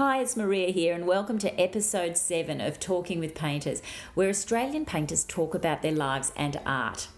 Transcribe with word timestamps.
Hi, 0.00 0.22
it's 0.22 0.34
Maria 0.34 0.70
here, 0.70 0.94
and 0.94 1.06
welcome 1.06 1.36
to 1.40 1.60
episode 1.60 2.16
7 2.16 2.58
of 2.58 2.80
Talking 2.80 3.20
with 3.20 3.34
Painters, 3.34 3.82
where 4.14 4.30
Australian 4.30 4.86
painters 4.86 5.24
talk 5.24 5.54
about 5.54 5.82
their 5.82 5.92
lives 5.92 6.32
and 6.36 6.58
art. 6.64 7.08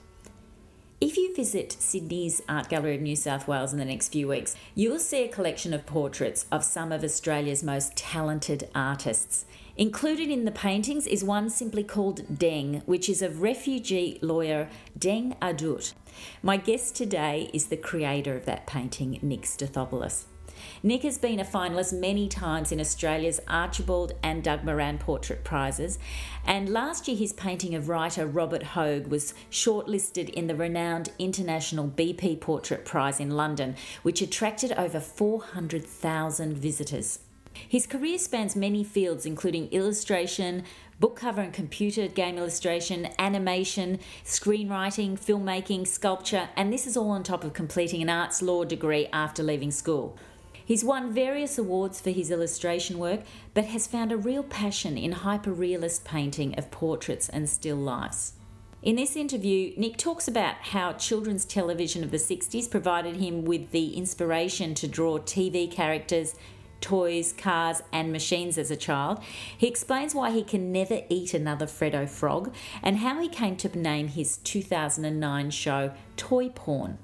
If 1.01 1.17
you 1.17 1.33
visit 1.33 1.71
Sydney's 1.79 2.43
Art 2.49 2.69
Gallery 2.69 2.97
of 2.97 3.01
New 3.01 3.15
South 3.15 3.47
Wales 3.47 3.73
in 3.73 3.79
the 3.79 3.85
next 3.85 4.09
few 4.09 4.27
weeks, 4.27 4.57
you 4.75 4.91
will 4.91 4.99
see 4.99 5.23
a 5.23 5.29
collection 5.29 5.73
of 5.73 5.87
portraits 5.87 6.45
of 6.51 6.65
some 6.65 6.91
of 6.91 7.05
Australia's 7.05 7.63
most 7.63 7.95
talented 7.95 8.69
artists. 8.75 9.45
Included 9.77 10.29
in 10.29 10.45
the 10.45 10.51
paintings 10.51 11.07
is 11.07 11.23
one 11.23 11.51
simply 11.51 11.85
called 11.85 12.27
Deng, 12.37 12.83
which 12.85 13.09
is 13.09 13.23
of 13.23 13.43
refugee 13.43 14.19
lawyer 14.23 14.69
Deng 14.99 15.39
Adut. 15.39 15.93
My 16.43 16.57
guest 16.57 16.97
today 16.97 17.49
is 17.55 17.67
the 17.67 17.77
creator 17.77 18.35
of 18.35 18.45
that 18.47 18.67
painting, 18.67 19.21
Nick 19.23 19.43
Stathopoulos. 19.43 20.25
Nick 20.85 21.05
has 21.05 21.17
been 21.17 21.39
a 21.39 21.45
finalist 21.45 21.93
many 21.93 22.27
times 22.27 22.73
in 22.73 22.81
Australia's 22.81 23.41
Archibald 23.47 24.15
and 24.21 24.43
Doug 24.43 24.65
Moran 24.65 24.99
Portrait 24.99 25.45
Prizes, 25.45 25.97
and 26.45 26.69
last 26.69 27.07
year 27.07 27.17
his 27.17 27.33
painting 27.33 27.77
of 27.77 27.89
writer 27.89 28.27
Robert 28.27 28.65
Hoge 28.65 29.07
was 29.07 29.33
shortlisted 29.49 30.29
in 30.31 30.49
the 30.49 30.57
renowned 30.57 31.11
International 31.21 31.87
BP 31.87 32.41
Portrait 32.41 32.85
Prize 32.85 33.21
in 33.21 33.31
London, 33.31 33.77
which 34.03 34.21
attracted 34.21 34.73
over 34.73 34.99
400,000 34.99 36.57
visitors. 36.57 37.21
His 37.69 37.87
career 37.87 38.19
spans 38.19 38.57
many 38.57 38.83
fields, 38.83 39.25
including 39.25 39.69
illustration, 39.69 40.65
book 40.99 41.15
cover 41.15 41.43
and 41.43 41.53
computer 41.53 42.09
game 42.09 42.39
illustration, 42.39 43.09
animation, 43.21 44.01
screenwriting, 44.25 45.13
filmmaking, 45.13 45.87
sculpture, 45.87 46.49
and 46.57 46.73
this 46.73 46.89
is 46.89 46.97
all 46.97 47.11
on 47.11 47.23
top 47.23 47.45
of 47.45 47.53
completing 47.53 48.03
an 48.03 48.11
arts 48.11 48.43
law 48.43 48.65
degree 48.65 49.07
after 49.13 49.45
leaving 49.45 49.71
school. 49.71 50.19
He's 50.65 50.85
won 50.85 51.13
various 51.13 51.59
awards 51.59 52.01
for 52.01 52.11
his 52.11 52.31
illustration 52.31 52.99
work, 52.99 53.21
but 53.55 53.67
has 53.67 53.87
found 53.87 54.13
a 54.13 54.17
real 54.17 54.43
passion 54.43 54.97
in 54.97 55.13
hyper-realist 55.13 56.05
painting 56.05 56.59
of 56.59 56.71
portraits 56.71 57.29
and 57.29 57.49
still 57.49 57.77
lifes. 57.77 58.35
In 58.83 58.97
this 58.97 59.15
interview, 59.15 59.73
Nick 59.77 59.97
talks 59.97 60.27
about 60.27 60.57
how 60.57 60.93
children's 60.95 61.45
television 61.45 62.03
of 62.03 62.11
the 62.11 62.17
60s 62.17 62.69
provided 62.69 63.17
him 63.17 63.45
with 63.45 63.71
the 63.71 63.95
inspiration 63.97 64.75
to 64.75 64.89
draw 64.89 65.19
TV 65.19 65.71
characters, 65.71 66.35
toys, 66.81 67.33
cars, 67.33 67.81
and 67.93 68.11
machines 68.11 68.59
as 68.59 68.73
a 68.73 68.77
child. 68.77 69.23
He 69.57 69.69
explains 69.69 70.17
why 70.17 70.33
he 70.33 70.43
can 70.43 70.73
never 70.73 71.03
eat 71.09 71.33
another 71.33 71.67
Freddo 71.67 72.09
frog 72.09 72.53
and 72.83 72.99
how 72.99 73.21
he 73.21 73.29
came 73.29 73.57
to 73.59 73.79
name 73.79 74.09
his 74.09 74.39
2009 74.39 75.51
show 75.51 75.93
Toy 76.17 76.49
Porn. 76.49 76.99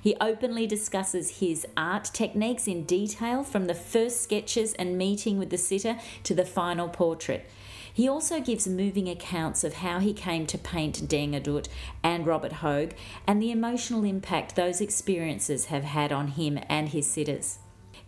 He 0.00 0.16
openly 0.20 0.66
discusses 0.66 1.40
his 1.40 1.66
art 1.76 2.10
techniques 2.12 2.66
in 2.66 2.84
detail 2.84 3.44
from 3.44 3.66
the 3.66 3.74
first 3.74 4.22
sketches 4.22 4.74
and 4.74 4.98
meeting 4.98 5.38
with 5.38 5.50
the 5.50 5.58
sitter 5.58 5.98
to 6.24 6.34
the 6.34 6.44
final 6.44 6.88
portrait. 6.88 7.48
He 7.92 8.08
also 8.08 8.40
gives 8.40 8.66
moving 8.68 9.08
accounts 9.08 9.64
of 9.64 9.74
how 9.74 9.98
he 9.98 10.12
came 10.12 10.46
to 10.46 10.58
paint 10.58 11.08
Deng 11.08 11.34
Adut 11.34 11.68
and 12.02 12.26
Robert 12.26 12.54
Hoge 12.54 12.92
and 13.26 13.42
the 13.42 13.50
emotional 13.50 14.04
impact 14.04 14.56
those 14.56 14.80
experiences 14.80 15.66
have 15.66 15.84
had 15.84 16.12
on 16.12 16.28
him 16.28 16.58
and 16.68 16.90
his 16.90 17.10
sitters. 17.10 17.58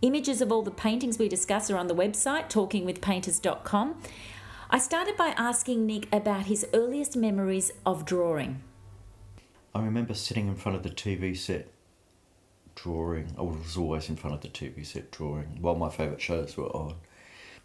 Images 0.00 0.40
of 0.40 0.50
all 0.50 0.62
the 0.62 0.70
paintings 0.70 1.18
we 1.18 1.28
discuss 1.28 1.70
are 1.70 1.76
on 1.76 1.86
the 1.86 1.94
website 1.94 2.48
talkingwithpainters.com. 2.50 4.00
I 4.70 4.78
started 4.78 5.16
by 5.16 5.34
asking 5.36 5.86
Nick 5.86 6.08
about 6.12 6.46
his 6.46 6.66
earliest 6.72 7.16
memories 7.16 7.72
of 7.84 8.04
drawing. 8.04 8.62
I 9.74 9.82
remember 9.82 10.14
sitting 10.14 10.48
in 10.48 10.54
front 10.56 10.76
of 10.76 10.82
the 10.82 10.90
TV 10.90 11.36
set 11.36 11.68
drawing. 12.74 13.34
I 13.38 13.42
was 13.42 13.76
always 13.76 14.08
in 14.08 14.16
front 14.16 14.34
of 14.34 14.42
the 14.42 14.48
TV 14.48 14.84
set 14.84 15.10
drawing 15.10 15.58
while 15.60 15.74
my 15.74 15.88
favourite 15.88 16.20
shows 16.20 16.56
were 16.56 16.68
on. 16.68 16.94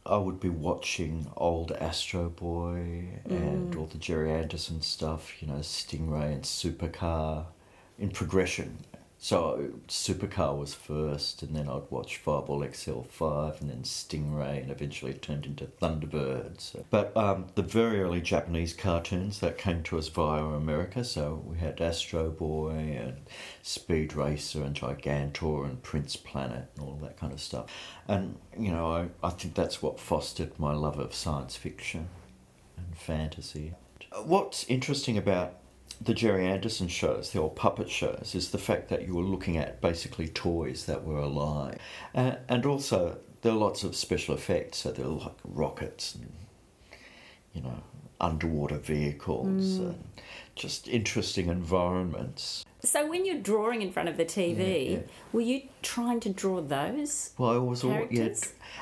I 0.05 0.17
would 0.17 0.39
be 0.39 0.49
watching 0.49 1.27
old 1.35 1.71
Astro 1.73 2.29
Boy 2.29 3.19
and 3.25 3.73
Mm. 3.73 3.77
all 3.77 3.87
the 3.87 3.97
Gerry 3.97 4.31
Anderson 4.31 4.81
stuff, 4.81 5.41
you 5.41 5.47
know, 5.49 5.59
Stingray 5.59 6.33
and 6.33 6.43
Supercar 6.43 7.47
in 7.99 8.11
progression. 8.11 8.85
So 9.19 9.71
Supercar 9.87 10.57
was 10.57 10.75
first, 10.75 11.41
and 11.41 11.55
then 11.55 11.67
I'd 11.67 11.89
watch 11.89 12.17
Fireball 12.17 12.59
XL5, 12.61 13.61
and 13.61 13.69
then 13.69 13.81
Stingray, 13.81 14.61
and 14.61 14.71
eventually 14.71 15.11
it 15.11 15.23
turned 15.23 15.45
into 15.45 15.65
Thunderbirds. 15.65 16.83
But 16.91 17.17
um, 17.17 17.47
the 17.55 17.63
very 17.63 18.01
early 18.01 18.21
Japanese 18.21 18.73
cartoons 18.73 19.39
that 19.39 19.57
came 19.57 19.81
to 19.83 19.97
us 19.97 20.07
via 20.07 20.43
America, 20.43 21.03
so 21.03 21.41
we 21.45 21.57
had 21.57 21.81
Astro 21.81 22.29
Boy 22.29 22.99
and 22.99 23.17
Speed 23.63 24.13
Racer 24.13 24.63
and 24.63 24.75
Gigantor 24.75 25.65
and 25.65 25.81
Prince 25.81 26.15
Planet 26.15 26.69
and 26.75 26.85
all 26.85 26.99
that 27.01 27.17
kind 27.17 27.33
of 27.33 27.41
stuff. 27.41 27.65
And, 28.07 28.37
you 28.57 28.71
know, 28.71 28.91
I, 28.91 29.09
I 29.27 29.31
think 29.31 29.55
that's 29.55 29.81
what 29.81 29.99
fostered 29.99 30.59
my 30.59 30.73
love 30.73 30.99
of 30.99 31.15
science 31.15 31.55
fiction 31.55 32.07
and 32.77 32.95
fantasy. 32.95 33.73
What's 34.23 34.63
interesting 34.65 35.17
about 35.17 35.55
the 36.01 36.13
Gerry 36.13 36.45
Anderson 36.45 36.87
shows, 36.87 37.31
the 37.31 37.39
old 37.39 37.55
puppet 37.55 37.89
shows, 37.89 38.33
is 38.35 38.51
the 38.51 38.57
fact 38.57 38.89
that 38.89 39.07
you 39.07 39.15
were 39.15 39.23
looking 39.23 39.57
at 39.57 39.81
basically 39.81 40.27
toys 40.27 40.85
that 40.85 41.03
were 41.03 41.19
alive. 41.19 41.77
Uh, 42.13 42.35
and 42.47 42.65
also, 42.65 43.17
there 43.41 43.51
are 43.51 43.55
lots 43.55 43.83
of 43.83 43.95
special 43.95 44.35
effects, 44.35 44.79
so 44.79 44.91
there 44.91 45.05
are 45.05 45.09
like 45.09 45.35
rockets 45.43 46.15
and, 46.15 46.31
you 47.53 47.61
know, 47.61 47.81
underwater 48.19 48.77
vehicles 48.77 49.77
and 49.77 50.03
just 50.55 50.87
interesting 50.87 51.49
environments. 51.49 52.65
So, 52.83 53.07
when 53.07 53.25
you're 53.25 53.39
drawing 53.39 53.81
in 53.81 53.91
front 53.91 54.09
of 54.09 54.17
the 54.17 54.25
TV, 54.25 54.57
Yeah, 54.57 54.91
yeah. 54.91 54.99
were 55.31 55.41
you 55.41 55.63
trying 55.81 56.19
to 56.21 56.29
draw 56.29 56.61
those? 56.61 57.31
Well, 57.37 57.51
I 57.51 57.57
was 57.57 57.83
all 57.83 58.07
yeah, 58.09 58.33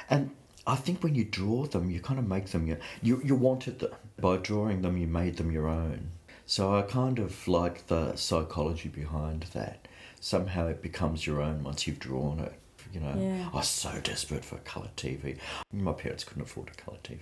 and 0.09 0.31
I 0.68 0.75
think 0.75 1.04
when 1.04 1.16
you 1.16 1.24
draw 1.25 1.66
them, 1.66 1.90
you 1.90 2.00
kind 2.00 2.20
of 2.20 2.28
make 2.28 2.48
them 2.48 2.68
your 2.68 2.78
you 3.02 3.22
you 3.24 3.36
wanted 3.36 3.80
them 3.80 3.92
by 4.20 4.38
drawing 4.38 4.81
them. 4.81 4.98
You 4.98 5.08
made 5.08 5.38
them 5.38 5.52
your 5.52 5.68
own. 5.68 6.12
So 6.45 6.75
I 6.75 6.81
kind 6.83 7.19
of 7.19 7.47
like 7.47 7.88
the 7.88 8.16
psychology 8.16 8.89
behind 8.89 9.44
that. 9.53 9.88
Somehow 10.19 10.67
it 10.67 10.81
becomes 10.81 11.25
your 11.28 11.41
own 11.41 11.63
once 11.63 11.85
you've 11.88 12.00
drawn 12.00 12.39
it. 12.39 12.53
You 12.94 13.01
know, 13.01 13.13
Yeah. 13.17 13.50
I 13.51 13.57
was 13.57 13.67
so 13.67 14.00
desperate 14.01 14.45
for 14.45 14.56
a 14.56 14.59
colour 14.59 14.89
TV. 14.95 15.38
My 15.73 15.91
parents 15.91 16.23
couldn't 16.23 16.44
afford 16.44 16.69
a 16.69 16.72
colour 16.81 16.97
TV. 17.03 17.19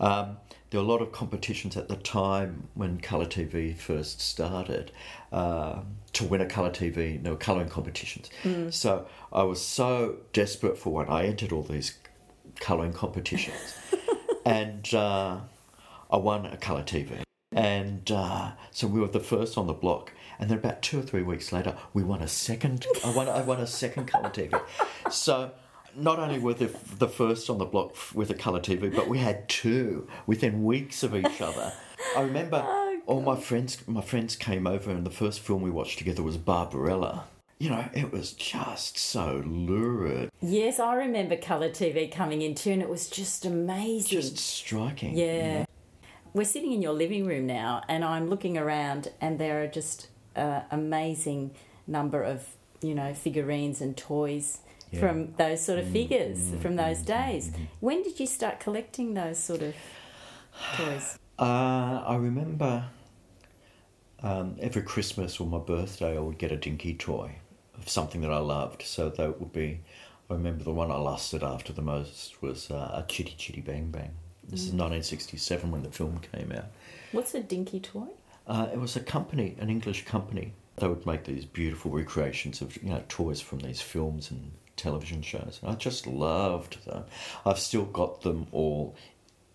Um, 0.00 0.38
there 0.70 0.80
were 0.80 0.86
a 0.86 0.88
lot 0.88 1.02
of 1.02 1.12
competitions 1.12 1.76
at 1.76 1.88
the 1.88 1.96
time 1.96 2.68
when 2.74 2.98
colour 3.00 3.26
TV 3.26 3.76
first 3.76 4.20
started 4.20 4.92
um 5.30 5.98
to 6.14 6.24
win 6.24 6.40
a 6.40 6.46
colour 6.46 6.70
TV. 6.70 7.22
There 7.22 7.32
were 7.32 7.38
colouring 7.38 7.68
competitions. 7.68 8.30
So 8.70 9.06
I 9.32 9.42
was 9.42 9.60
so 9.60 10.16
desperate 10.32 10.78
for 10.78 10.90
one. 10.92 11.08
I 11.08 11.26
entered 11.26 11.52
all 11.52 11.64
these 11.64 11.98
colouring 12.60 12.92
competitions, 12.92 13.74
and 14.46 14.94
uh, 14.94 15.40
I 16.10 16.16
won 16.16 16.46
a 16.46 16.56
colour 16.56 16.82
TV. 16.84 17.23
And 17.54 18.10
uh, 18.10 18.52
so 18.70 18.86
we 18.86 19.00
were 19.00 19.08
the 19.08 19.20
first 19.20 19.56
on 19.56 19.66
the 19.66 19.72
block. 19.72 20.12
And 20.38 20.50
then 20.50 20.58
about 20.58 20.82
two 20.82 20.98
or 20.98 21.02
three 21.02 21.22
weeks 21.22 21.52
later, 21.52 21.76
we 21.92 22.02
won 22.02 22.20
a 22.20 22.28
second. 22.28 22.86
I 23.04 23.10
won. 23.14 23.28
I 23.28 23.42
won 23.42 23.60
a 23.60 23.66
second 23.66 24.06
colour 24.06 24.30
TV. 24.30 24.60
So 25.10 25.52
not 25.96 26.18
only 26.18 26.38
were 26.40 26.54
the 26.54 26.74
the 26.98 27.08
first 27.08 27.48
on 27.48 27.58
the 27.58 27.64
block 27.64 27.96
with 28.14 28.30
a 28.30 28.34
colour 28.34 28.60
TV, 28.60 28.94
but 28.94 29.08
we 29.08 29.18
had 29.18 29.48
two 29.48 30.08
within 30.26 30.64
weeks 30.64 31.02
of 31.04 31.14
each 31.14 31.40
other. 31.40 31.72
I 32.16 32.22
remember 32.22 32.66
all 33.06 33.22
my 33.22 33.36
friends. 33.36 33.86
My 33.86 34.00
friends 34.02 34.34
came 34.34 34.66
over, 34.66 34.90
and 34.90 35.06
the 35.06 35.10
first 35.10 35.38
film 35.40 35.62
we 35.62 35.70
watched 35.70 35.98
together 35.98 36.22
was 36.24 36.36
Barbarella. 36.36 37.26
You 37.60 37.70
know, 37.70 37.84
it 37.94 38.10
was 38.10 38.32
just 38.32 38.98
so 38.98 39.40
lurid, 39.46 40.28
Yes, 40.42 40.80
I 40.80 40.96
remember 40.96 41.36
colour 41.36 41.70
TV 41.70 42.10
coming 42.10 42.42
in 42.42 42.56
too, 42.56 42.72
and 42.72 42.82
it 42.82 42.88
was 42.88 43.08
just 43.08 43.46
amazing. 43.46 44.20
just 44.20 44.36
striking. 44.38 45.16
Yeah. 45.16 45.64
We're 46.34 46.44
sitting 46.44 46.72
in 46.72 46.82
your 46.82 46.92
living 46.92 47.26
room 47.26 47.46
now, 47.46 47.82
and 47.88 48.04
I'm 48.04 48.28
looking 48.28 48.58
around, 48.58 49.12
and 49.20 49.38
there 49.38 49.62
are 49.62 49.68
just 49.68 50.08
uh, 50.34 50.62
amazing 50.70 51.52
number 51.86 52.22
of 52.22 52.44
you 52.82 52.94
know 52.94 53.14
figurines 53.14 53.80
and 53.80 53.96
toys 53.96 54.58
Yeah. 54.90 55.00
from 55.00 55.34
those 55.36 55.64
sort 55.64 55.78
of 55.78 55.86
figures 55.88 56.50
from 56.60 56.74
those 56.76 57.02
days. 57.02 57.52
When 57.80 58.02
did 58.02 58.18
you 58.18 58.26
start 58.26 58.58
collecting 58.58 59.14
those 59.14 59.38
sort 59.38 59.62
of 59.62 59.74
toys? 60.76 61.18
Uh, 61.38 62.02
I 62.04 62.16
remember 62.16 62.84
um, 64.22 64.56
every 64.60 64.82
Christmas 64.82 65.38
or 65.40 65.46
my 65.46 65.58
birthday, 65.58 66.16
I 66.16 66.20
would 66.20 66.38
get 66.38 66.50
a 66.52 66.56
dinky 66.56 66.94
toy 66.94 67.36
of 67.78 67.88
something 67.88 68.20
that 68.22 68.32
I 68.32 68.38
loved. 68.38 68.82
So 68.82 69.08
that 69.08 69.40
would 69.40 69.52
be, 69.52 69.80
I 70.30 70.34
remember 70.34 70.64
the 70.64 70.72
one 70.72 70.90
I 70.90 70.96
lusted 70.96 71.42
after 71.42 71.72
the 71.72 71.82
most 71.82 72.40
was 72.42 72.70
uh, 72.70 72.90
a 73.00 73.04
Chitty 73.08 73.34
Chitty 73.36 73.60
Bang 73.60 73.90
Bang. 73.90 74.12
This 74.48 74.60
is 74.60 74.72
1967 74.72 75.70
when 75.70 75.82
the 75.82 75.90
film 75.90 76.20
came 76.32 76.52
out. 76.52 76.66
What's 77.12 77.34
a 77.34 77.42
dinky 77.42 77.80
toy? 77.80 78.08
Uh, 78.46 78.68
it 78.72 78.78
was 78.78 78.94
a 78.96 79.00
company, 79.00 79.56
an 79.58 79.70
English 79.70 80.04
company. 80.04 80.52
They 80.76 80.88
would 80.88 81.06
make 81.06 81.24
these 81.24 81.44
beautiful 81.44 81.90
recreations 81.90 82.60
of 82.60 82.76
you 82.82 82.90
know 82.90 83.02
toys 83.08 83.40
from 83.40 83.60
these 83.60 83.80
films 83.80 84.30
and 84.30 84.52
television 84.76 85.22
shows. 85.22 85.60
And 85.62 85.70
I 85.70 85.74
just 85.76 86.06
loved 86.06 86.84
them. 86.84 87.04
I've 87.46 87.58
still 87.58 87.84
got 87.84 88.22
them 88.22 88.46
all 88.52 88.94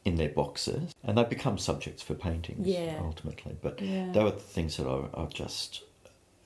in 0.05 0.15
their 0.15 0.29
boxes, 0.29 0.93
and 1.03 1.17
they 1.17 1.23
become 1.25 1.57
subjects 1.57 2.01
for 2.01 2.13
paintings 2.15 2.67
Yeah. 2.67 2.99
ultimately. 3.03 3.57
But 3.61 3.81
Yeah. 3.81 4.11
they 4.13 4.23
were 4.23 4.31
the 4.31 4.39
things 4.39 4.77
that 4.77 4.87
I, 4.87 5.21
I 5.21 5.25
just, 5.25 5.83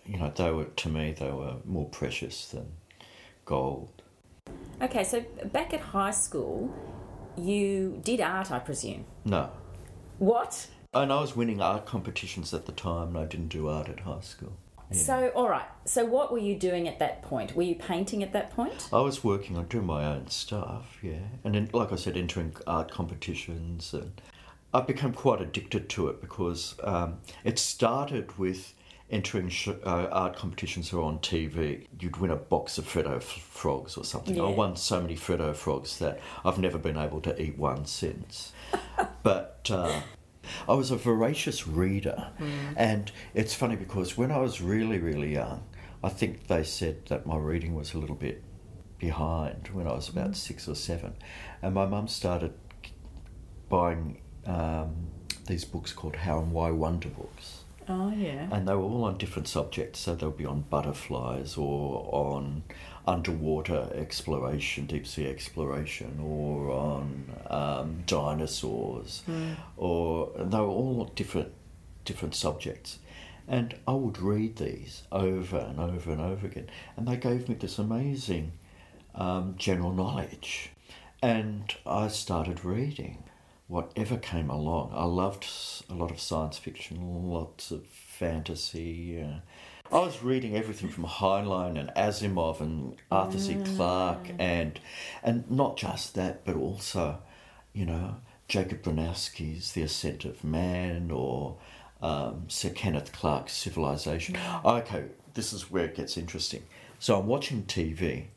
you 0.05 0.17
know, 0.17 0.31
they 0.35 0.51
were 0.51 0.65
to 0.65 0.89
me 0.89 1.11
they 1.13 1.31
were 1.31 1.57
more 1.65 1.85
precious 1.85 2.47
than 2.47 2.73
gold. 3.45 4.01
Okay, 4.81 5.03
so 5.03 5.21
back 5.51 5.73
at 5.73 5.79
high 5.79 6.11
school, 6.11 6.73
you 7.37 7.99
did 8.03 8.21
art, 8.21 8.51
I 8.51 8.59
presume. 8.59 9.05
No. 9.25 9.51
What? 10.19 10.67
And 10.93 11.11
I 11.11 11.19
was 11.21 11.35
winning 11.35 11.61
art 11.61 11.85
competitions 11.85 12.53
at 12.53 12.65
the 12.65 12.71
time, 12.71 13.09
and 13.09 13.17
I 13.17 13.25
didn't 13.25 13.49
do 13.49 13.67
art 13.67 13.89
at 13.89 14.01
high 14.01 14.21
school. 14.21 14.53
Yeah. 14.91 14.97
So, 14.97 15.31
all 15.35 15.49
right. 15.49 15.65
So, 15.85 16.05
what 16.05 16.31
were 16.31 16.37
you 16.37 16.55
doing 16.55 16.87
at 16.87 16.99
that 16.99 17.23
point? 17.23 17.55
Were 17.55 17.63
you 17.63 17.75
painting 17.75 18.21
at 18.21 18.33
that 18.33 18.51
point? 18.51 18.89
I 18.93 18.99
was 18.99 19.23
working 19.23 19.57
on 19.57 19.65
doing 19.65 19.85
my 19.85 20.05
own 20.05 20.27
stuff, 20.27 20.97
yeah. 21.01 21.19
And 21.43 21.55
then, 21.55 21.69
like 21.73 21.91
I 21.91 21.95
said, 21.95 22.15
entering 22.15 22.55
art 22.67 22.91
competitions. 22.91 23.93
And 23.93 24.21
I 24.73 24.81
became 24.81 25.13
quite 25.13 25.41
addicted 25.41 25.89
to 25.89 26.07
it 26.09 26.21
because 26.21 26.75
um, 26.83 27.19
it 27.43 27.57
started 27.59 28.37
with 28.37 28.73
entering 29.13 29.47
sh- 29.49 29.69
uh, 29.85 30.07
art 30.11 30.35
competitions 30.35 30.91
or 30.91 31.03
on 31.03 31.19
TV. 31.19 31.87
You'd 31.99 32.17
win 32.17 32.31
a 32.31 32.35
box 32.35 32.77
of 32.77 32.85
Freddo 32.85 33.17
f- 33.17 33.23
frogs 33.23 33.95
or 33.95 34.03
something. 34.03 34.35
Yeah. 34.35 34.43
I 34.43 34.49
won 34.49 34.75
so 34.75 34.99
many 34.99 35.15
Freddo 35.15 35.55
frogs 35.55 35.99
that 35.99 36.19
I've 36.43 36.57
never 36.57 36.77
been 36.77 36.97
able 36.97 37.21
to 37.21 37.41
eat 37.41 37.57
one 37.57 37.85
since. 37.85 38.51
but. 39.23 39.69
Uh, 39.69 40.01
I 40.67 40.73
was 40.73 40.91
a 40.91 40.97
voracious 40.97 41.65
reader, 41.65 42.27
and 42.75 43.09
it's 43.33 43.53
funny 43.53 43.77
because 43.77 44.17
when 44.17 44.29
I 44.29 44.39
was 44.39 44.59
really, 44.59 44.99
really 44.99 45.31
young, 45.31 45.63
I 46.03 46.09
think 46.09 46.47
they 46.47 46.65
said 46.65 47.05
that 47.05 47.25
my 47.25 47.37
reading 47.37 47.75
was 47.75 47.93
a 47.93 47.97
little 47.97 48.17
bit 48.17 48.43
behind 48.99 49.69
when 49.71 49.87
I 49.87 49.93
was 49.93 50.09
about 50.09 50.35
six 50.35 50.67
or 50.67 50.75
seven, 50.75 51.15
and 51.61 51.73
my 51.73 51.85
mum 51.85 52.09
started 52.09 52.53
buying 53.69 54.19
um, 54.45 55.07
these 55.47 55.63
books 55.63 55.93
called 55.93 56.17
How 56.17 56.39
and 56.39 56.51
Why 56.51 56.71
Wonder 56.71 57.07
Books. 57.07 57.62
Oh, 57.89 58.11
yeah. 58.11 58.47
And 58.51 58.67
they 58.67 58.73
were 58.73 58.83
all 58.83 59.03
on 59.05 59.17
different 59.17 59.47
subjects. 59.47 59.99
So 59.99 60.15
they'll 60.15 60.31
be 60.31 60.45
on 60.45 60.61
butterflies 60.61 61.57
or 61.57 62.09
on 62.11 62.63
underwater 63.05 63.89
exploration, 63.93 64.85
deep 64.85 65.05
sea 65.05 65.27
exploration, 65.27 66.19
or 66.21 66.71
on 66.71 67.25
um, 67.47 68.03
dinosaurs, 68.05 69.23
or 69.77 70.31
they 70.37 70.57
were 70.57 70.65
all 70.65 71.05
different 71.15 71.51
different 72.05 72.35
subjects. 72.35 72.99
And 73.47 73.75
I 73.87 73.93
would 73.93 74.19
read 74.19 74.55
these 74.55 75.03
over 75.11 75.57
and 75.57 75.79
over 75.79 76.11
and 76.11 76.21
over 76.21 76.47
again, 76.47 76.69
and 76.95 77.07
they 77.07 77.17
gave 77.17 77.49
me 77.49 77.55
this 77.55 77.77
amazing 77.77 78.53
um, 79.15 79.55
general 79.57 79.91
knowledge. 79.91 80.71
And 81.21 81.73
I 81.85 82.07
started 82.07 82.63
reading 82.63 83.23
whatever 83.67 84.17
came 84.17 84.49
along. 84.49 84.91
I 84.93 85.05
loved 85.05 85.47
a 85.89 85.93
lot 85.93 86.11
of 86.11 86.19
science 86.19 86.57
fiction, 86.57 87.29
lots 87.29 87.71
of 87.71 87.85
fantasy. 87.87 89.21
Uh, 89.21 89.39
I 89.95 89.99
was 89.99 90.23
reading 90.23 90.55
everything 90.55 90.89
from 90.89 91.05
Heinlein 91.05 91.79
and 91.79 91.89
Asimov 91.95 92.61
and 92.61 92.95
Arthur 93.11 93.37
C. 93.39 93.57
Clarke, 93.75 94.31
and 94.39 94.79
and 95.21 95.49
not 95.51 95.77
just 95.77 96.15
that, 96.15 96.45
but 96.45 96.55
also, 96.55 97.19
you 97.73 97.85
know, 97.85 98.15
Jacob 98.47 98.81
Bronowski's 98.81 99.73
The 99.73 99.83
Ascent 99.83 100.25
of 100.25 100.43
Man 100.43 101.11
or 101.11 101.57
um, 102.01 102.45
Sir 102.47 102.69
Kenneth 102.69 103.11
Clark's 103.11 103.53
Civilization. 103.53 104.35
Okay, 104.65 105.05
this 105.33 105.53
is 105.53 105.69
where 105.71 105.85
it 105.85 105.95
gets 105.95 106.17
interesting. 106.17 106.63
So 106.99 107.19
I'm 107.19 107.27
watching 107.27 107.63
TV. 107.63 108.27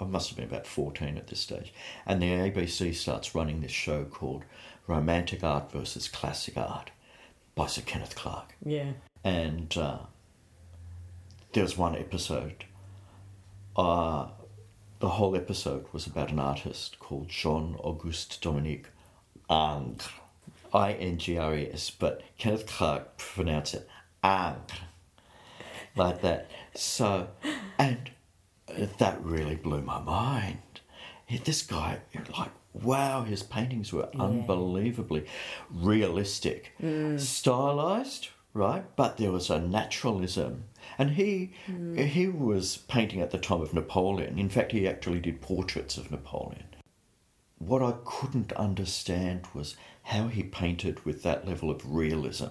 I 0.00 0.04
must 0.04 0.28
have 0.28 0.36
been 0.36 0.48
about 0.48 0.66
14 0.66 1.16
at 1.16 1.28
this 1.28 1.40
stage. 1.40 1.72
And 2.06 2.20
the 2.20 2.26
ABC 2.26 2.94
starts 2.94 3.34
running 3.34 3.60
this 3.60 3.72
show 3.72 4.04
called 4.04 4.44
Romantic 4.86 5.44
Art 5.44 5.70
versus 5.70 6.08
Classic 6.08 6.56
Art 6.56 6.90
by 7.54 7.66
Sir 7.66 7.82
Kenneth 7.82 8.16
Clark. 8.16 8.54
Yeah. 8.64 8.92
And 9.22 9.76
uh, 9.76 9.98
there 11.52 11.62
was 11.62 11.78
one 11.78 11.96
episode, 11.96 12.64
uh, 13.76 14.28
the 14.98 15.08
whole 15.10 15.36
episode 15.36 15.86
was 15.92 16.06
about 16.06 16.30
an 16.30 16.38
artist 16.38 16.98
called 16.98 17.28
Jean 17.28 17.76
Auguste 17.78 18.40
Dominique 18.42 18.86
Ingres. 19.50 20.08
I 20.72 20.94
N 20.94 21.18
G 21.18 21.38
R 21.38 21.54
E 21.54 21.68
S, 21.72 21.90
but 21.90 22.22
Kenneth 22.36 22.66
Clark 22.66 23.16
pronounced 23.16 23.74
it 23.74 23.88
Ingres, 24.24 24.80
like 25.94 26.20
that. 26.22 26.50
So, 26.74 27.28
and 27.78 28.10
that 28.76 29.24
really 29.24 29.56
blew 29.56 29.82
my 29.82 30.00
mind. 30.00 30.58
This 31.44 31.62
guy, 31.62 32.00
like, 32.38 32.50
wow, 32.74 33.22
his 33.22 33.42
paintings 33.42 33.92
were 33.92 34.08
unbelievably 34.18 35.24
realistic, 35.70 36.72
mm. 36.80 37.18
stylized, 37.18 38.28
right? 38.52 38.84
But 38.96 39.16
there 39.16 39.32
was 39.32 39.48
a 39.50 39.58
naturalism, 39.58 40.64
and 40.98 41.10
he 41.12 41.52
mm. 41.66 42.06
he 42.06 42.28
was 42.28 42.76
painting 42.88 43.20
at 43.20 43.30
the 43.30 43.38
time 43.38 43.62
of 43.62 43.72
Napoleon. 43.72 44.38
In 44.38 44.48
fact, 44.48 44.72
he 44.72 44.86
actually 44.86 45.20
did 45.20 45.40
portraits 45.40 45.96
of 45.96 46.10
Napoleon. 46.10 46.66
What 47.58 47.82
I 47.82 47.94
couldn't 48.04 48.52
understand 48.52 49.46
was 49.54 49.76
how 50.02 50.28
he 50.28 50.42
painted 50.42 51.04
with 51.06 51.22
that 51.22 51.48
level 51.48 51.70
of 51.70 51.94
realism, 51.94 52.48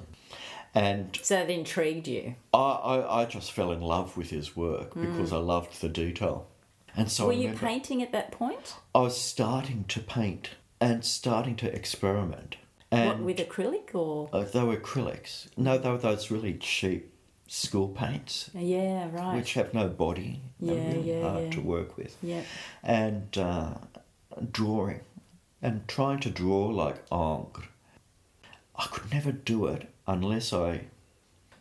and 0.73 1.17
So 1.21 1.35
that 1.35 1.49
intrigued 1.49 2.07
you. 2.07 2.35
I, 2.53 2.57
I, 2.57 3.21
I 3.21 3.25
just 3.25 3.51
fell 3.51 3.71
in 3.71 3.81
love 3.81 4.17
with 4.17 4.29
his 4.29 4.55
work 4.55 4.93
because 4.95 5.31
I 5.31 5.37
loved 5.37 5.81
the 5.81 5.89
detail. 5.89 6.47
And 6.95 7.11
so 7.11 7.27
Were 7.27 7.33
you 7.33 7.53
painting 7.53 8.01
at 8.03 8.11
that 8.11 8.31
point? 8.31 8.75
I 8.93 8.99
was 8.99 9.19
starting 9.19 9.85
to 9.89 9.99
paint 9.99 10.51
and 10.79 11.03
starting 11.03 11.55
to 11.57 11.73
experiment. 11.73 12.57
What, 12.89 12.99
And 13.01 13.25
with 13.25 13.37
acrylic 13.37 13.93
or? 13.95 14.29
uh, 14.31 14.43
they 14.43 14.63
were 14.63 14.77
acrylics. 14.77 15.47
No, 15.57 15.77
they 15.77 15.89
were 15.89 15.97
those 15.97 16.29
really 16.29 16.53
cheap 16.55 17.11
school 17.47 17.87
paints, 17.89 18.49
Yeah, 18.53 19.09
right. 19.11 19.35
which 19.35 19.53
have 19.53 19.73
no 19.73 19.87
body. 19.87 20.41
Yeah, 20.59 20.73
really 20.73 21.11
yeah, 21.13 21.21
hard 21.29 21.43
yeah. 21.45 21.49
to 21.51 21.61
work 21.61 21.97
with. 21.97 22.15
Yeah. 22.21 22.41
And 22.83 23.35
uh, 23.37 23.73
drawing 24.51 25.01
and 25.61 25.87
trying 25.87 26.19
to 26.21 26.29
draw 26.29 26.65
like 26.67 27.03
Ingres. 27.11 27.65
I 28.75 28.85
could 28.87 29.11
never 29.11 29.31
do 29.31 29.67
it 29.67 29.87
unless 30.07 30.53
I 30.53 30.85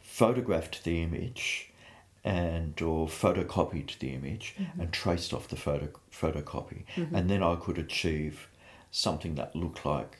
photographed 0.00 0.84
the 0.84 1.02
image 1.02 1.70
and 2.24 2.80
or 2.80 3.08
photocopied 3.08 3.98
the 3.98 4.14
image 4.14 4.54
and 4.78 4.92
traced 4.92 5.32
off 5.34 5.48
the 5.48 5.56
photo 5.56 5.88
photocopy 6.12 6.84
and 6.96 7.28
then 7.28 7.42
I 7.42 7.56
could 7.56 7.78
achieve 7.78 8.48
something 8.90 9.34
that 9.36 9.56
looked 9.56 9.84
like 9.84 10.18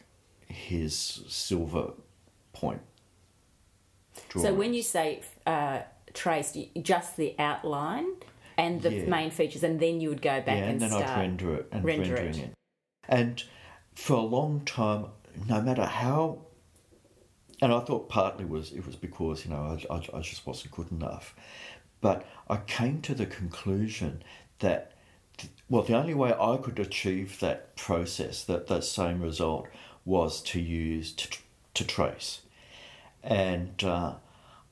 his 0.49 0.95
silver 1.29 1.93
point 2.53 2.81
So 4.37 4.53
when 4.55 4.75
you 4.75 4.83
say 4.83 5.23
uh, 5.47 5.81
traced, 6.15 6.57
just 6.83 7.17
the 7.17 7.35
outline 7.39 8.07
and 8.59 8.83
the 8.83 8.93
Yeah. 8.95 9.09
main 9.09 9.31
features, 9.31 9.63
and 9.63 9.81
then 9.81 10.01
you 10.01 10.09
would 10.09 10.23
go 10.23 10.41
back 10.41 10.59
yeah, 10.59 10.65
and, 10.65 10.71
and, 10.73 10.81
then 10.81 10.91
start. 10.91 11.09
I'd 11.09 11.19
render 11.19 11.55
it 11.55 11.69
and 11.73 11.85
render 11.85 12.03
rendering 12.15 12.39
it. 12.39 12.51
it. 12.51 12.55
And 13.09 13.43
for 13.95 14.15
a 14.15 14.21
long 14.21 14.61
time, 14.65 15.07
no 15.49 15.61
matter 15.61 15.85
how, 15.85 16.39
and 17.63 17.73
I 17.73 17.79
thought 17.79 18.09
partly 18.09 18.45
was 18.45 18.73
it 18.73 18.85
was 18.85 18.97
because 18.97 19.45
you 19.45 19.53
know 19.53 19.79
I, 19.89 19.95
I, 19.95 20.19
I 20.19 20.21
just 20.21 20.47
wasn't 20.47 20.73
good 20.73 20.91
enough, 20.91 21.35
but 22.03 22.27
I 22.51 22.57
came 22.57 23.01
to 23.03 23.15
the 23.15 23.25
conclusion 23.25 24.23
that 24.59 24.93
well 25.71 25.85
the 25.85 25.97
only 25.97 26.13
way 26.13 26.35
I 26.39 26.57
could 26.57 26.81
achieve 26.81 27.39
that 27.41 27.77
process 27.77 28.45
that 28.45 28.67
that 28.67 28.85
same 28.85 29.23
result 29.23 29.69
was 30.05 30.43
to 30.43 30.61
use 30.61 31.13
to 31.13 31.39
to 31.75 31.87
trace, 31.87 32.43
and 33.23 33.83
uh, 33.85 34.15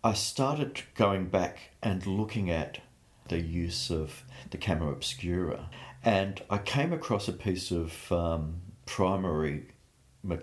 I 0.03 0.13
started 0.13 0.83
going 0.97 1.27
back 1.27 1.71
and 1.83 2.05
looking 2.05 2.51
at 2.51 2.81
the 3.29 3.41
use 3.41 3.91
of 3.91 4.25
the 4.51 4.59
camera 4.59 4.91
obscura, 4.91 5.71
and 6.03 6.43
I 6.51 6.59
came 6.59 6.93
across 6.93 7.29
a 7.29 7.33
piece 7.33 7.71
of 7.71 8.11
um, 8.11 8.63
primary 8.85 9.69
ma- 10.25 10.39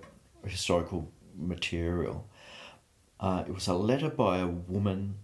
historical 0.45 1.11
material. 1.35 2.25
Uh, 3.19 3.43
it 3.47 3.53
was 3.53 3.67
a 3.67 3.73
letter 3.73 4.09
by 4.09 4.37
a 4.37 4.47
woman 4.47 5.15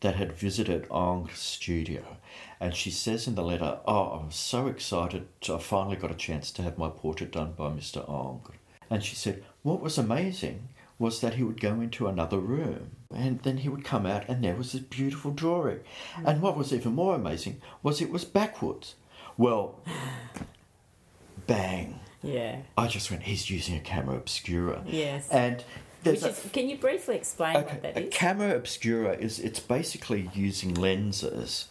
that 0.00 0.14
had 0.14 0.32
visited 0.32 0.86
Ingres' 0.90 1.38
studio, 1.38 2.16
and 2.60 2.74
she 2.74 2.90
says 2.90 3.26
in 3.26 3.34
the 3.34 3.42
letter, 3.42 3.78
"Oh, 3.86 4.20
I 4.20 4.24
was 4.26 4.36
so 4.36 4.66
excited! 4.66 5.26
I 5.48 5.58
finally 5.58 5.96
got 5.96 6.10
a 6.10 6.14
chance 6.14 6.50
to 6.52 6.62
have 6.62 6.78
my 6.78 6.88
portrait 6.88 7.32
done 7.32 7.52
by 7.56 7.68
Mr. 7.68 8.08
Ong. 8.08 8.42
And 8.90 9.04
she 9.04 9.16
said, 9.16 9.44
"What 9.62 9.80
was 9.80 9.98
amazing 9.98 10.68
was 10.98 11.20
that 11.20 11.34
he 11.34 11.42
would 11.42 11.60
go 11.60 11.80
into 11.80 12.06
another 12.06 12.38
room, 12.38 12.90
and 13.14 13.40
then 13.40 13.58
he 13.58 13.68
would 13.68 13.84
come 13.84 14.06
out, 14.06 14.28
and 14.28 14.42
there 14.42 14.56
was 14.56 14.72
this 14.72 14.82
beautiful 14.82 15.30
drawing. 15.30 15.80
And 16.24 16.42
what 16.42 16.56
was 16.56 16.72
even 16.72 16.94
more 16.94 17.14
amazing 17.14 17.60
was 17.82 18.00
it 18.00 18.10
was 18.10 18.24
backwards. 18.24 18.94
Well, 19.36 19.80
bang! 21.46 22.00
Yeah. 22.22 22.56
I 22.76 22.88
just 22.88 23.10
went, 23.10 23.22
he's 23.24 23.48
using 23.48 23.76
a 23.76 23.80
camera 23.80 24.16
obscura. 24.16 24.82
Yes. 24.86 25.28
And 25.30 25.62
Which 26.04 26.22
a, 26.22 26.28
is, 26.28 26.48
can 26.52 26.68
you 26.68 26.76
briefly 26.76 27.16
explain 27.16 27.54
what 27.54 27.66
okay, 27.66 27.78
that 27.82 27.96
a 27.96 28.02
camera 28.06 28.54
obscura 28.54 29.12
is 29.12 29.38
it's 29.40 29.60
basically 29.60 30.30
using 30.34 30.74
lenses 30.74 31.66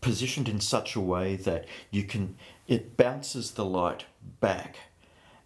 positioned 0.00 0.48
in 0.48 0.60
such 0.60 0.94
a 0.96 1.00
way 1.00 1.36
that 1.36 1.66
you 1.90 2.04
can 2.04 2.36
it 2.66 2.96
bounces 2.96 3.52
the 3.52 3.64
light 3.64 4.04
back. 4.40 4.76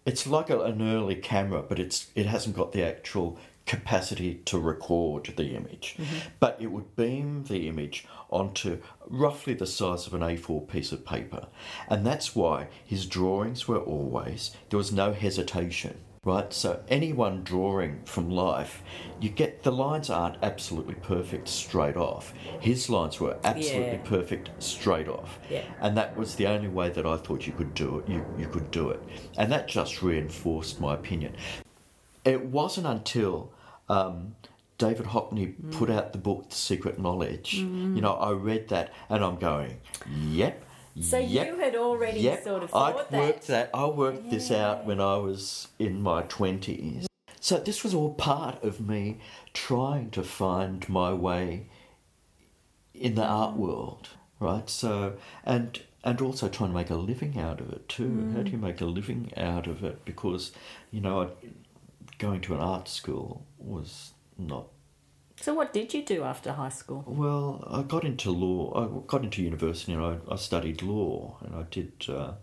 It's 0.05 0.27
like 0.27 0.49
a, 0.49 0.59
an 0.61 0.81
early 0.81 1.15
camera, 1.15 1.63
but 1.63 1.79
it's 1.79 2.07
it 2.15 2.25
hasn't 2.25 2.55
got 2.55 2.71
the 2.71 2.83
actual 2.83 3.37
capacity 3.65 4.35
to 4.45 4.59
record 4.59 5.33
the 5.37 5.55
image, 5.55 5.95
Mm-hmm. 5.97 6.27
but 6.39 6.57
it 6.59 6.67
would 6.67 6.95
beam 6.97 7.45
the 7.45 7.67
image 7.69 8.05
onto 8.29 8.81
roughly 9.07 9.53
the 9.53 9.65
size 9.65 10.05
of 10.05 10.13
an 10.13 10.19
A4 10.21 10.67
piece 10.67 10.91
of 10.91 11.05
paper. 11.05 11.47
And 11.87 12.05
that's 12.05 12.35
why 12.35 12.67
his 12.85 13.05
drawings 13.05 13.65
were 13.67 13.79
always, 13.79 14.51
there 14.69 14.77
was 14.77 14.91
no 14.91 15.13
hesitation, 15.13 15.97
right? 16.25 16.53
So 16.53 16.81
anyone 16.87 17.43
drawing 17.43 18.01
from 18.05 18.29
life, 18.29 18.81
you 19.19 19.29
get 19.29 19.63
the 19.63 19.71
lines 19.71 20.09
aren't 20.09 20.37
absolutely 20.41 20.95
perfect 20.95 21.47
straight 21.47 21.97
off. 21.97 22.33
His 22.59 22.89
lines 22.89 23.19
were 23.19 23.37
absolutely 23.43 23.91
Yeah. 23.97 23.97
perfect 24.03 24.51
straight 24.63 25.07
off. 25.07 25.39
Yeah. 25.49 25.63
And 25.81 25.97
that 25.97 26.15
was 26.15 26.35
the 26.35 26.47
only 26.47 26.69
way 26.69 26.89
that 26.89 27.05
I 27.05 27.17
thought 27.17 27.45
you 27.45 27.53
could 27.53 27.73
do 27.73 27.99
it. 27.99 28.09
You, 28.09 28.25
you 28.37 28.47
could 28.47 28.71
do 28.71 28.89
it. 28.89 29.01
And 29.37 29.51
that 29.51 29.67
just 29.67 30.01
reinforced 30.01 30.79
my 30.79 30.93
opinion. 30.93 31.35
It 32.23 32.45
wasn't 32.45 32.87
until 32.87 33.51
um, 33.89 34.35
David 34.77 35.07
Hockney 35.07 35.53
put 35.71 35.89
out 35.89 36.13
the 36.13 36.17
book 36.19 36.49
The 36.49 36.55
Secret 36.55 36.99
Knowledge, 36.99 37.53
you 37.55 38.01
know, 38.01 38.13
I 38.13 38.31
read 38.31 38.69
that 38.69 38.93
and 39.09 39.23
I'm 39.23 39.35
going, 39.35 39.79
yep. 40.29 40.63
So 41.01 41.17
yep, 41.17 41.47
you 41.47 41.59
had 41.59 41.75
already 41.75 42.19
yep. 42.19 42.43
sort 42.43 42.63
of 42.63 42.73
I 42.73 42.91
thought 42.91 43.11
worked 43.11 43.47
that. 43.47 43.71
that. 43.71 43.77
I 43.77 43.87
worked 43.87 44.29
this 44.29 44.51
out 44.51 44.85
when 44.85 45.01
I 45.01 45.15
was 45.17 45.69
in 45.79 46.01
my 46.01 46.21
twenties. 46.23 47.07
So 47.39 47.57
this 47.57 47.83
was 47.83 47.93
all 47.93 48.13
part 48.13 48.63
of 48.63 48.79
me 48.79 49.19
trying 49.53 50.11
to 50.11 50.23
find 50.23 50.87
my 50.87 51.11
way 51.11 51.67
in 52.93 53.15
the 53.15 53.25
art 53.25 53.55
mm. 53.55 53.57
world, 53.57 54.09
right? 54.39 54.69
So 54.69 55.15
and 55.43 55.81
and 56.03 56.21
also 56.21 56.47
trying 56.47 56.69
to 56.69 56.75
make 56.75 56.89
a 56.89 56.95
living 56.95 57.39
out 57.39 57.59
of 57.59 57.71
it 57.71 57.89
too. 57.89 58.31
How 58.35 58.43
do 58.43 58.51
you 58.51 58.57
mm. 58.57 58.61
make 58.61 58.81
a 58.81 58.85
living 58.85 59.31
out 59.35 59.67
of 59.67 59.83
it? 59.83 60.05
Because 60.05 60.51
you 60.91 61.01
know, 61.01 61.31
going 62.19 62.41
to 62.41 62.53
an 62.53 62.59
art 62.59 62.87
school 62.87 63.45
was 63.57 64.11
not 64.37 64.67
So 65.41 65.53
what 65.53 65.73
did 65.73 65.93
you 65.93 66.03
do 66.03 66.23
after 66.23 66.51
high 66.53 66.69
school? 66.69 67.03
well. 67.07 67.67
I 67.69 67.81
got 67.83 68.03
into 68.05 68.31
law. 68.31 68.71
I 68.75 69.07
got 69.07 69.23
into 69.23 69.41
university 69.43 69.93
and 69.93 70.01
I, 70.03 70.17
I 70.31 70.35
studied 70.37 70.81
law 70.81 71.37
and 71.41 71.55
I 71.55 71.63
did 71.69 71.91
uh, 72.07 72.33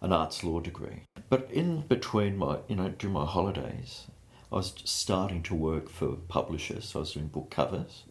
an 0.00 0.12
arts 0.12 0.44
law 0.44 0.60
degree. 0.60 1.02
But 1.28 1.50
in 1.50 1.82
between 1.82 2.36
my, 2.38 2.58
you 2.68 2.76
know, 2.76 2.88
during 2.90 3.14
my 3.14 3.26
holidays, 3.26 4.06
I 4.50 4.56
was 4.56 4.72
starting 4.84 5.42
to 5.44 5.54
work 5.54 5.88
for 5.90 6.12
publishers. 6.28 6.86
So 6.86 7.00
I 7.00 7.00
was 7.00 7.12
doing 7.12 7.26
book 7.28 7.50
covers 7.50 8.04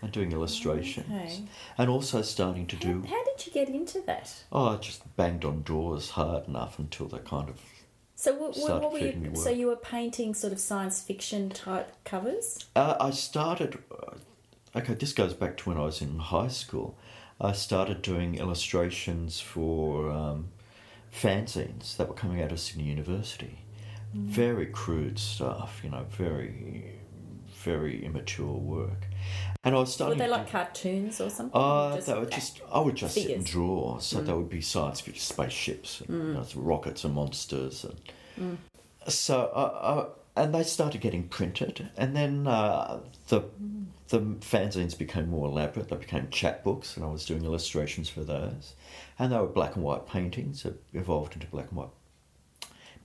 and 0.00 0.12
doing 0.12 0.32
illustrations, 0.32 1.06
Okay. 1.10 1.42
and 1.78 1.88
also 1.90 2.20
starting 2.22 2.66
to 2.66 2.76
How, 2.76 2.82
do. 2.82 3.02
how 3.08 3.24
did 3.24 3.46
you 3.46 3.52
get 3.52 3.68
into 3.70 4.00
that? 4.02 4.32
Oh, 4.52 4.68
I 4.68 4.76
just 4.76 5.16
banged 5.16 5.44
on 5.46 5.62
doors 5.62 6.10
hard 6.10 6.46
enough 6.46 6.78
until 6.78 7.06
they 7.08 7.18
kind 7.18 7.48
of. 7.48 7.58
So 8.24 8.32
what, 8.32 8.56
what, 8.56 8.90
were 8.90 8.98
you? 8.98 9.32
So 9.34 9.50
you 9.50 9.66
were 9.66 9.76
painting 9.76 10.32
sort 10.32 10.54
of 10.54 10.58
science 10.58 11.02
fiction 11.02 11.50
type 11.50 11.92
covers. 12.06 12.64
Uh, 12.74 12.94
I 12.98 13.10
started. 13.10 13.78
Okay, 14.74 14.94
this 14.94 15.12
goes 15.12 15.34
back 15.34 15.58
to 15.58 15.68
when 15.68 15.76
I 15.76 15.82
was 15.82 16.00
in 16.00 16.18
high 16.18 16.48
school. 16.48 16.96
I 17.38 17.52
started 17.52 18.00
doing 18.00 18.36
illustrations 18.36 19.40
for 19.40 20.10
um, 20.10 20.48
fanzines 21.12 21.98
that 21.98 22.08
were 22.08 22.14
coming 22.14 22.40
out 22.40 22.50
of 22.50 22.60
Sydney 22.60 22.84
University. 22.84 23.58
Very 24.14 24.66
crude 24.68 25.18
stuff, 25.18 25.82
you 25.84 25.90
know, 25.90 26.06
very, 26.08 26.94
very 27.62 28.06
immature 28.06 28.56
work. 28.56 29.06
And 29.64 29.74
I 29.74 29.78
was 29.78 29.88
Were 29.88 29.92
starting. 29.92 30.18
they 30.18 30.26
to- 30.26 30.30
like 30.30 30.50
cartoons 30.50 31.20
or 31.20 31.30
something? 31.30 31.58
uh, 31.58 31.94
Just 31.94 32.06
they 32.06 32.14
were 32.14 32.26
just. 32.26 32.60
I 32.70 32.80
would 32.80 32.94
just 32.96 33.14
sit 33.14 33.20
and 33.22 33.30
figures. 33.30 33.50
draw. 33.50 33.98
So 33.98 34.20
they 34.20 34.32
would 34.32 34.50
be 34.50 34.60
science 34.60 35.00
fiction 35.00 35.22
spaceships, 35.22 36.02
and, 36.02 36.08
you 36.28 36.34
know, 36.34 36.46
rockets 36.56 37.04
and 37.04 37.14
monsters, 37.14 37.86
and 38.36 38.58
so 39.08 39.50
uh, 39.54 39.58
uh, 39.58 40.08
and 40.36 40.54
they 40.54 40.62
started 40.64 41.00
getting 41.00 41.28
printed, 41.28 41.88
and 41.96 42.14
then 42.14 42.46
uh, 42.46 43.00
the 43.28 43.42
the 44.08 44.20
fanzines 44.20 44.96
became 44.98 45.30
more 45.30 45.48
elaborate. 45.48 45.88
They 45.88 45.96
became 45.96 46.26
chapbooks, 46.26 46.96
and 46.96 47.04
I 47.04 47.08
was 47.08 47.24
doing 47.24 47.42
illustrations 47.44 48.08
for 48.10 48.22
those, 48.22 48.74
and 49.18 49.32
they 49.32 49.38
were 49.38 49.46
black 49.46 49.76
and 49.76 49.84
white 49.84 50.06
paintings. 50.06 50.64
It 50.66 50.82
evolved 50.92 51.34
into 51.34 51.46
black 51.46 51.68
and 51.70 51.78
white 51.78 51.88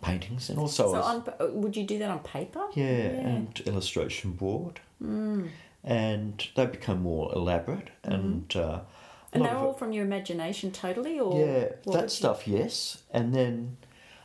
paintings, 0.02 0.50
and 0.50 0.60
also 0.60 0.92
So 0.92 0.98
was- 0.98 1.06
on, 1.06 1.34
uh, 1.40 1.52
would 1.54 1.78
you 1.78 1.86
do 1.86 2.00
that 2.00 2.10
on 2.12 2.20
paper? 2.20 2.66
yeah, 2.74 2.84
and 2.86 3.60
illustration 3.66 4.34
board, 4.34 4.80
and 5.84 6.48
they 6.56 6.66
become 6.66 7.02
more 7.02 7.32
elaborate 7.34 7.90
and. 8.04 8.56
Uh, 8.56 8.82
And 9.32 9.46
they're 9.46 9.56
all 9.58 9.72
it- 9.72 9.80
from 9.80 9.92
your 9.92 10.06
imagination, 10.06 10.72
totally, 10.72 11.20
or 11.20 11.40
yeah, 11.40 11.70
that 11.94 12.04
you- 12.04 12.10
stuff, 12.10 12.48
yes. 12.48 13.04
And 13.12 13.34
then 13.34 13.78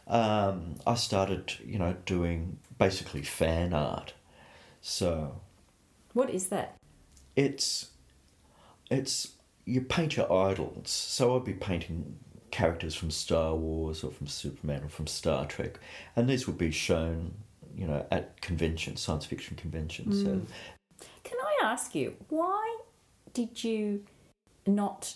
um, 0.07 0.77
I 0.87 0.95
started, 0.95 1.53
you 1.65 1.79
know, 1.79 1.95
doing 2.07 2.59
basically 2.79 3.23
fan 3.23 3.73
art. 3.75 4.15
So 4.81 5.41
What 6.13 6.31
is 6.31 6.49
that? 6.49 6.77
it's 7.37 7.91
it's 8.91 9.33
you 9.65 9.81
paint 9.81 10.17
your 10.17 10.31
idols. 10.33 10.91
So 10.91 11.37
I'd 11.37 11.45
be 11.45 11.55
painting 11.55 12.19
characters 12.51 12.95
from 12.95 13.11
Star 13.11 13.55
Wars 13.57 14.05
or 14.05 14.11
from 14.11 14.27
Superman 14.27 14.85
or 14.85 14.89
from 14.89 15.07
Star 15.07 15.47
Trek, 15.47 15.79
and 16.17 16.29
these 16.29 16.47
would 16.47 16.59
be 16.59 16.71
shown, 16.71 17.35
you 17.77 17.87
know, 17.87 18.07
at 18.11 18.41
conventions, 18.41 19.01
science 19.01 19.25
fiction 19.27 19.57
conventions. 19.57 20.23
So 20.23 20.43
Ask 21.64 21.94
you 21.94 22.14
why 22.28 22.78
did 23.33 23.64
you 23.64 24.04
not 24.66 25.14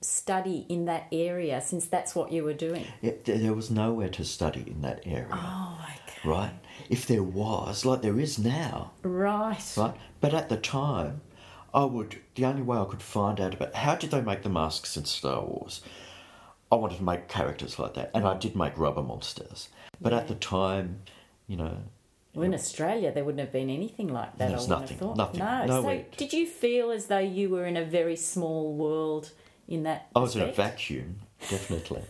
study 0.00 0.64
in 0.68 0.86
that 0.86 1.06
area 1.12 1.60
since 1.60 1.86
that's 1.86 2.14
what 2.14 2.32
you 2.32 2.44
were 2.44 2.54
doing? 2.54 2.86
yeah, 3.02 3.12
there 3.24 3.52
was 3.52 3.70
nowhere 3.70 4.08
to 4.10 4.24
study 4.24 4.64
in 4.66 4.80
that 4.82 5.00
area, 5.04 5.28
Oh, 5.32 5.78
okay. 6.06 6.28
right? 6.28 6.52
If 6.88 7.06
there 7.06 7.22
was, 7.22 7.84
like 7.84 8.00
there 8.02 8.18
is 8.20 8.38
now, 8.38 8.92
Right. 9.02 9.62
right? 9.76 9.94
But 10.20 10.34
at 10.34 10.48
the 10.48 10.56
time, 10.56 11.20
I 11.74 11.84
would 11.84 12.18
the 12.34 12.44
only 12.46 12.62
way 12.62 12.78
I 12.78 12.84
could 12.84 13.02
find 13.02 13.40
out 13.40 13.54
about 13.54 13.74
how 13.74 13.94
did 13.96 14.10
they 14.10 14.20
make 14.22 14.42
the 14.42 14.48
masks 14.48 14.96
in 14.96 15.04
Star 15.04 15.42
Wars. 15.44 15.82
I 16.72 16.76
wanted 16.76 16.98
to 16.98 17.04
make 17.04 17.28
characters 17.28 17.78
like 17.78 17.94
that, 17.94 18.10
and 18.14 18.24
I 18.26 18.36
did 18.38 18.54
make 18.56 18.78
rubber 18.78 19.02
monsters. 19.02 19.68
But 20.00 20.12
at 20.12 20.28
the 20.28 20.36
time, 20.36 21.02
you 21.48 21.56
know, 21.56 21.78
Well, 22.34 22.44
in 22.44 22.54
Australia, 22.54 23.10
there 23.12 23.24
wouldn't 23.24 23.40
have 23.40 23.52
been 23.52 23.70
anything 23.70 24.08
like 24.08 24.38
that. 24.38 24.48
There's 24.50 24.66
I 24.70 24.78
nothing, 24.78 24.88
Have 24.88 24.98
thought. 24.98 25.16
nothing, 25.16 25.38
No. 25.40 25.66
no 25.66 25.82
so, 25.82 26.04
did 26.16 26.32
you 26.32 26.46
feel 26.46 26.90
as 26.92 27.06
though 27.06 27.18
you 27.18 27.48
were 27.48 27.66
in 27.66 27.76
a 27.76 27.84
very 27.84 28.14
small 28.16 28.72
world 28.72 29.32
in 29.66 29.82
that? 29.82 30.08
I 30.14 30.20
was 30.20 30.36
in 30.36 30.42
a 30.42 30.52
vacuum, 30.52 31.20
definitely. 31.48 32.02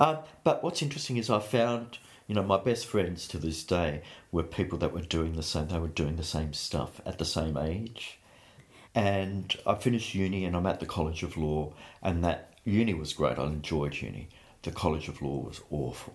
um, 0.00 0.18
but 0.42 0.64
what's 0.64 0.82
interesting 0.82 1.16
is 1.16 1.30
I 1.30 1.38
found, 1.38 1.98
you 2.26 2.34
know, 2.34 2.42
my 2.42 2.58
best 2.58 2.86
friends 2.86 3.28
to 3.28 3.38
this 3.38 3.62
day 3.62 4.02
were 4.32 4.42
people 4.42 4.78
that 4.78 4.92
were 4.92 5.00
doing 5.02 5.34
the 5.36 5.42
same. 5.44 5.68
They 5.68 5.78
were 5.78 5.86
doing 5.86 6.16
the 6.16 6.24
same 6.24 6.52
stuff 6.52 7.00
at 7.06 7.18
the 7.18 7.24
same 7.24 7.56
age. 7.56 8.18
And 8.94 9.56
I 9.66 9.76
finished 9.76 10.14
uni 10.14 10.44
and 10.44 10.56
I'm 10.56 10.66
at 10.66 10.80
the 10.80 10.86
College 10.86 11.22
of 11.22 11.36
Law, 11.36 11.72
and 12.02 12.22
that 12.24 12.54
uni 12.64 12.94
was 12.94 13.12
great. 13.12 13.38
I 13.38 13.44
enjoyed 13.44 13.94
uni. 14.02 14.28
The 14.62 14.72
College 14.72 15.08
of 15.08 15.22
Law 15.22 15.38
was 15.38 15.60
awful. 15.70 16.14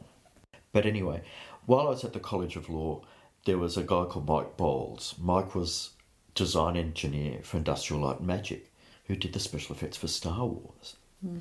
But 0.73 0.85
anyway, 0.85 1.21
while 1.65 1.87
I 1.87 1.91
was 1.91 2.03
at 2.03 2.13
the 2.13 2.19
College 2.19 2.55
of 2.55 2.69
Law, 2.69 3.01
there 3.47 3.57
was 3.57 3.77
a 3.77 3.81
guy 3.81 4.03
called 4.03 4.27
Mike 4.27 4.57
Bowles. 4.57 5.15
Mike 5.17 5.55
was 5.55 5.91
design 6.35 6.75
engineer 6.75 7.39
for 7.43 7.55
Industrial 7.55 8.03
Light 8.03 8.19
and 8.19 8.27
Magic, 8.27 8.69
who 9.05 9.15
did 9.15 9.31
the 9.31 9.39
special 9.39 9.73
effects 9.73 9.95
for 9.95 10.09
Star 10.09 10.45
Wars. 10.45 10.97
Hmm. 11.25 11.39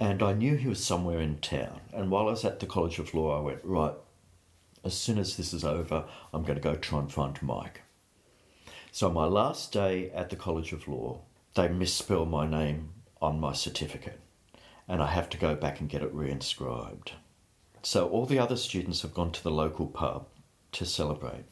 And 0.00 0.22
I 0.22 0.32
knew 0.32 0.56
he 0.56 0.68
was 0.68 0.82
somewhere 0.82 1.20
in 1.20 1.38
town. 1.40 1.80
And 1.92 2.10
while 2.10 2.28
I 2.28 2.30
was 2.30 2.46
at 2.46 2.60
the 2.60 2.66
College 2.66 2.98
of 2.98 3.12
Law, 3.12 3.38
I 3.38 3.42
went, 3.42 3.60
right, 3.62 3.92
as 4.82 4.94
soon 4.94 5.18
as 5.18 5.36
this 5.36 5.52
is 5.52 5.64
over, 5.64 6.06
I'm 6.32 6.44
going 6.44 6.54
to 6.54 6.62
go 6.62 6.76
try 6.76 6.98
and 6.98 7.12
find 7.12 7.40
Mike. 7.42 7.82
So, 8.90 9.10
my 9.10 9.26
last 9.26 9.70
day 9.70 10.10
at 10.12 10.30
the 10.30 10.36
College 10.36 10.72
of 10.72 10.88
Law, 10.88 11.20
they 11.56 11.68
misspell 11.68 12.24
my 12.24 12.48
name 12.48 12.88
on 13.20 13.38
my 13.38 13.52
certificate, 13.52 14.20
and 14.88 15.02
I 15.02 15.08
have 15.08 15.28
to 15.28 15.36
go 15.36 15.54
back 15.54 15.78
and 15.78 15.90
get 15.90 16.02
it 16.02 16.16
reinscribed. 16.16 17.10
So, 17.82 18.08
all 18.08 18.24
the 18.24 18.38
other 18.38 18.56
students 18.56 19.02
have 19.02 19.12
gone 19.12 19.32
to 19.32 19.42
the 19.42 19.50
local 19.50 19.88
pub 19.88 20.26
to 20.72 20.84
celebrate, 20.84 21.44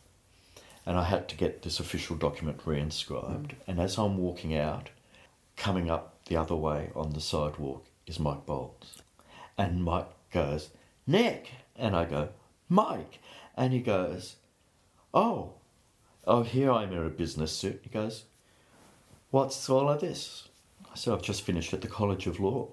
and 0.84 0.96
I 0.96 1.04
had 1.04 1.28
to 1.28 1.36
get 1.36 1.62
this 1.62 1.80
official 1.80 2.16
document 2.16 2.64
reinscribed. 2.64 3.48
Mm. 3.48 3.56
And 3.66 3.80
as 3.80 3.98
I'm 3.98 4.18
walking 4.18 4.56
out, 4.56 4.90
coming 5.56 5.90
up 5.90 6.24
the 6.26 6.36
other 6.36 6.54
way 6.54 6.90
on 6.94 7.12
the 7.12 7.20
sidewalk 7.20 7.86
is 8.06 8.20
Mike 8.20 8.46
Bowles. 8.46 9.02
And 9.58 9.82
Mike 9.82 10.08
goes, 10.32 10.70
Nick! 11.06 11.50
And 11.76 11.96
I 11.96 12.04
go, 12.04 12.30
Mike! 12.68 13.18
And 13.56 13.72
he 13.72 13.80
goes, 13.80 14.36
Oh, 15.14 15.54
oh, 16.26 16.42
here 16.42 16.70
I'm 16.70 16.92
in 16.92 16.98
a 16.98 17.08
business 17.08 17.52
suit. 17.52 17.80
He 17.82 17.90
goes, 17.90 18.24
What's 19.30 19.68
all 19.68 19.88
of 19.88 20.00
this? 20.00 20.48
I 20.92 20.96
said, 20.96 21.14
I've 21.14 21.22
just 21.22 21.42
finished 21.42 21.72
at 21.72 21.80
the 21.80 21.88
College 21.88 22.26
of 22.26 22.38
Law. 22.38 22.68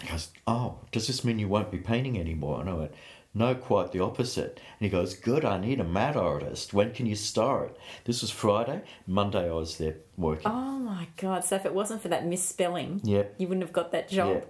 He 0.00 0.08
goes, 0.08 0.30
Oh, 0.46 0.78
does 0.92 1.06
this 1.06 1.24
mean 1.24 1.38
you 1.38 1.48
won't 1.48 1.70
be 1.70 1.78
painting 1.78 2.18
anymore? 2.18 2.60
And 2.60 2.70
I 2.70 2.74
went, 2.74 2.94
No, 3.36 3.54
quite 3.56 3.90
the 3.90 3.98
opposite. 4.00 4.60
And 4.78 4.86
he 4.86 4.88
goes, 4.88 5.14
Good, 5.14 5.44
I 5.44 5.58
need 5.58 5.80
a 5.80 5.84
mat 5.84 6.16
artist. 6.16 6.72
When 6.72 6.92
can 6.92 7.06
you 7.06 7.16
start? 7.16 7.76
This 8.04 8.22
was 8.22 8.30
Friday. 8.30 8.82
Monday, 9.06 9.48
I 9.48 9.52
was 9.52 9.76
there 9.78 9.96
working. 10.16 10.46
Oh 10.46 10.78
my 10.78 11.08
god! 11.16 11.44
So 11.44 11.56
if 11.56 11.66
it 11.66 11.74
wasn't 11.74 12.00
for 12.00 12.08
that 12.08 12.24
misspelling, 12.26 13.00
Yep. 13.02 13.34
you 13.38 13.48
wouldn't 13.48 13.64
have 13.64 13.72
got 13.72 13.90
that 13.92 14.08
job. 14.08 14.42
Yeah. 14.42 14.44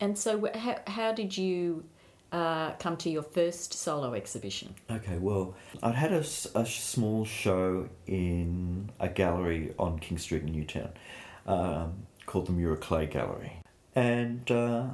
And 0.00 0.16
so, 0.18 0.48
how 0.54 0.78
how 0.86 1.12
did 1.12 1.36
you 1.36 1.84
uh, 2.32 2.72
come 2.72 2.96
to 2.98 3.10
your 3.10 3.22
first 3.22 3.74
solo 3.74 4.14
exhibition? 4.14 4.74
Okay, 4.90 5.18
well, 5.18 5.54
I'd 5.82 5.94
had 5.94 6.12
a, 6.12 6.20
a 6.54 6.64
small 6.66 7.24
show 7.24 7.88
in 8.06 8.90
a 9.00 9.08
gallery 9.08 9.74
on 9.78 9.98
King 9.98 10.18
Street 10.18 10.42
in 10.42 10.52
Newtown 10.52 10.90
um, 11.46 12.06
called 12.26 12.46
the 12.46 12.52
Mura 12.52 12.76
Clay 12.76 13.06
Gallery. 13.06 13.52
And 13.94 14.50
uh, 14.50 14.84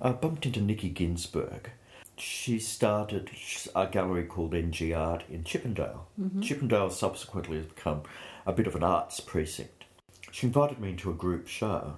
I 0.00 0.12
bumped 0.12 0.46
into 0.46 0.60
Nikki 0.60 0.88
Ginsberg. 0.88 1.70
She 2.16 2.58
started 2.60 3.30
a 3.74 3.86
gallery 3.88 4.24
called 4.24 4.54
NG 4.54 4.92
Art 4.94 5.24
in 5.28 5.42
Chippendale. 5.44 6.06
Chippendale 6.40 6.90
subsequently 6.90 7.56
has 7.56 7.66
become 7.66 8.02
a 8.46 8.52
bit 8.52 8.66
of 8.66 8.76
an 8.76 8.84
arts 8.84 9.18
precinct. 9.20 9.84
She 10.30 10.46
invited 10.46 10.78
me 10.78 10.90
into 10.90 11.10
a 11.10 11.14
group 11.14 11.48
show, 11.48 11.96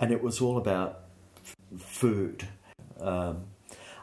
and 0.00 0.10
it 0.12 0.22
was 0.22 0.40
all 0.40 0.58
about 0.58 1.00
f- 1.44 1.56
food. 1.80 2.48
Um, 3.00 3.44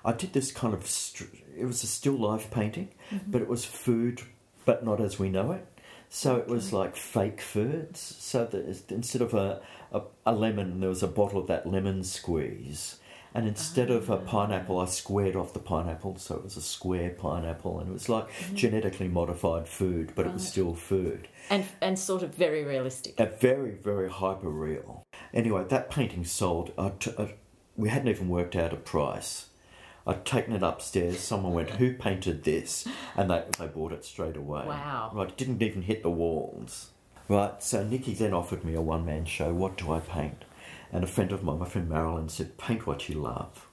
I 0.06 0.12
did 0.14 0.34
this 0.34 0.52
kind 0.52 0.74
of, 0.74 0.88
str- 0.88 1.26
it 1.58 1.66
was 1.66 1.84
a 1.84 1.88
still 1.88 2.14
life 2.18 2.50
painting, 2.52 2.90
but 3.28 3.42
it 3.42 3.48
was 3.48 3.66
food, 3.66 4.22
but 4.66 4.86
not 4.86 5.02
as 5.02 5.20
we 5.20 5.30
know 5.30 5.52
it. 5.52 5.66
So 6.10 6.38
it 6.38 6.48
was 6.48 6.72
like 6.72 6.96
fake 6.96 7.42
foods. 7.42 8.00
So 8.00 8.46
that 8.46 8.90
instead 8.92 9.22
of 9.22 9.34
a, 9.34 9.62
a, 9.92 10.02
a 10.26 10.34
lemon, 10.34 10.80
there 10.80 10.90
was 10.90 11.04
a 11.04 11.08
bottle 11.08 11.40
of 11.42 11.48
that 11.48 11.68
lemon 11.68 12.04
squeeze. 12.04 12.98
And 13.36 13.50
instead 13.50 13.92
of 13.92 14.10
a 14.10 14.16
pineapple, 14.16 14.80
I 14.80 14.86
squared 14.86 15.36
off 15.36 15.52
the 15.52 15.60
pineapple, 15.60 16.16
so 16.18 16.36
it 16.36 16.44
was 16.46 16.56
a 16.56 16.62
square 16.62 17.10
pineapple, 17.10 17.82
and 17.82 17.90
it 17.90 17.92
was 17.94 18.08
like 18.08 18.30
mm-hmm. 18.32 18.56
genetically 18.56 19.10
modified 19.10 19.68
food, 19.68 20.14
but 20.16 20.26
it 20.26 20.32
was 20.32 20.48
still 20.48 20.74
food. 20.74 21.28
And 21.50 21.66
and 21.82 22.00
sort 22.00 22.24
of 22.24 22.34
very 22.34 22.64
realistic. 22.64 23.20
A 23.20 23.26
very, 23.26 23.72
very 23.72 24.10
hyper 24.10 24.50
real. 24.50 25.06
Anyway, 25.34 25.66
that 25.68 25.92
painting 25.92 26.24
sold. 26.24 26.72
I 26.78 26.94
t- 26.98 27.12
I- 27.20 27.36
we 27.76 27.90
hadn't 27.90 28.08
even 28.08 28.30
worked 28.30 28.56
out 28.56 28.72
a 28.72 28.78
price. 28.78 29.50
I'd 30.08 30.24
taken 30.24 30.54
it 30.54 30.64
upstairs. 30.64 31.20
Someone 31.20 31.54
went, 31.54 31.72
"Who 31.72 31.94
painted 31.94 32.46
this?" 32.46 32.88
And 33.18 33.30
they 33.30 33.44
they 33.60 33.68
bought 33.68 33.92
it 33.92 34.06
straight 34.06 34.38
away. 34.38 34.66
Wow. 34.66 35.12
Right, 35.14 35.28
it 35.28 35.36
didn't 35.36 35.62
even 35.62 35.82
hit 35.82 36.04
the 36.04 36.10
walls. 36.10 36.92
Right. 37.28 37.62
So 37.62 37.84
Nikki 37.84 38.14
then 38.14 38.34
offered 38.34 38.64
me 38.64 38.76
a 38.76 38.82
one 38.82 39.06
man 39.06 39.26
show. 39.26 39.54
What 39.54 39.76
do 39.78 39.92
I 39.92 40.00
paint? 40.00 40.46
And 40.96 41.04
a 41.04 41.08
friend 41.08 41.34
of 41.34 41.44
mine, 41.44 41.60
my 41.60 41.66
friend 41.66 41.90
Marilyn, 41.90 42.30
said, 42.30 42.58
"Paint 42.58 42.88
what 42.88 43.10
you 43.10 43.16
love." 43.16 43.68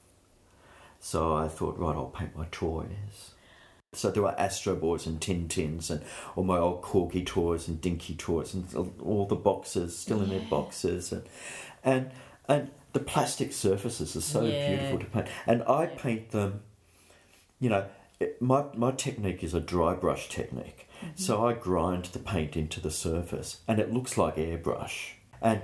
So 0.98 1.36
I 1.36 1.46
thought, 1.46 1.78
right, 1.78 1.94
I'll 1.94 2.06
paint 2.06 2.36
my 2.36 2.46
toys. 2.50 3.34
So 3.92 4.10
there 4.10 4.24
were 4.24 4.38
Astro 4.40 4.74
Boys 4.74 5.06
and 5.06 5.20
Tin 5.20 5.46
Tins 5.46 5.88
and 5.88 6.02
all 6.34 6.42
my 6.42 6.58
old 6.58 6.82
Corgi 6.82 7.24
toys 7.24 7.68
and 7.68 7.80
Dinky 7.80 8.16
toys 8.16 8.54
and 8.54 8.66
all 9.00 9.26
the 9.26 9.36
boxes 9.36 9.96
still 9.96 10.20
in 10.20 10.30
their 10.30 10.48
boxes 10.48 11.12
and 11.12 11.22
and 11.84 12.10
and 12.48 12.70
the 12.92 13.00
plastic 13.00 13.52
surfaces 13.52 14.16
are 14.16 14.20
so 14.20 14.44
Yeah. 14.44 14.66
beautiful 14.66 14.98
to 14.98 15.04
paint. 15.06 15.28
And 15.46 15.62
I 15.64 15.86
paint 15.86 16.30
them, 16.30 16.62
you 17.60 17.68
know, 17.68 17.86
it, 18.18 18.42
my 18.42 18.64
my 18.74 18.90
technique 18.90 19.44
is 19.44 19.54
a 19.54 19.60
dry 19.60 19.94
brush 19.94 20.28
technique. 20.28 20.88
Mm-hmm. 21.00 21.12
So 21.16 21.46
I 21.46 21.52
grind 21.52 22.06
the 22.06 22.18
paint 22.18 22.56
into 22.56 22.80
the 22.80 22.90
surface 22.90 23.60
and 23.68 23.78
it 23.78 23.92
looks 23.92 24.18
like 24.18 24.36
airbrush. 24.36 25.12
And 25.40 25.62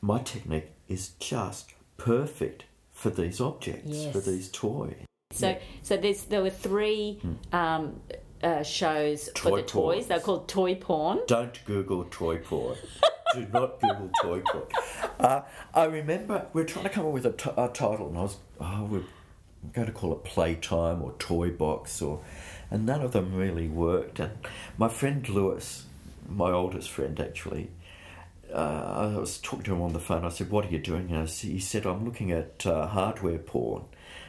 my 0.00 0.20
technique 0.20 0.68
is 0.88 1.10
just 1.18 1.72
perfect 1.96 2.64
for 2.92 3.10
these 3.10 3.40
objects, 3.40 4.06
for 4.12 4.20
these 4.20 4.48
toys. 4.50 4.96
So 5.32 5.56
so 5.82 5.96
there's 5.96 6.24
there 6.24 6.42
were 6.42 6.50
three 6.50 7.20
um, 7.52 8.00
uh, 8.42 8.62
shows 8.62 9.30
for 9.36 9.50
Hmm. 9.50 9.54
Toy 9.54 9.56
the 9.56 9.66
toys. 9.66 10.06
They're 10.06 10.20
called 10.20 10.48
toy 10.48 10.74
porn. 10.76 11.20
Don't 11.26 11.58
Google 11.64 12.04
toy 12.10 12.38
porn. 12.38 12.76
Do 13.34 13.46
not 13.52 13.80
Google 13.80 14.10
toy 14.22 14.40
porn. 14.46 14.66
Uh, 15.18 15.40
I 15.74 15.84
remember 15.86 16.46
we 16.52 16.62
were 16.62 16.66
trying 16.68 16.84
to 16.84 16.90
come 16.90 17.06
up 17.06 17.12
with 17.12 17.26
a, 17.26 17.32
t- 17.32 17.50
a 17.56 17.68
title, 17.68 18.08
and 18.08 18.18
I 18.18 18.22
was, 18.22 18.36
oh, 18.60 18.84
we're 18.84 19.02
going 19.72 19.86
to 19.86 19.92
call 19.92 20.12
it 20.12 20.22
Playtime 20.22 21.02
or 21.02 21.12
Toy 21.18 21.50
Box, 21.50 22.00
or, 22.00 22.20
and 22.70 22.86
none 22.86 23.00
of 23.00 23.10
them 23.12 23.34
really 23.34 23.66
worked. 23.66 24.20
And 24.20 24.32
my 24.78 24.88
friend 24.88 25.26
Lewis, 25.28 25.86
my 26.28 26.52
oldest 26.52 26.90
friend 26.90 27.18
actually, 27.18 27.70
uh, 28.54 29.12
I 29.14 29.18
was 29.18 29.38
talking 29.38 29.64
to 29.64 29.74
him 29.74 29.82
on 29.82 29.92
the 29.92 30.00
phone. 30.00 30.24
I 30.24 30.28
said, 30.30 30.50
"What 30.50 30.64
are 30.66 30.70
you 30.70 30.78
doing?" 30.78 31.08
And 31.10 31.18
I 31.18 31.22
s- 31.22 31.40
he 31.40 31.58
said, 31.58 31.86
"I'm 31.86 32.04
looking 32.04 32.30
at 32.32 32.64
uh, 32.66 32.86
hardware 32.86 33.38
porn." 33.38 33.84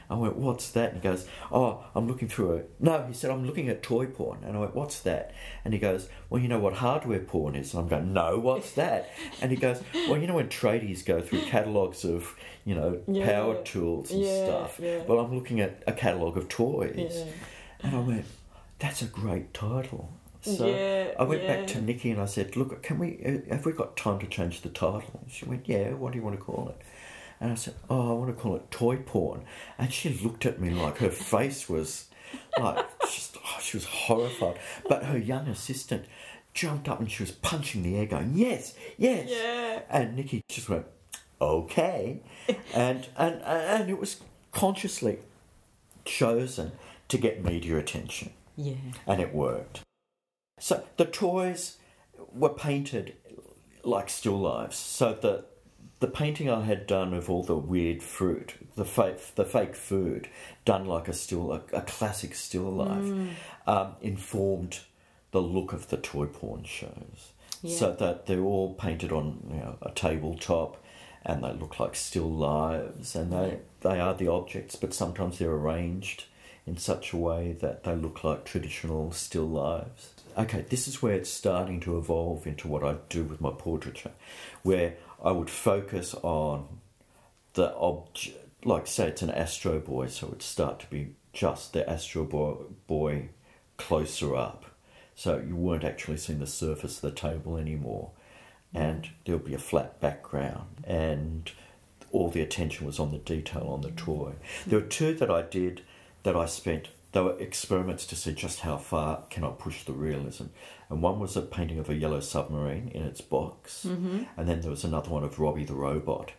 I 0.10 0.16
went, 0.16 0.36
"What's 0.38 0.70
that?" 0.72 0.92
And 0.94 1.02
he 1.02 1.10
goes, 1.10 1.28
"Oh, 1.52 1.84
I'm 1.96 2.08
looking 2.08 2.28
through 2.28 2.58
a." 2.58 2.62
No, 2.80 3.04
he 3.08 3.14
said, 3.14 3.32
"I'm 3.32 3.46
looking 3.46 3.70
at 3.70 3.82
toy 3.82 4.06
porn." 4.06 4.40
And 4.44 4.56
I 4.56 4.60
went, 4.60 4.76
"What's 4.76 5.00
that?" 5.02 5.34
And 5.64 5.74
he 5.74 5.80
goes, 5.80 6.10
"Well, 6.30 6.42
you 6.42 6.48
know 6.48 6.60
what 6.60 6.74
hardware 6.76 7.20
porn 7.20 7.56
is." 7.56 7.74
And 7.74 7.82
I'm 7.84 7.88
going, 7.90 8.14
"No, 8.14 8.38
what's 8.40 8.72
that?" 8.74 9.10
And 9.42 9.52
he 9.52 9.58
goes, 9.58 9.82
"Well, 10.08 10.18
you 10.20 10.28
know 10.28 10.36
when 10.36 10.50
tradies 10.50 11.04
go 11.06 11.22
through 11.22 11.42
catalogues 11.46 12.04
of, 12.06 12.36
you 12.66 12.76
know, 12.76 13.02
Yeah. 13.08 13.26
power 13.26 13.56
tools 13.64 14.12
and 14.12 14.22
Yeah, 14.24 14.44
stuff. 14.44 14.80
Well, 15.08 15.20
I'm 15.20 15.34
looking 15.34 15.60
at 15.60 15.82
a 15.88 15.92
catalogue 15.94 16.38
of 16.38 16.50
toys." 16.50 17.26
And 17.84 17.96
I 17.96 18.00
went, 18.00 18.26
"That's 18.80 19.02
a 19.02 19.06
great 19.08 19.54
title." 19.54 20.10
So 20.46 20.68
Yeah, 20.68 21.14
I 21.20 21.24
went 21.24 21.44
yeah. 21.44 21.56
back 21.58 21.68
to 21.68 21.82
Nikki 21.82 22.12
and 22.12 22.22
I 22.22 22.26
said, 22.26 22.56
"Look, 22.56 22.82
can 22.84 23.00
we? 23.00 23.20
uh, 23.26 23.54
Have 23.56 23.66
we 23.66 23.72
got 23.74 23.98
time 23.98 24.20
to 24.20 24.28
change 24.28 24.62
the 24.62 24.70
title?" 24.70 25.20
And 25.22 25.32
she 25.32 25.46
went, 25.46 25.68
"Yeah. 25.68 25.94
What 25.94 26.12
do 26.14 26.18
you 26.20 26.24
want 26.24 26.38
to 26.38 26.42
call 26.44 26.70
it?" 26.70 26.82
And 27.42 27.52
I 27.52 27.56
said, 27.56 27.74
"Oh, 27.90 28.12
I 28.12 28.14
want 28.14 28.36
to 28.36 28.42
call 28.42 28.56
it 28.56 28.70
toy 28.72 28.98
porn." 28.98 29.44
And 29.78 29.92
she 29.92 30.10
looked 30.10 30.46
at 30.46 30.60
me 30.62 30.70
like 30.70 30.98
her 31.00 31.10
face 31.10 31.68
was 31.68 32.06
like 32.60 32.86
just, 33.02 33.38
oh, 33.44 33.60
she 33.62 33.78
was 33.78 33.86
horrified. 33.86 34.60
But 34.88 35.06
her 35.06 35.18
young 35.18 35.48
assistant 35.48 36.06
jumped 36.54 36.88
up 36.88 37.00
and 37.00 37.12
she 37.12 37.24
was 37.24 37.32
punching 37.32 37.84
the 37.84 37.98
air, 37.98 38.06
going, 38.06 38.32
"Yes, 38.36 38.76
yes." 38.98 39.28
Yeah. 39.30 39.82
And 39.90 40.16
Nikki 40.16 40.42
just 40.48 40.70
went, 40.70 40.86
"Okay," 41.42 42.22
and 42.74 43.08
and 43.18 43.42
and 43.44 43.90
it 43.90 43.98
was 44.00 44.22
consciously 44.52 45.20
chosen 46.06 46.72
to 47.08 47.18
get 47.18 47.44
media 47.44 47.78
attention 47.78 48.32
Yeah. 48.56 48.76
and 49.08 49.20
it 49.22 49.34
worked. 49.34 49.82
So 50.60 50.84
the 50.98 51.06
toys 51.06 51.78
were 52.34 52.50
painted 52.50 53.16
like 53.84 54.10
still 54.10 54.40
lives. 54.40 54.78
So 54.78 55.14
the 55.14 55.46
the 56.00 56.08
painting 56.08 56.50
I 56.50 56.62
had 56.62 56.88
done 56.88 57.14
of 57.14 57.30
all 57.30 57.44
the 57.44 57.56
weird 57.56 58.04
fruit, 58.04 58.54
the 58.76 58.86
fake 58.86 59.36
the 59.36 59.46
fake 59.46 59.76
food, 59.76 60.28
done 60.66 60.86
like 60.86 61.08
a 61.08 61.14
still 61.14 61.52
a, 61.54 61.62
a 61.74 61.82
classic 61.82 62.36
still 62.36 62.72
life, 62.72 63.12
um, 63.68 63.96
informed 64.02 64.80
the 65.32 65.42
look 65.42 65.74
of 65.74 65.90
the 65.90 65.98
toy 65.98 66.26
porn 66.26 66.64
shows. 66.64 67.32
So 67.68 67.94
that 67.94 68.28
they're 68.28 68.42
all 68.42 68.76
painted 68.76 69.12
on 69.12 69.40
you 69.50 69.56
know, 69.58 69.78
a 69.82 69.90
tabletop, 69.90 70.84
and 71.24 71.44
they 71.44 71.54
look 71.54 71.80
like 71.80 71.96
still 71.96 72.30
lives, 72.30 73.16
and 73.16 73.32
they 73.34 73.60
they 73.82 74.00
are 74.00 74.14
the 74.14 74.28
objects, 74.28 74.76
but 74.76 74.94
sometimes 74.94 75.40
they're 75.40 75.52
arranged 75.52 76.26
in 76.68 76.78
such 76.78 77.14
a 77.14 77.18
way 77.18 77.54
that 77.62 77.84
they 77.84 77.96
look 77.96 78.24
like 78.24 78.46
traditional 78.46 79.12
still 79.12 79.48
lives. 79.48 80.15
Okay, 80.38 80.66
this 80.70 80.88
is 80.88 81.02
where 81.02 81.14
it's 81.14 81.30
starting 81.30 81.80
to 81.82 81.98
evolve 81.98 82.46
into 82.46 82.68
what 82.68 82.84
I 82.84 82.98
do 83.08 83.24
with 83.24 83.40
my 83.40 83.52
portraiture, 83.52 84.12
where 84.64 84.96
I 85.24 85.32
would 85.32 85.50
focus 85.50 86.14
on 86.24 86.80
the 87.54 87.74
object, 87.76 88.38
like 88.66 88.86
say 88.86 89.08
it's 89.08 89.22
an 89.22 89.30
Astro 89.30 89.80
Boy, 89.80 90.08
so 90.08 90.28
it 90.28 90.30
would 90.32 90.42
start 90.42 90.80
to 90.82 90.88
be 90.88 91.16
just 91.32 91.72
the 91.72 91.90
Astro 91.90 92.26
Boy, 92.26 92.56
boy 92.86 93.30
closer 93.78 94.36
up. 94.36 94.66
So 95.16 95.38
you 95.38 95.56
weren't 95.56 95.86
actually 95.86 96.18
seeing 96.18 96.40
the 96.40 96.48
surface 96.48 96.98
of 96.98 97.02
the 97.02 97.12
table 97.12 97.56
anymore. 97.56 98.12
And 98.74 99.10
there'll 99.24 99.40
be 99.40 99.54
a 99.54 99.58
flat 99.58 100.02
background, 100.02 100.84
and 100.84 101.50
all 102.12 102.30
the 102.30 102.42
attention 102.42 102.86
was 102.86 103.00
on 103.00 103.12
the 103.12 103.18
detail 103.20 103.70
on 103.70 103.80
the 103.80 103.92
toy. 103.92 104.34
There 104.68 104.80
were 104.80 104.86
two 104.86 105.14
that 105.14 105.32
I 105.32 105.44
did 105.44 105.84
that 106.24 106.36
I 106.36 106.46
spent, 106.46 106.90
they 107.16 107.22
were 107.22 107.40
experiments 107.40 108.06
to 108.06 108.14
see 108.14 108.34
just 108.34 108.60
how 108.60 108.76
far 108.76 109.24
can 109.30 109.46
I 109.46 109.52
push 109.52 109.86
the 109.86 109.94
realism. 109.94 110.48
And 110.90 111.02
one 111.02 111.18
was 111.18 111.38
a 111.38 111.42
painting 111.42 111.80
of 111.80 111.90
a 111.90 111.96
yellow 111.96 112.20
submarine 112.20 112.90
in 112.94 113.04
its 113.04 113.22
box, 113.22 113.86
mm-hmm. 113.88 114.24
and 114.36 114.50
then 114.50 114.60
there 114.60 114.70
was 114.70 114.84
another 114.84 115.10
one 115.10 115.24
of 115.24 115.40
Robby 115.40 115.64
the 115.64 115.76
robot, 115.76 116.34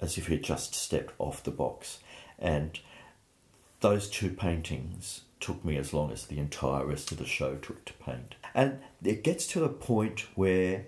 as 0.00 0.18
if 0.18 0.26
he 0.26 0.34
had 0.34 0.42
just 0.42 0.74
stepped 0.74 1.14
off 1.20 1.44
the 1.44 1.52
box. 1.52 2.00
And 2.36 2.80
those 3.78 4.10
two 4.10 4.30
paintings 4.30 5.20
took 5.38 5.64
me 5.64 5.76
as 5.76 5.94
long 5.94 6.10
as 6.10 6.26
the 6.26 6.40
entire 6.40 6.84
rest 6.84 7.12
of 7.12 7.18
the 7.18 7.24
show 7.24 7.54
took 7.54 7.84
to 7.84 7.92
paint. 7.92 8.34
And 8.56 8.80
it 9.04 9.22
gets 9.22 9.46
to 9.48 9.62
a 9.62 9.68
point 9.68 10.26
where 10.34 10.86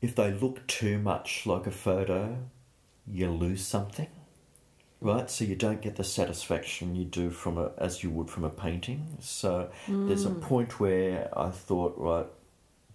if 0.00 0.14
they 0.14 0.30
look 0.30 0.64
too 0.68 1.00
much 1.00 1.46
like 1.46 1.66
a 1.66 1.72
photo, 1.72 2.36
you 3.08 3.28
lose 3.28 3.66
something. 3.66 4.06
Right, 5.04 5.30
so 5.30 5.44
you 5.44 5.54
don't 5.54 5.82
get 5.82 5.96
the 5.96 6.04
satisfaction 6.04 6.96
you 6.96 7.04
do 7.04 7.30
from 7.30 7.58
a 7.58 7.72
as 7.76 8.02
you 8.02 8.08
would 8.10 8.30
from 8.30 8.44
a 8.44 8.50
painting. 8.50 9.18
So 9.20 9.70
there's 9.86 10.24
a 10.24 10.30
mm. 10.30 10.40
point 10.40 10.80
where 10.80 11.28
I 11.38 11.50
thought, 11.50 11.94
right, 11.98 12.26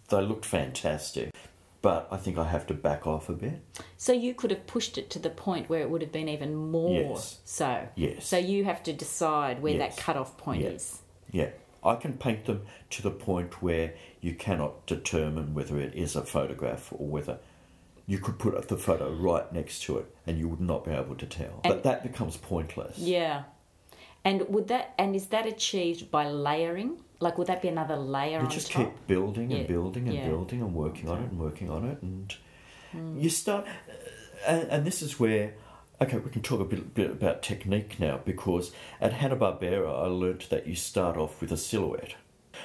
they 0.10 0.22
looked 0.22 0.46
fantastic, 0.46 1.32
but 1.84 2.08
I 2.12 2.18
think 2.18 2.40
I 2.40 2.46
have 2.46 2.66
to 2.68 2.74
back 2.74 3.06
off 3.06 3.30
a 3.30 3.34
bit. 3.34 3.62
So 3.96 4.12
you 4.12 4.34
could 4.34 4.50
have 4.50 4.66
pushed 4.66 4.98
it 4.98 5.12
to 5.12 5.20
the 5.20 5.30
point 5.30 5.70
where 5.70 5.82
it 5.82 5.90
would 5.92 6.02
have 6.02 6.12
been 6.12 6.28
even 6.28 6.56
more 6.56 7.12
Yes. 7.12 7.40
so. 7.46 7.88
Yes. 7.96 8.26
So 8.26 8.38
you 8.38 8.66
have 8.66 8.82
to 8.84 8.94
decide 8.94 9.62
where 9.62 9.76
Yes. 9.76 9.96
that 9.96 10.04
cut-off 10.04 10.36
point 10.36 10.64
Yeah. 10.64 10.70
is. 10.70 11.02
Yeah, 11.32 11.50
I 11.84 11.96
can 11.96 12.14
paint 12.14 12.46
them 12.46 12.66
to 12.90 13.02
the 13.04 13.12
point 13.12 13.62
where 13.62 13.94
you 14.20 14.34
cannot 14.34 14.88
determine 14.88 15.54
whether 15.54 15.80
it 15.80 15.94
is 15.94 16.16
a 16.16 16.26
photograph 16.26 16.92
or 16.92 17.08
whether 17.08 17.38
you 18.10 18.18
could 18.18 18.40
put 18.40 18.68
the 18.68 18.76
photo 18.78 19.12
right 19.14 19.54
next 19.54 19.84
to 19.84 20.00
it 20.00 20.06
and 20.26 20.40
you 20.40 20.48
would 20.48 20.60
not 20.60 20.84
be 20.84 20.90
able 20.92 21.16
to 21.16 21.28
tell. 21.28 21.62
And- 21.64 21.72
but 21.72 21.84
that 21.84 22.02
becomes 22.02 22.38
pointless. 22.38 22.98
Yeah. 22.98 23.44
And 24.26 24.50
would 24.50 24.68
that 24.70 24.96
and 24.98 25.16
is 25.16 25.28
that 25.28 25.46
achieved 25.46 26.10
by 26.10 26.28
layering? 26.28 26.98
Like, 27.20 27.38
would 27.38 27.48
that 27.48 27.62
be 27.62 27.68
another 27.68 27.98
layer 27.98 28.42
You 28.42 28.48
just 28.48 28.72
top? 28.72 28.86
keep 28.86 29.08
building 29.08 29.52
and 29.54 29.62
Yeah. 29.62 29.68
building 29.68 30.08
and 30.08 30.18
Yeah. 30.18 30.28
building 30.28 30.60
and 30.62 30.74
working 30.74 31.08
on 31.08 31.20
it 31.24 31.30
and 31.32 31.40
working 31.40 31.70
on 31.70 31.86
it, 31.86 32.02
and 32.02 32.34
Hmm. 32.92 33.20
you 33.20 33.30
start. 33.30 33.66
And, 34.48 34.64
and 34.70 34.86
this 34.88 35.02
is 35.04 35.20
where, 35.20 35.54
okay, 36.02 36.18
we 36.18 36.32
can 36.32 36.42
talk 36.42 36.62
a 36.62 36.66
bit, 36.66 36.94
bit 36.96 37.12
about 37.12 37.44
technique 37.44 38.00
now 38.00 38.22
because 38.26 38.72
at 39.00 39.14
Hanna 39.14 39.36
Barbera 39.36 39.88
I 40.04 40.08
learnt 40.08 40.50
that 40.50 40.66
you 40.66 40.76
start 40.76 41.16
off 41.18 41.40
with 41.42 41.52
a 41.52 41.58
silhouette, 41.58 42.16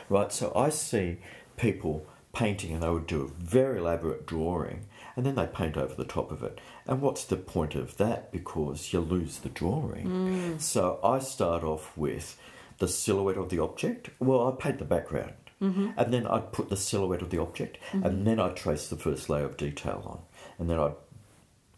right? 0.08 0.32
So 0.32 0.52
I 0.56 0.70
see 0.70 1.18
people 1.56 2.06
painting 2.32 2.72
and 2.72 2.82
they 2.82 2.88
would 2.88 3.06
do 3.06 3.22
a 3.22 3.28
very 3.28 3.78
elaborate 3.78 4.24
drawing 4.26 4.86
and 5.16 5.24
then 5.24 5.34
they 5.34 5.46
paint 5.46 5.76
over 5.76 5.94
the 5.94 6.04
top 6.04 6.30
of 6.30 6.42
it. 6.42 6.60
And 6.86 7.00
what's 7.00 7.24
the 7.24 7.36
point 7.36 7.74
of 7.74 7.96
that? 7.98 8.32
Because 8.32 8.92
you 8.92 9.00
lose 9.00 9.38
the 9.38 9.48
drawing. 9.48 10.06
Mm. 10.06 10.60
So 10.60 10.98
I 11.02 11.18
start 11.18 11.62
off 11.62 11.96
with 11.96 12.38
the 12.78 12.88
silhouette 12.88 13.36
of 13.36 13.50
the 13.50 13.60
object. 13.60 14.10
Well, 14.18 14.48
I 14.48 14.60
paint 14.60 14.78
the 14.78 14.84
background. 14.84 15.34
Mm-hmm. 15.62 15.90
And 15.96 16.12
then 16.12 16.26
I'd 16.26 16.52
put 16.52 16.68
the 16.68 16.76
silhouette 16.76 17.22
of 17.22 17.30
the 17.30 17.40
object, 17.40 17.78
and 17.92 18.04
mm-hmm. 18.04 18.24
then 18.24 18.40
I'd 18.40 18.56
trace 18.56 18.88
the 18.88 18.96
first 18.96 19.30
layer 19.30 19.44
of 19.44 19.56
detail 19.56 20.02
on, 20.04 20.20
and 20.58 20.68
then 20.68 20.78
I'd 20.78 20.96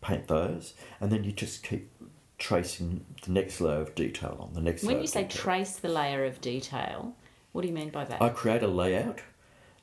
paint 0.00 0.28
those, 0.28 0.74
and 1.00 1.12
then 1.12 1.24
you 1.24 1.30
just 1.30 1.62
keep 1.62 1.90
tracing 2.38 3.04
the 3.22 3.32
next 3.32 3.60
layer 3.60 3.80
of 3.80 3.94
detail 3.94 4.38
on 4.40 4.54
the 4.54 4.60
next. 4.60 4.82
when 4.82 5.00
you 5.00 5.06
say 5.06 5.22
detail. 5.22 5.42
trace 5.42 5.76
the 5.76 5.88
layer 5.88 6.24
of 6.24 6.40
detail, 6.40 7.14
what 7.52 7.62
do 7.62 7.68
you 7.68 7.74
mean 7.74 7.90
by 7.90 8.04
that? 8.04 8.20
I 8.20 8.30
create 8.30 8.62
a 8.62 8.68
layout. 8.68 9.20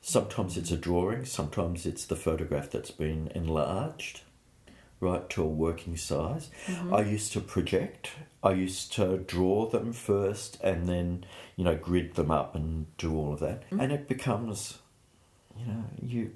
Sometimes 0.06 0.58
it's 0.58 0.70
a 0.70 0.76
drawing, 0.76 1.24
sometimes 1.24 1.86
it's 1.86 2.04
the 2.04 2.14
photograph 2.14 2.68
that's 2.68 2.90
been 2.90 3.32
enlarged, 3.34 4.20
right, 5.00 5.30
to 5.30 5.42
a 5.42 5.46
working 5.46 5.96
size. 5.96 6.50
Mm-hmm. 6.66 6.92
I 6.94 7.00
used 7.00 7.32
to 7.32 7.40
project. 7.40 8.10
I 8.42 8.52
used 8.52 8.92
to 8.96 9.16
draw 9.16 9.64
them 9.66 9.94
first 9.94 10.60
and 10.62 10.86
then, 10.86 11.24
you 11.56 11.64
know, 11.64 11.74
grid 11.74 12.16
them 12.16 12.30
up 12.30 12.54
and 12.54 12.94
do 12.98 13.16
all 13.16 13.32
of 13.32 13.40
that. 13.40 13.62
Mm-hmm. 13.64 13.80
And 13.80 13.92
it 13.92 14.06
becomes, 14.06 14.76
you 15.58 15.64
know, 15.64 15.84
you 16.02 16.32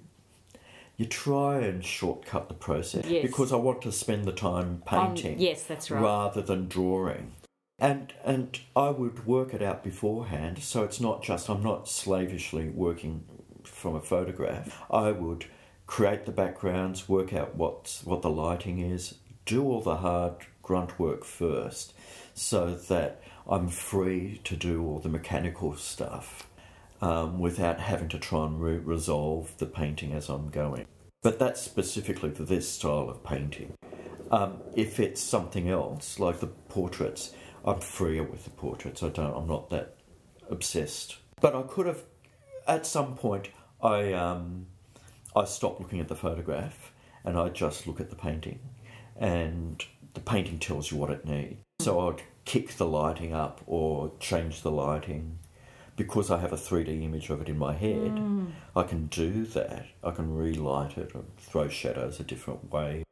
you 0.96 1.04
try 1.04 1.58
and 1.58 1.84
shortcut 1.84 2.48
the 2.48 2.54
process 2.54 3.04
Yes. 3.04 3.20
because 3.22 3.52
I 3.52 3.56
want 3.56 3.82
to 3.82 3.92
spend 3.92 4.24
the 4.24 4.32
time 4.32 4.82
On- 4.90 5.14
painting 5.14 5.38
yes, 5.40 5.62
that's 5.64 5.90
right. 5.90 6.02
rather 6.02 6.40
than 6.40 6.68
drawing. 6.68 7.32
And 7.78 8.14
and 8.24 8.58
I 8.74 8.88
would 8.88 9.26
work 9.26 9.52
it 9.52 9.60
out 9.60 9.84
beforehand, 9.84 10.58
so 10.60 10.84
it's 10.84 11.00
not 11.00 11.22
just 11.22 11.50
I'm 11.50 11.62
not 11.62 11.86
slavishly 11.86 12.70
working 12.70 13.24
from 13.68 13.94
a 13.94 14.00
photograph. 14.00 14.82
I 14.90 15.12
would 15.12 15.46
create 15.86 16.26
the 16.26 16.32
backgrounds, 16.32 17.08
work 17.08 17.32
out 17.32 17.56
what's 17.56 18.04
what 18.04 18.22
the 18.22 18.30
lighting 18.30 18.78
is, 18.78 19.14
do 19.46 19.64
all 19.64 19.80
the 19.80 19.96
hard 19.96 20.34
grunt 20.62 20.98
work 20.98 21.24
first, 21.24 21.94
so 22.34 22.74
that 22.74 23.22
I'm 23.48 23.68
free 23.68 24.40
to 24.44 24.56
do 24.56 24.84
all 24.84 24.98
the 24.98 25.08
mechanical 25.08 25.74
stuff 25.76 26.48
um, 27.00 27.38
without 27.38 27.80
having 27.80 28.08
to 28.10 28.18
try 28.18 28.44
and 28.44 28.60
re- 28.60 28.76
resolve 28.76 29.56
the 29.58 29.66
painting 29.66 30.12
as 30.12 30.28
I'm 30.28 30.50
going. 30.50 30.86
But 31.22 31.38
that's 31.38 31.60
specifically 31.60 32.30
for 32.30 32.44
this 32.44 32.68
style 32.68 33.08
of 33.08 33.24
painting. 33.24 33.74
Um, 34.30 34.58
if 34.76 35.00
it's 35.00 35.22
something 35.22 35.68
else, 35.68 36.20
like 36.20 36.40
the 36.40 36.46
portraits, 36.46 37.32
I'm 37.64 37.80
freer 37.80 38.22
with 38.22 38.44
the 38.44 38.50
portraits. 38.50 39.02
I 39.02 39.08
don't. 39.08 39.34
I'm 39.34 39.48
not 39.48 39.70
that 39.70 39.96
obsessed. 40.50 41.16
But 41.40 41.54
I 41.54 41.62
could 41.62 41.86
have, 41.86 42.02
at 42.66 42.86
some 42.86 43.16
point, 43.16 43.48
I 43.82 44.12
um, 44.12 44.66
I 45.34 45.44
stopped 45.44 45.80
looking 45.80 46.00
at 46.00 46.08
the 46.08 46.16
photograph 46.16 46.92
and 47.24 47.38
I 47.38 47.48
just 47.48 47.86
look 47.86 48.00
at 48.00 48.10
the 48.10 48.16
painting, 48.16 48.60
and 49.16 49.84
the 50.14 50.20
painting 50.20 50.58
tells 50.58 50.90
you 50.90 50.96
what 50.96 51.10
it 51.10 51.24
needs. 51.24 51.60
So 51.80 52.08
I'd 52.08 52.22
kick 52.44 52.76
the 52.76 52.86
lighting 52.86 53.32
up 53.32 53.60
or 53.66 54.12
change 54.20 54.62
the 54.62 54.70
lighting. 54.70 55.38
Because 55.96 56.30
I 56.30 56.38
have 56.38 56.52
a 56.52 56.56
3D 56.56 57.02
image 57.02 57.28
of 57.28 57.42
it 57.42 57.48
in 57.48 57.58
my 57.58 57.74
head, 57.74 58.22
I 58.76 58.84
can 58.84 59.06
do 59.06 59.44
that. 59.46 59.86
I 60.04 60.12
can 60.12 60.32
relight 60.32 60.96
it 60.96 61.10
or 61.12 61.24
throw 61.38 61.68
shadows 61.68 62.20
a 62.20 62.22
different 62.22 62.70
way. 62.70 63.02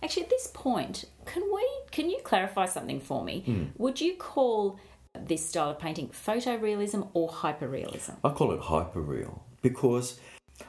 Actually, 0.00 0.22
at 0.22 0.30
this 0.30 0.46
point, 0.54 1.06
can 1.26 1.42
we 1.52 1.68
can 1.90 2.08
you 2.08 2.20
clarify 2.22 2.66
something 2.66 3.00
for 3.00 3.24
me? 3.24 3.40
Hmm. 3.40 3.64
Would 3.78 4.00
you 4.00 4.14
call 4.14 4.78
this 5.14 5.48
style 5.48 5.70
of 5.70 5.78
painting 5.78 6.08
photorealism 6.08 7.08
or 7.14 7.28
hyperrealism? 7.28 8.16
I 8.24 8.30
call 8.30 8.52
it 8.52 8.60
hyperreal 8.60 9.40
because 9.62 10.20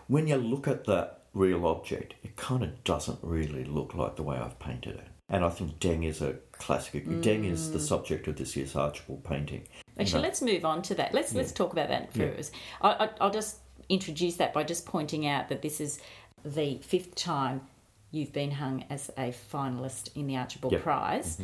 when 0.07 0.27
you 0.27 0.37
look 0.37 0.67
at 0.67 0.85
the 0.85 1.11
real 1.33 1.65
object, 1.65 2.15
it 2.23 2.35
kind 2.35 2.63
of 2.63 2.83
doesn't 2.83 3.19
really 3.21 3.63
look 3.63 3.95
like 3.95 4.15
the 4.15 4.23
way 4.23 4.37
I've 4.37 4.59
painted 4.59 4.95
it. 4.95 5.07
And 5.29 5.45
I 5.45 5.49
think 5.49 5.79
Deng 5.79 6.05
is 6.05 6.21
a 6.21 6.33
classic. 6.51 7.05
Deng 7.05 7.49
is 7.49 7.71
the 7.71 7.79
mm. 7.79 7.81
subject 7.81 8.27
of 8.27 8.35
this 8.35 8.55
year's 8.57 8.75
Archibald 8.75 9.23
painting. 9.23 9.61
You 9.61 10.01
Actually, 10.01 10.21
know, 10.21 10.27
let's 10.27 10.41
move 10.41 10.65
on 10.65 10.81
to 10.83 10.95
that. 10.95 11.13
Let's 11.13 11.33
let's 11.33 11.53
talk 11.53 11.71
about 11.71 11.87
that 11.87 12.09
Yeah. 12.13 12.31
first. 12.31 12.53
I, 12.81 12.89
I, 13.05 13.09
I'll 13.21 13.31
just 13.31 13.59
introduce 13.87 14.35
that 14.37 14.53
by 14.53 14.63
just 14.63 14.85
pointing 14.85 15.25
out 15.27 15.47
that 15.47 15.61
this 15.61 15.79
is 15.79 15.99
the 16.43 16.79
fifth 16.79 17.15
time 17.15 17.61
you've 18.11 18.33
been 18.33 18.51
hung 18.51 18.83
as 18.89 19.09
a 19.17 19.33
finalist 19.53 20.15
in 20.15 20.27
the 20.27 20.35
Archibald 20.35 20.73
Yep. 20.73 20.83
Prize, 20.83 21.35
mm-hmm. 21.35 21.43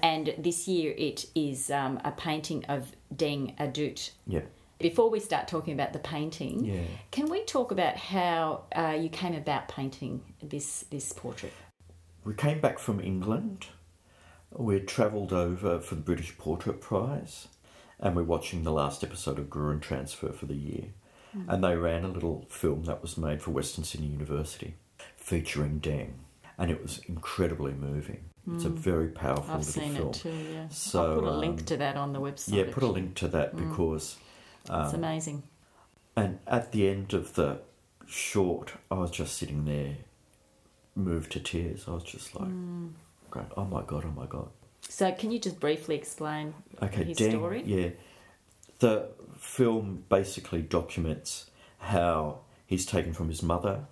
And 0.00 0.34
this 0.38 0.66
year 0.66 0.94
it 0.96 1.26
is 1.34 1.70
um, 1.70 2.00
a 2.04 2.12
painting 2.12 2.64
of 2.66 2.92
Deng 3.14 3.56
Adut. 3.58 4.10
yeah, 4.26 4.40
Before 4.78 5.10
we 5.10 5.20
start 5.20 5.48
talking 5.48 5.74
about 5.74 5.92
the 5.92 5.98
painting, 5.98 6.64
yeah. 6.64 6.80
can 7.10 7.28
we 7.28 7.44
talk 7.44 7.70
about 7.70 7.96
how 7.96 8.64
uh, 8.74 8.96
you 8.98 9.08
came 9.08 9.34
about 9.34 9.68
painting 9.68 10.22
this 10.42 10.84
this 10.90 11.12
portrait? 11.12 11.52
We 12.24 12.34
came 12.34 12.60
back 12.60 12.78
from 12.78 13.00
England. 13.00 13.66
We 14.50 14.74
had 14.74 14.88
travelled 14.88 15.32
over 15.32 15.80
for 15.80 15.94
the 15.94 16.02
British 16.02 16.36
Portrait 16.36 16.80
Prize, 16.80 17.48
and 17.98 18.14
we're 18.14 18.22
watching 18.22 18.64
the 18.64 18.72
last 18.72 19.02
episode 19.02 19.38
of 19.38 19.48
Gruen 19.48 19.80
Transfer 19.80 20.32
for 20.32 20.46
the 20.46 20.54
year. 20.54 20.86
And 21.48 21.64
they 21.64 21.76
ran 21.76 22.04
a 22.04 22.08
little 22.08 22.44
film 22.50 22.84
that 22.84 23.00
was 23.00 23.16
made 23.16 23.40
for 23.40 23.52
Western 23.52 23.84
Sydney 23.84 24.08
University 24.08 24.74
featuring 25.16 25.80
Deng, 25.80 26.10
and 26.58 26.70
it 26.70 26.82
was 26.82 27.00
incredibly 27.08 27.72
moving. 27.72 28.24
It's 28.50 28.64
a 28.64 28.68
very 28.70 29.08
powerful 29.08 29.44
film. 29.44 29.58
I've 29.58 29.64
seen 29.64 29.94
film. 29.94 30.08
it 30.08 30.14
too. 30.14 30.30
Yeah, 30.52 30.68
So, 30.68 31.02
I'll 31.02 31.20
put 31.20 31.24
a 31.28 31.36
link 31.36 31.60
um, 31.60 31.66
to 31.66 31.76
that 31.76 31.96
on 31.96 32.12
the 32.12 32.20
website. 32.20 32.54
Yeah, 32.54 32.64
put 32.72 32.82
a 32.82 32.88
link 32.88 33.14
to 33.16 33.28
that 33.28 33.54
because, 33.56 34.16
It's 34.62 34.70
um, 34.70 34.94
amazing. 34.94 35.42
and 36.16 36.40
at 36.46 36.72
the 36.72 36.88
end 36.88 37.14
of 37.14 37.34
the 37.34 37.60
short, 38.06 38.72
I 38.90 38.94
was 38.94 39.10
just 39.12 39.36
sitting 39.36 39.64
there, 39.64 39.96
moved 40.96 41.32
to 41.32 41.40
tears. 41.40 41.84
I 41.86 41.92
was 41.92 42.02
just 42.04 42.34
like, 42.34 42.50
going, 43.30 43.46
"Oh 43.56 43.64
my 43.64 43.82
god, 43.82 44.04
oh 44.06 44.10
my 44.10 44.26
god." 44.26 44.48
So, 44.88 45.12
can 45.12 45.30
you 45.30 45.38
just 45.38 45.60
briefly 45.60 45.94
explain 45.94 46.54
Okay, 46.82 47.04
his 47.04 47.16
story? 47.18 47.62
Yeah, 47.64 47.90
the 48.80 49.08
film 49.38 50.04
basically 50.08 50.62
documents 50.62 51.48
how 51.78 52.40
he's 52.66 52.84
taken 52.84 53.12
from 53.12 53.28
his 53.28 53.42
mother 53.42 53.86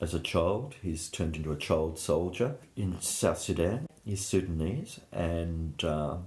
as 0.00 0.14
a 0.14 0.20
child. 0.20 0.74
He's 0.82 1.08
turned 1.08 1.36
into 1.36 1.52
a 1.52 1.56
child 1.56 1.98
soldier 1.98 2.56
in 2.76 3.00
South 3.00 3.38
Sudan. 3.38 3.86
He's 4.04 4.24
Sudanese, 4.24 5.00
and 5.12 5.82
um, 5.84 6.24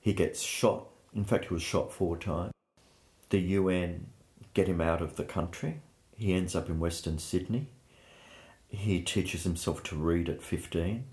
he 0.00 0.12
gets 0.12 0.40
shot. 0.40 0.86
In 1.14 1.24
fact, 1.24 1.46
he 1.46 1.54
was 1.54 1.62
shot 1.62 1.92
four 1.92 2.16
times. 2.16 2.52
The 3.30 3.40
UN 3.40 4.06
get 4.54 4.68
him 4.68 4.80
out 4.80 5.02
of 5.02 5.16
the 5.16 5.24
country. 5.24 5.80
He 6.16 6.32
ends 6.34 6.54
up 6.54 6.68
in 6.68 6.78
Western 6.80 7.18
Sydney. 7.18 7.66
He 8.68 9.00
teaches 9.00 9.42
himself 9.44 9.82
to 9.84 9.96
read 9.96 10.28
at 10.28 10.42
15. 10.42 11.04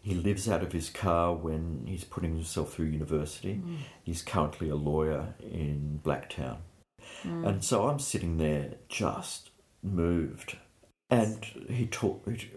He 0.00 0.14
lives 0.14 0.48
out 0.48 0.62
of 0.62 0.72
his 0.72 0.88
car 0.88 1.34
when 1.34 1.84
he's 1.86 2.04
putting 2.04 2.34
himself 2.34 2.74
through 2.74 2.86
university. 2.86 3.60
He's 4.04 4.22
currently 4.22 4.68
a 4.68 4.76
lawyer 4.76 5.34
in 5.40 6.00
Blacktown. 6.04 6.58
And 7.44 7.64
so 7.64 7.88
I'm 7.88 7.98
sitting 7.98 8.38
there 8.38 8.74
just 8.88 9.50
moved. 9.82 10.56
And 11.10 11.44
he 11.68 11.86
taught 11.86 12.26
me, 12.26 12.50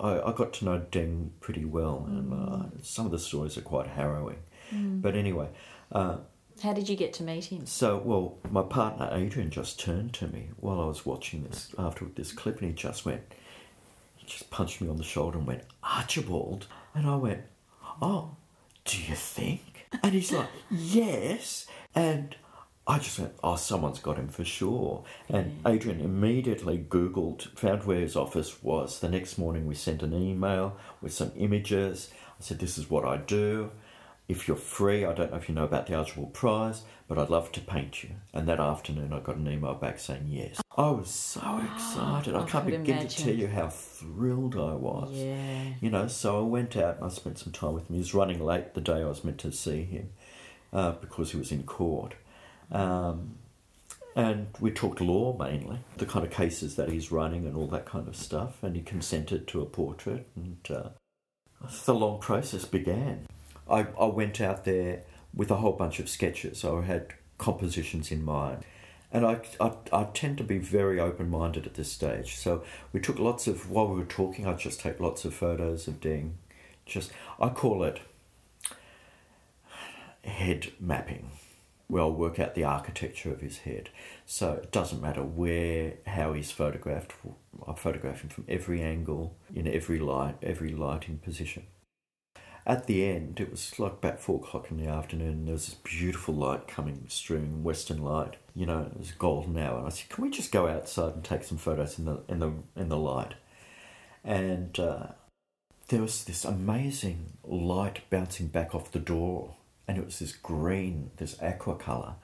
I, 0.00 0.20
I 0.20 0.32
got 0.32 0.52
to 0.54 0.64
know 0.64 0.82
Deng 0.90 1.30
pretty 1.40 1.64
well, 1.64 2.04
and 2.08 2.32
uh, 2.32 2.66
some 2.82 3.06
of 3.06 3.12
the 3.12 3.18
stories 3.18 3.56
are 3.56 3.62
quite 3.62 3.86
harrowing. 3.88 4.38
But 4.72 5.14
anyway, 5.14 5.48
uh, 5.92 6.16
How 6.62 6.72
did 6.72 6.88
you 6.88 6.96
get 6.96 7.12
to 7.14 7.22
meet 7.22 7.44
him? 7.44 7.64
so, 7.66 7.98
well, 8.04 8.38
my 8.50 8.62
partner 8.62 9.08
Adrian 9.12 9.50
just 9.50 9.78
turned 9.78 10.12
to 10.14 10.26
me 10.26 10.48
while 10.56 10.80
I 10.80 10.86
was 10.86 11.06
watching 11.06 11.44
this 11.44 11.72
after 11.78 12.06
this 12.06 12.32
clip, 12.32 12.60
and 12.60 12.70
he 12.70 12.74
just 12.74 13.04
went, 13.04 13.22
he 14.16 14.26
just 14.26 14.50
punched 14.50 14.80
me 14.80 14.88
on 14.88 14.96
the 14.96 15.04
shoulder 15.04 15.38
and 15.38 15.46
went, 15.46 15.62
Archibald. 15.82 16.66
And 16.94 17.06
I 17.06 17.14
went, 17.16 17.42
Oh, 18.02 18.36
do 18.84 18.98
you 19.00 19.14
think? 19.14 19.86
And 20.02 20.12
he's 20.12 20.32
like, 20.32 20.48
Yes. 20.70 21.66
And 21.94 22.34
I 22.86 22.98
just 22.98 23.18
went, 23.18 23.34
Oh, 23.42 23.56
someone's 23.56 23.98
got 23.98 24.18
him 24.18 24.28
for 24.28 24.44
sure. 24.44 25.04
And 25.28 25.60
Adrian 25.66 26.00
immediately 26.00 26.78
Googled, 26.78 27.56
found 27.58 27.84
where 27.84 28.00
his 28.00 28.16
office 28.16 28.62
was. 28.62 29.00
The 29.00 29.08
next 29.08 29.38
morning, 29.38 29.66
we 29.66 29.74
sent 29.74 30.02
an 30.02 30.12
email 30.14 30.76
with 31.00 31.12
some 31.14 31.32
images. 31.36 32.10
I 32.38 32.42
said, 32.42 32.58
This 32.58 32.76
is 32.78 32.90
what 32.90 33.04
I 33.04 33.16
do. 33.16 33.70
if 34.28 34.48
you're 34.48 34.56
free, 34.56 35.04
I 35.04 35.12
don't 35.12 35.30
know 35.30 35.36
if 35.36 35.48
you 35.48 35.54
know 35.54 35.64
about 35.64 35.86
the 35.86 35.94
Archibald 35.94 36.32
Prize, 36.34 36.82
but 37.08 37.18
I'd 37.18 37.28
love 37.30 37.52
to 37.52 37.60
paint 37.60 38.02
you. 38.02 38.10
And 38.32 38.48
that 38.48 38.58
afternoon, 38.60 39.12
I 39.12 39.20
got 39.20 39.36
an 39.36 39.48
email 39.48 39.74
back 39.74 39.98
saying 39.98 40.24
yes. 40.28 40.60
I 40.76 40.90
was 40.90 41.10
so 41.10 41.62
excited. 41.72 42.34
I, 42.34 42.42
I 42.42 42.46
can't 42.46 42.66
begin 42.66 43.06
to 43.06 43.16
tell 43.16 43.34
you 43.34 43.48
how 43.48 43.68
thrilled 43.68 44.56
I 44.56 44.72
was. 44.74 45.10
Yeah. 45.12 45.64
You 45.80 45.90
know, 45.90 46.06
so 46.08 46.38
I 46.38 46.42
went 46.42 46.76
out 46.76 46.96
and 46.96 47.04
I 47.04 47.08
spent 47.08 47.38
some 47.38 47.52
time 47.52 47.74
with 47.74 47.88
him. 47.88 47.94
He 47.94 47.98
was 48.00 48.14
running 48.14 48.40
late 48.40 48.74
the 48.74 48.80
day 48.80 49.02
I 49.02 49.04
was 49.04 49.24
meant 49.24 49.38
to 49.38 49.52
see 49.52 49.84
him 49.84 50.10
uh, 50.72 50.92
because 50.92 51.30
he 51.32 51.36
was 51.36 51.52
in 51.52 51.62
court. 51.64 52.14
Um, 52.70 53.36
and 54.16 54.46
we 54.60 54.70
talked 54.70 55.00
law 55.00 55.36
mainly, 55.36 55.80
the 55.96 56.06
kind 56.06 56.24
of 56.24 56.30
cases 56.30 56.76
that 56.76 56.90
he's 56.90 57.10
running 57.10 57.46
and 57.46 57.56
all 57.56 57.66
that 57.68 57.84
kind 57.84 58.06
of 58.06 58.16
stuff. 58.16 58.62
And 58.62 58.76
he 58.76 58.82
consented 58.82 59.48
to 59.48 59.62
a 59.62 59.66
portrait, 59.66 60.26
and 60.36 60.58
uh, 60.70 60.88
the 61.84 61.94
long 61.94 62.20
process 62.20 62.64
began. 62.64 63.26
I, 63.68 63.86
I 63.98 64.06
went 64.06 64.40
out 64.40 64.64
there 64.64 65.02
with 65.34 65.50
a 65.50 65.56
whole 65.56 65.72
bunch 65.72 65.98
of 65.98 66.08
sketches. 66.08 66.64
I 66.64 66.82
had 66.82 67.14
compositions 67.38 68.12
in 68.12 68.24
mind. 68.24 68.64
And 69.10 69.24
I, 69.24 69.40
I, 69.60 69.72
I 69.92 70.04
tend 70.12 70.38
to 70.38 70.44
be 70.44 70.58
very 70.58 70.98
open 70.98 71.30
minded 71.30 71.66
at 71.66 71.74
this 71.74 71.90
stage. 71.90 72.36
So 72.36 72.64
we 72.92 73.00
took 73.00 73.18
lots 73.18 73.46
of, 73.46 73.70
while 73.70 73.86
we 73.86 73.98
were 73.98 74.04
talking, 74.04 74.46
I'd 74.46 74.58
just 74.58 74.80
take 74.80 74.98
lots 74.98 75.24
of 75.24 75.32
photos 75.34 75.86
of 75.86 76.00
Deng. 76.00 76.32
Just, 76.84 77.12
I 77.40 77.48
call 77.48 77.84
it 77.84 78.00
head 80.24 80.72
mapping, 80.80 81.30
where 81.86 82.02
I'll 82.02 82.12
work 82.12 82.38
out 82.38 82.54
the 82.54 82.64
architecture 82.64 83.32
of 83.32 83.40
his 83.40 83.58
head. 83.58 83.90
So 84.26 84.52
it 84.52 84.72
doesn't 84.72 85.02
matter 85.02 85.22
where, 85.22 85.94
how 86.06 86.32
he's 86.32 86.50
photographed. 86.50 87.12
I 87.66 87.74
photograph 87.74 88.22
him 88.22 88.30
from 88.30 88.46
every 88.48 88.82
angle, 88.82 89.36
in 89.54 89.68
every 89.68 89.98
light, 89.98 90.36
every 90.42 90.70
lighting 90.70 91.18
position. 91.18 91.64
At 92.66 92.86
the 92.86 93.04
end, 93.04 93.40
it 93.40 93.50
was 93.50 93.78
like 93.78 93.92
about 93.92 94.20
four 94.20 94.36
o'clock 94.36 94.70
in 94.70 94.78
the 94.78 94.88
afternoon, 94.88 95.28
and 95.28 95.46
there 95.46 95.52
was 95.52 95.66
this 95.66 95.74
beautiful 95.74 96.34
light 96.34 96.66
coming, 96.66 97.04
streaming, 97.08 97.62
western 97.62 98.02
light. 98.02 98.36
You 98.54 98.64
know, 98.64 98.90
it 98.90 98.98
was 98.98 99.12
golden 99.12 99.58
hour. 99.58 99.78
And 99.78 99.86
I 99.86 99.90
said, 99.90 100.08
"Can 100.08 100.24
we 100.24 100.30
just 100.30 100.50
go 100.50 100.66
outside 100.66 101.12
and 101.12 101.22
take 101.22 101.44
some 101.44 101.58
photos 101.58 101.98
in 101.98 102.06
the 102.06 102.22
in 102.26 102.38
the 102.38 102.52
in 102.74 102.88
the 102.88 102.96
light?" 102.96 103.34
And 104.24 104.80
uh, 104.80 105.08
there 105.88 106.00
was 106.00 106.24
this 106.24 106.46
amazing 106.46 107.34
light 107.44 108.00
bouncing 108.08 108.46
back 108.46 108.74
off 108.74 108.92
the 108.92 108.98
door, 108.98 109.56
and 109.86 109.98
it 109.98 110.04
was 110.04 110.18
this 110.18 110.32
green, 110.32 111.10
this 111.16 111.40
aqua 111.42 111.76
color. 111.76 112.14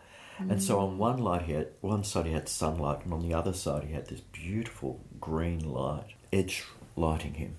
And 0.48 0.62
so 0.62 0.76
mm. 0.76 0.82
on 0.82 0.98
one 0.98 1.18
light 1.18 1.42
he 1.42 1.52
had, 1.52 1.68
one 1.82 2.02
side 2.02 2.26
he 2.26 2.32
had 2.32 2.48
sunlight, 2.48 3.04
and 3.04 3.12
on 3.12 3.20
the 3.20 3.34
other 3.34 3.52
side 3.52 3.84
he 3.84 3.92
had 3.92 4.06
this 4.06 4.20
beautiful 4.20 5.00
green 5.20 5.60
light, 5.60 6.14
edge 6.32 6.64
lighting 6.96 7.34
him. 7.34 7.56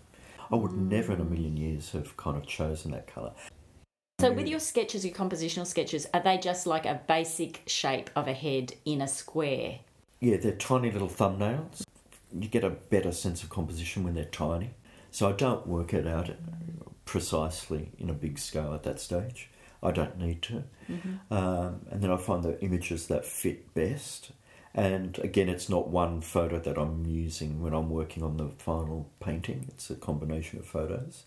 I 0.51 0.55
would 0.55 0.73
never 0.73 1.13
in 1.13 1.21
a 1.21 1.23
million 1.23 1.55
mm. 1.55 1.59
years 1.59 1.91
have 1.91 2.17
kind 2.17 2.37
of 2.37 2.47
chosen 2.47 2.91
that 2.91 3.07
color. 3.07 3.33
So, 4.19 4.31
with 4.31 4.47
your 4.47 4.59
sketches, 4.59 5.03
your 5.03 5.15
compositional 5.15 5.65
sketches, 5.65 6.05
are 6.13 6.21
they 6.21 6.37
just 6.37 6.67
like 6.67 6.85
a 6.85 7.01
basic 7.07 7.63
shape 7.65 8.09
of 8.15 8.27
a 8.27 8.33
head 8.33 8.73
in 8.85 9.01
a 9.01 9.07
square? 9.07 9.79
Yeah, 10.19 10.37
they're 10.37 10.51
tiny 10.51 10.91
little 10.91 11.09
thumbnails. 11.09 11.83
You 12.31 12.47
get 12.47 12.63
a 12.63 12.69
better 12.69 13.11
sense 13.11 13.41
of 13.41 13.49
composition 13.49 14.03
when 14.03 14.13
they're 14.13 14.25
tiny. 14.25 14.71
So 15.09 15.27
I 15.27 15.31
don't 15.31 15.65
work 15.67 15.93
it 15.93 16.07
out 16.07 16.27
mm. 16.27 16.35
precisely 17.05 17.91
in 17.97 18.09
a 18.09 18.13
big 18.13 18.37
scale 18.37 18.73
at 18.73 18.83
that 18.83 18.99
stage. 18.99 19.49
I 19.83 19.91
don't 19.91 20.17
need 20.17 20.41
to. 20.43 20.63
Um, 21.31 21.81
and 21.89 22.01
then 22.01 22.11
I 22.11 22.17
find 22.17 22.43
the 22.43 22.61
images 22.61 23.07
that 23.07 23.25
fit 23.25 23.73
best. 23.73 24.31
And 24.73 25.17
again, 25.19 25.49
it's 25.49 25.69
not 25.69 25.89
one 25.89 26.21
photo 26.21 26.59
that 26.59 26.77
I'm 26.77 27.05
using 27.05 27.61
when 27.61 27.73
I'm 27.73 27.89
working 27.89 28.23
on 28.23 28.37
the 28.37 28.49
final 28.49 29.09
painting. 29.19 29.65
It's 29.69 29.89
a 29.89 29.95
combination 29.95 30.59
of 30.59 30.65
photos. 30.65 31.23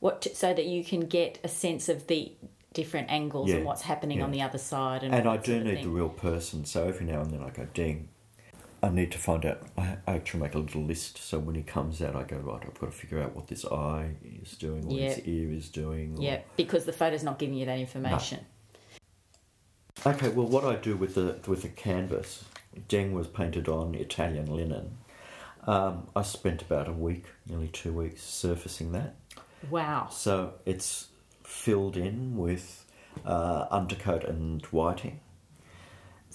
What 0.00 0.22
to, 0.22 0.34
so 0.34 0.52
that 0.54 0.66
you 0.66 0.84
can 0.84 1.00
get 1.00 1.38
a 1.42 1.48
sense 1.48 1.88
of 1.88 2.06
the 2.06 2.32
different 2.74 3.10
angles 3.10 3.50
and 3.50 3.64
what's 3.64 3.82
happening 3.82 4.22
on 4.22 4.30
the 4.30 4.42
other 4.42 4.58
side, 4.58 5.02
and, 5.02 5.14
And 5.14 5.26
I 5.26 5.38
do 5.38 5.64
need 5.64 5.82
the 5.82 5.88
real 5.88 6.10
person. 6.10 6.64
So 6.66 6.86
every 6.86 7.06
now 7.06 7.22
and 7.22 7.30
then 7.30 7.42
I 7.42 7.50
go, 7.50 7.66
Deng. 7.74 8.08
I 8.86 8.90
need 8.90 9.10
to 9.12 9.18
find 9.18 9.44
out. 9.44 9.62
I 9.76 9.96
actually 10.06 10.40
make 10.40 10.54
a 10.54 10.58
little 10.58 10.82
list. 10.82 11.18
So 11.18 11.38
when 11.40 11.56
he 11.56 11.62
comes 11.62 12.00
out, 12.00 12.14
I 12.14 12.22
go, 12.22 12.36
right, 12.36 12.62
I've 12.64 12.78
got 12.78 12.86
to 12.92 12.96
figure 12.96 13.20
out 13.20 13.34
what 13.34 13.48
this 13.48 13.64
eye 13.64 14.10
is 14.42 14.52
doing, 14.56 14.86
what 14.86 14.96
his 15.00 15.18
ear 15.26 15.50
is 15.52 15.68
doing. 15.68 16.16
or- 16.16 16.22
Yeah, 16.22 16.40
because 16.56 16.84
the 16.84 16.92
photo's 16.92 17.24
not 17.24 17.38
giving 17.38 17.56
you 17.56 17.66
that 17.66 17.78
information. 17.80 18.46
Okay, 20.06 20.28
well, 20.28 20.46
what 20.46 20.64
I 20.64 20.76
do 20.76 20.96
with 20.96 21.14
the 21.16 21.40
with 21.48 21.62
the 21.62 21.68
canvas, 21.68 22.44
Deng 22.88 23.12
was 23.12 23.26
painted 23.26 23.68
on 23.68 23.94
Italian 23.96 24.46
linen. 24.54 24.98
Um, 25.66 26.06
I 26.14 26.22
spent 26.22 26.62
about 26.62 26.86
a 26.86 26.92
week, 26.92 27.24
nearly 27.48 27.66
two 27.68 27.92
weeks, 27.92 28.22
surfacing 28.22 28.92
that. 28.92 29.16
Wow. 29.68 30.08
So 30.12 30.52
it's 30.64 31.08
filled 31.42 31.96
in 31.96 32.36
with 32.36 32.84
uh, 33.24 33.66
undercoat 33.70 34.22
and 34.22 34.62
whiting. 34.66 35.18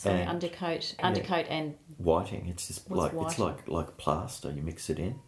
So 0.01 0.09
And- 0.09 0.27
undercoat, 0.29 0.95
yeah. 0.97 1.05
undercoat, 1.07 1.45
and 1.47 1.75
Whiting, 1.99 2.47
it's 2.47 2.67
just 2.69 2.89
like 2.89 3.13
it's 3.13 3.37
like 3.37 3.67
like 3.67 3.97
plaster. 3.97 4.49
You 4.51 4.63
mix 4.63 4.89
it 4.89 4.97
in, 4.97 5.19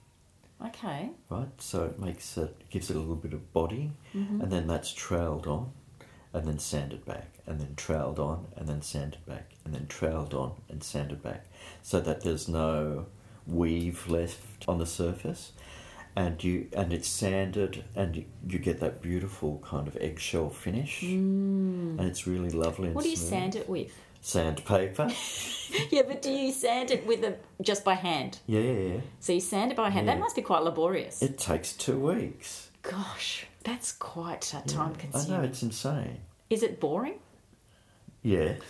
okay. 0.66 1.12
right? 1.30 1.50
So 1.62 1.84
it 1.84 2.00
makes 2.00 2.36
it 2.40 2.56
gives 2.72 2.90
it 2.90 2.96
a 2.96 3.00
little 3.00 3.16
bit 3.28 3.34
of 3.34 3.54
body, 3.54 3.92
Mm-hmm. 4.16 4.42
and 4.42 4.52
then 4.52 4.66
that's 4.66 4.92
trailed 4.92 5.46
on, 5.46 5.72
and 6.34 6.48
then 6.48 6.58
sanded 6.58 7.06
back, 7.06 7.28
and 7.46 7.60
then 7.62 7.76
trailed 7.76 8.18
on, 8.18 8.48
and 8.56 8.68
then 8.68 8.82
sanded 8.82 9.24
back, 9.28 9.52
and 9.64 9.76
then 9.76 9.86
trailed 9.86 10.34
on 10.34 10.54
and 10.70 10.84
sanded 10.84 11.22
back, 11.22 11.46
so 11.84 12.00
that 12.02 12.22
there's 12.22 12.48
no 12.48 13.06
weave 13.46 14.08
left 14.08 14.68
on 14.68 14.80
the 14.80 14.88
surface, 14.88 15.52
and 16.16 16.44
you 16.44 16.68
and 16.76 16.92
it's 16.92 17.08
sanded, 17.08 17.84
and 17.96 18.16
you, 18.16 18.26
you 18.50 18.58
get 18.58 18.80
that 18.80 19.04
beautiful 19.04 19.62
kind 19.64 19.88
of 19.88 19.96
eggshell 20.02 20.50
finish, 20.50 21.04
and 21.04 22.02
it's 22.02 22.26
really 22.26 22.50
lovely. 22.50 22.88
And 22.88 22.94
Mm. 22.94 22.96
What 22.96 23.04
do 23.04 23.12
you 23.12 23.16
smooth. 23.18 23.30
sand 23.30 23.56
it 23.56 23.70
with? 23.70 23.94
Sandpaper. 24.24 25.12
yeah, 25.92 26.04
but 26.08 26.22
do 26.22 26.32
you 26.32 26.54
sand 26.54 26.92
it 26.92 27.06
with 27.06 27.26
a 27.26 27.36
just 27.62 27.84
by 27.84 27.96
hand? 27.96 28.40
yeah, 28.48 28.62
yeah, 28.62 28.94
yeah. 28.94 29.02
So 29.20 29.34
you 29.34 29.42
sand 29.42 29.72
it 29.72 29.76
by 29.76 29.90
hand. 29.90 30.08
That 30.08 30.18
must 30.18 30.34
be 30.38 30.42
quite 30.42 30.64
laborious. 30.64 31.22
It 31.22 31.38
takes 31.38 31.74
two 31.74 32.00
weeks. 32.00 32.70
Gosh, 32.84 33.46
that's 33.66 33.92
quite 33.92 34.56
uh, 34.56 34.62
time 34.62 34.96
consuming. 34.96 35.34
I 35.34 35.38
know 35.38 35.44
it's 35.44 35.62
insane. 35.62 36.20
Is 36.50 36.64
it 36.64 36.80
boring? 36.80 37.16
Yes. 38.22 38.62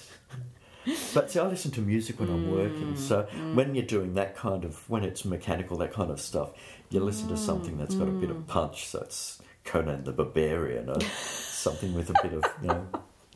But 1.13 1.29
see, 1.29 1.39
I 1.39 1.45
listen 1.45 1.69
to 1.71 1.81
music 1.81 2.19
when 2.19 2.29
I'm 2.29 2.49
working. 2.51 2.95
So 2.95 3.27
when 3.53 3.75
you're 3.75 3.85
doing 3.85 4.15
that 4.15 4.35
kind 4.35 4.65
of, 4.65 4.89
when 4.89 5.03
it's 5.03 5.23
mechanical, 5.23 5.77
that 5.77 5.93
kind 5.93 6.09
of 6.09 6.19
stuff, 6.19 6.51
you 6.89 6.99
listen 6.99 7.27
to 7.29 7.37
something 7.37 7.77
that's 7.77 7.93
got 7.93 8.07
a 8.07 8.11
bit 8.11 8.31
of 8.31 8.47
punch. 8.47 8.87
So 8.87 9.01
it's 9.01 9.39
Conan 9.63 10.03
the 10.03 10.13
Barbarian 10.13 10.89
or 10.89 10.99
something 11.25 11.93
with 11.93 12.09
a 12.09 12.15
bit 12.23 12.33
of, 12.33 12.43
you 12.61 12.67
know. 12.69 12.87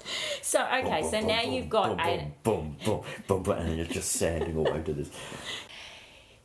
So 0.41 0.63
okay, 0.65 1.01
boom, 1.01 1.11
so 1.11 1.19
boom, 1.19 1.27
now 1.27 1.43
boom, 1.43 1.53
you've 1.53 1.69
got 1.69 1.97
boom, 1.97 1.99
a. 1.99 2.31
boom, 2.43 2.77
boom, 2.85 3.01
boom, 3.27 3.43
boom, 3.43 3.57
and 3.57 3.75
you're 3.75 3.85
just 3.85 4.13
sanding 4.13 4.57
all 4.57 4.69
over 4.69 4.93
this. 4.93 5.09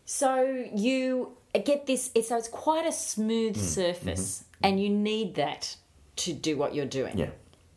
So 0.05 0.66
you 0.75 1.37
get 1.64 1.87
this. 1.87 2.11
So 2.27 2.37
it's 2.37 2.48
quite 2.48 2.87
a 2.87 2.92
smooth 2.92 3.57
mm, 3.57 3.61
surface, 3.61 4.44
mm-hmm, 4.44 4.55
mm-hmm. 4.55 4.64
and 4.64 4.83
you 4.83 4.88
need 4.88 5.37
that 5.37 5.77
to 6.16 6.33
do 6.33 6.57
what 6.57 6.75
you're 6.75 6.87
doing. 6.87 7.16
Yeah. 7.16 7.31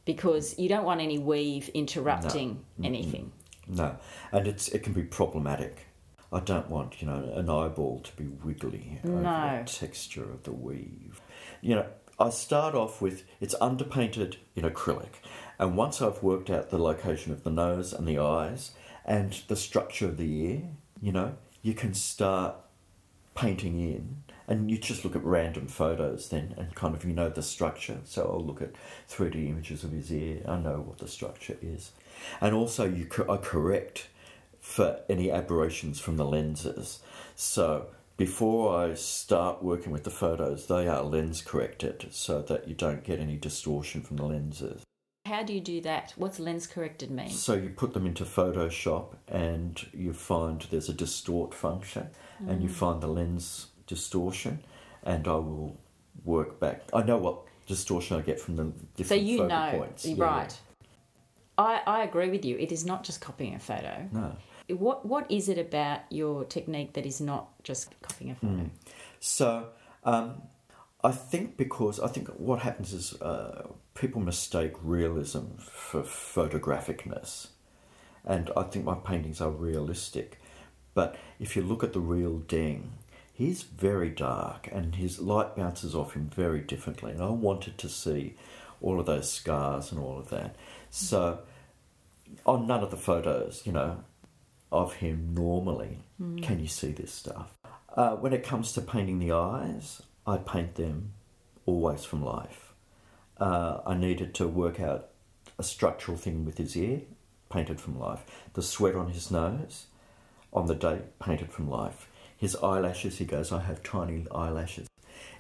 Because 0.05 0.57
you 0.59 0.69
don't 0.69 0.83
want 0.83 1.01
any 1.01 1.17
weave 1.17 1.69
interrupting 1.69 2.63
anything. 2.83 3.31
No, 3.67 3.97
and 4.31 4.47
it's 4.47 4.67
it 4.69 4.83
can 4.83 4.93
be 4.93 5.03
problematic. 5.03 5.87
I 6.31 6.39
don't 6.39 6.69
want 6.69 7.01
you 7.01 7.07
know 7.07 7.31
an 7.35 7.49
eyeball 7.49 8.01
to 8.01 8.15
be 8.15 8.25
wiggly 8.27 8.99
over 9.03 9.21
No. 9.21 9.63
the 9.65 9.71
texture 9.71 10.23
of 10.23 10.43
the 10.43 10.51
weave. 10.51 11.21
You 11.61 11.75
know, 11.75 11.85
I 12.17 12.30
start 12.30 12.75
off 12.75 13.01
with 13.01 13.23
it's 13.41 13.56
underpainted 13.60 14.38
in 14.56 14.63
acrylic, 14.63 15.15
and 15.60 15.75
once 15.75 16.01
I've 16.01 16.23
worked 16.23 16.49
out 16.49 16.69
the 16.69 16.78
location 16.78 17.32
of 17.32 17.43
the 17.43 17.49
nose 17.49 17.91
and 17.91 18.08
the 18.08 18.19
eyes 18.19 18.71
and 19.06 19.34
the 19.47 19.56
structure 19.56 20.06
of 20.06 20.17
the 20.17 20.43
ear, 20.43 20.62
you 21.01 21.12
know, 21.12 21.36
you 21.62 21.73
can 21.73 21.93
start 21.93 22.56
painting 23.36 23.80
in 23.80 24.23
and 24.47 24.69
you 24.69 24.78
just 24.78 25.04
look 25.04 25.15
at 25.15 25.23
random 25.23 25.67
photos 25.67 26.30
then 26.30 26.54
and 26.58 26.73
kind 26.75 26.95
of 26.95 27.04
you 27.04 27.13
know 27.13 27.30
the 27.30 27.41
structure. 27.41 27.97
So 28.06 28.23
i'll 28.23 28.45
look 28.45 28.62
at 28.62 28.73
3d 29.10 29.49
images 29.49 29.84
of 29.84 29.91
his 29.91 30.12
ear. 30.12 30.41
I 30.47 30.58
know 30.58 30.82
what 30.86 30.99
the 30.99 31.08
structure 31.08 31.58
is. 31.62 31.91
And 32.39 32.54
also 32.56 32.86
you 32.86 33.06
co- 33.06 33.32
i 33.32 33.38
correct 33.38 34.08
for 34.60 34.99
any 35.10 35.32
aberrations 35.32 35.99
from 35.99 36.17
the 36.17 36.25
lenses. 36.25 36.99
So 37.36 37.88
before 38.17 38.78
i 38.78 38.93
start 38.93 39.63
working 39.63 39.91
with 39.91 40.04
the 40.04 40.10
photos 40.10 40.67
they 40.67 40.88
are 40.88 41.04
lens 41.04 41.41
corrected 41.41 42.08
so 42.12 42.41
that 42.41 42.67
you 42.67 42.73
don't 42.75 43.04
get 43.04 43.19
any 43.19 43.36
distortion 43.38 44.01
from 44.01 44.17
the 44.17 44.25
lenses 44.25 44.84
How 45.25 45.41
do 45.43 45.54
you 45.54 45.60
do 45.60 45.82
that? 45.82 46.13
What's 46.17 46.39
lens 46.39 46.67
corrected 46.67 47.10
mean? 47.12 47.30
so 47.30 47.54
you 47.56 47.69
put 47.69 47.93
them 47.93 48.06
into 48.06 48.23
Photoshop 48.25 49.15
and 49.28 49.84
you 49.91 50.13
find 50.13 50.62
there's 50.69 50.88
a 50.89 50.93
distort 50.93 51.54
function 51.54 52.10
and 52.47 52.60
Mm. 52.60 52.63
you 52.63 52.69
find 52.69 53.01
the 53.01 53.08
lens 53.08 53.67
distortion 53.88 54.60
and 55.04 55.28
I 55.28 55.36
will 55.36 55.78
work 56.23 56.60
back. 56.60 56.78
I 56.93 57.01
know 57.04 57.17
what 57.17 57.38
distortion 57.65 58.17
I 58.17 58.21
get 58.21 58.39
from 58.39 58.56
the 58.56 58.65
different 58.97 59.08
So 59.08 59.15
you 59.30 59.38
focal 59.39 59.49
know, 59.58 59.71
points. 59.80 60.06
Yeah, 60.06 60.23
right? 60.23 60.54
I, 61.58 61.82
I 61.88 62.04
agree 62.04 62.30
with 62.30 62.43
you. 62.45 62.58
It 62.58 62.71
is 62.71 62.86
not 62.86 63.04
just 63.04 63.19
copying 63.21 63.56
a 63.56 63.60
photo. 63.60 64.08
No. 64.12 64.36
What 64.69 65.06
what 65.06 65.30
is 65.30 65.49
it 65.49 65.58
about 65.58 66.01
your 66.10 66.45
technique 66.45 66.93
that 66.93 67.06
is 67.06 67.21
not 67.21 67.49
just 67.63 67.99
copying 68.01 68.32
a 68.32 68.36
photo? 68.36 68.69
So 69.19 69.67
um, 70.04 70.41
I 71.04 71.12
think 71.12 71.58
because 71.58 71.99
I 71.99 72.08
think 72.08 72.30
what 72.30 72.60
happens 72.60 72.93
is 72.93 73.19
uh, 73.21 73.67
people 73.93 74.21
mistake 74.21 74.73
realism 74.82 75.58
for 75.60 76.01
photographicness. 76.01 77.49
And 78.25 78.49
I 78.58 78.63
think 78.63 78.86
my 78.86 78.95
paintings 78.95 79.39
are 79.39 79.51
realistic. 79.51 80.39
But 80.95 81.15
if 81.39 81.56
you 81.56 81.62
look 81.62 81.84
at 81.84 81.93
the 81.93 81.99
real 81.99 82.39
Deng, 82.39 82.84
he's 83.32 83.62
very 83.62 84.10
dark 84.10 84.67
and 84.71 84.95
his 84.95 85.19
light 85.19 85.56
bounces 85.56 85.93
off 85.93 86.13
him 86.13 86.28
very 86.34 86.62
differently. 86.62 87.12
And 87.12 87.21
I 87.21 87.30
wanted 87.30 87.78
to 87.78 87.89
see 87.89 88.34
all 88.82 88.99
of 88.99 89.06
those 89.06 89.32
scars 89.32 89.91
and 89.91 90.01
all 90.01 90.17
of 90.17 90.30
that. 90.30 90.56
So 90.89 91.39
on 92.45 92.65
none 92.65 92.82
of 92.82 92.91
the 92.91 92.97
photos, 92.97 93.62
you 93.65 93.71
know, 93.71 94.04
of 94.71 94.93
him 94.95 95.34
normally 95.34 95.99
can 96.41 96.60
you 96.60 96.67
see 96.67 96.91
this 96.91 97.13
stuff. 97.13 97.51
Uh, 97.95 98.15
when 98.15 98.34
it 98.34 98.43
comes 98.43 98.73
to 98.73 98.82
painting 98.82 99.19
the 99.19 99.32
eyes, 99.32 100.01
I 100.28 100.38
paint 100.38 100.75
them 100.75 101.13
always 101.65 102.04
from 102.04 102.23
life. 102.23 102.73
Uh, 103.39 103.80
I 103.86 103.95
needed 103.95 104.34
to 104.36 104.47
work 104.47 104.80
out 104.80 105.10
a 105.58 105.63
structural 105.63 106.17
thing 106.17 106.45
with 106.45 106.58
his 106.58 106.75
ear, 106.75 107.01
painted 107.49 107.80
from 107.80 107.99
life. 107.99 108.23
The 108.54 108.62
sweat 108.62 108.95
on 108.95 109.12
his 109.12 109.32
nose, 109.32 109.86
on 110.51 110.67
the 110.67 110.75
day, 110.75 111.01
painted 111.19 111.51
from 111.51 111.69
life. 111.69 112.08
His 112.38 112.56
eyelashes, 112.58 113.17
he 113.17 113.25
goes, 113.25 113.51
I 113.51 113.62
have 113.62 113.84
tiny 113.84 114.25
eyelashes. 114.34 114.88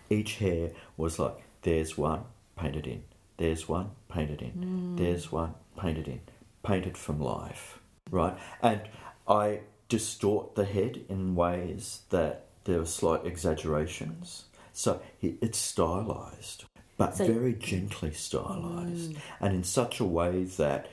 Each 0.09 0.37
hair 0.37 0.71
was 0.97 1.19
like, 1.19 1.37
there's 1.63 1.97
one, 1.97 2.23
painted 2.55 2.87
in. 2.87 3.03
There's 3.37 3.67
one, 3.67 3.91
painted 4.07 4.41
in. 4.41 4.95
There's 4.95 5.31
one, 5.31 5.55
painted 5.77 6.07
in. 6.07 6.21
Painted 6.63 6.97
from 6.97 7.19
life, 7.19 7.79
right? 8.09 8.37
And 8.61 8.81
I 9.27 9.61
distort 9.89 10.55
the 10.55 10.65
head 10.65 11.01
in 11.09 11.35
ways 11.35 12.01
that 12.09 12.45
there 12.65 12.79
are 12.79 12.85
slight 12.85 13.25
exaggerations. 13.25 14.45
So 14.73 15.01
it's 15.21 15.57
stylized, 15.57 16.65
but 16.97 17.15
So- 17.15 17.25
very 17.25 17.53
gently 17.53 18.11
stylized, 18.11 19.13
mm. 19.13 19.17
and 19.39 19.55
in 19.55 19.63
such 19.63 19.99
a 19.99 20.05
way 20.05 20.43
that 20.43 20.89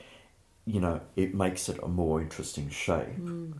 you 0.65 0.79
know 0.79 1.01
it 1.15 1.35
makes 1.35 1.67
it 1.67 1.79
a 1.83 1.87
more 1.87 2.21
interesting 2.21 2.69
shape. 2.69 3.17
Mm. 3.19 3.55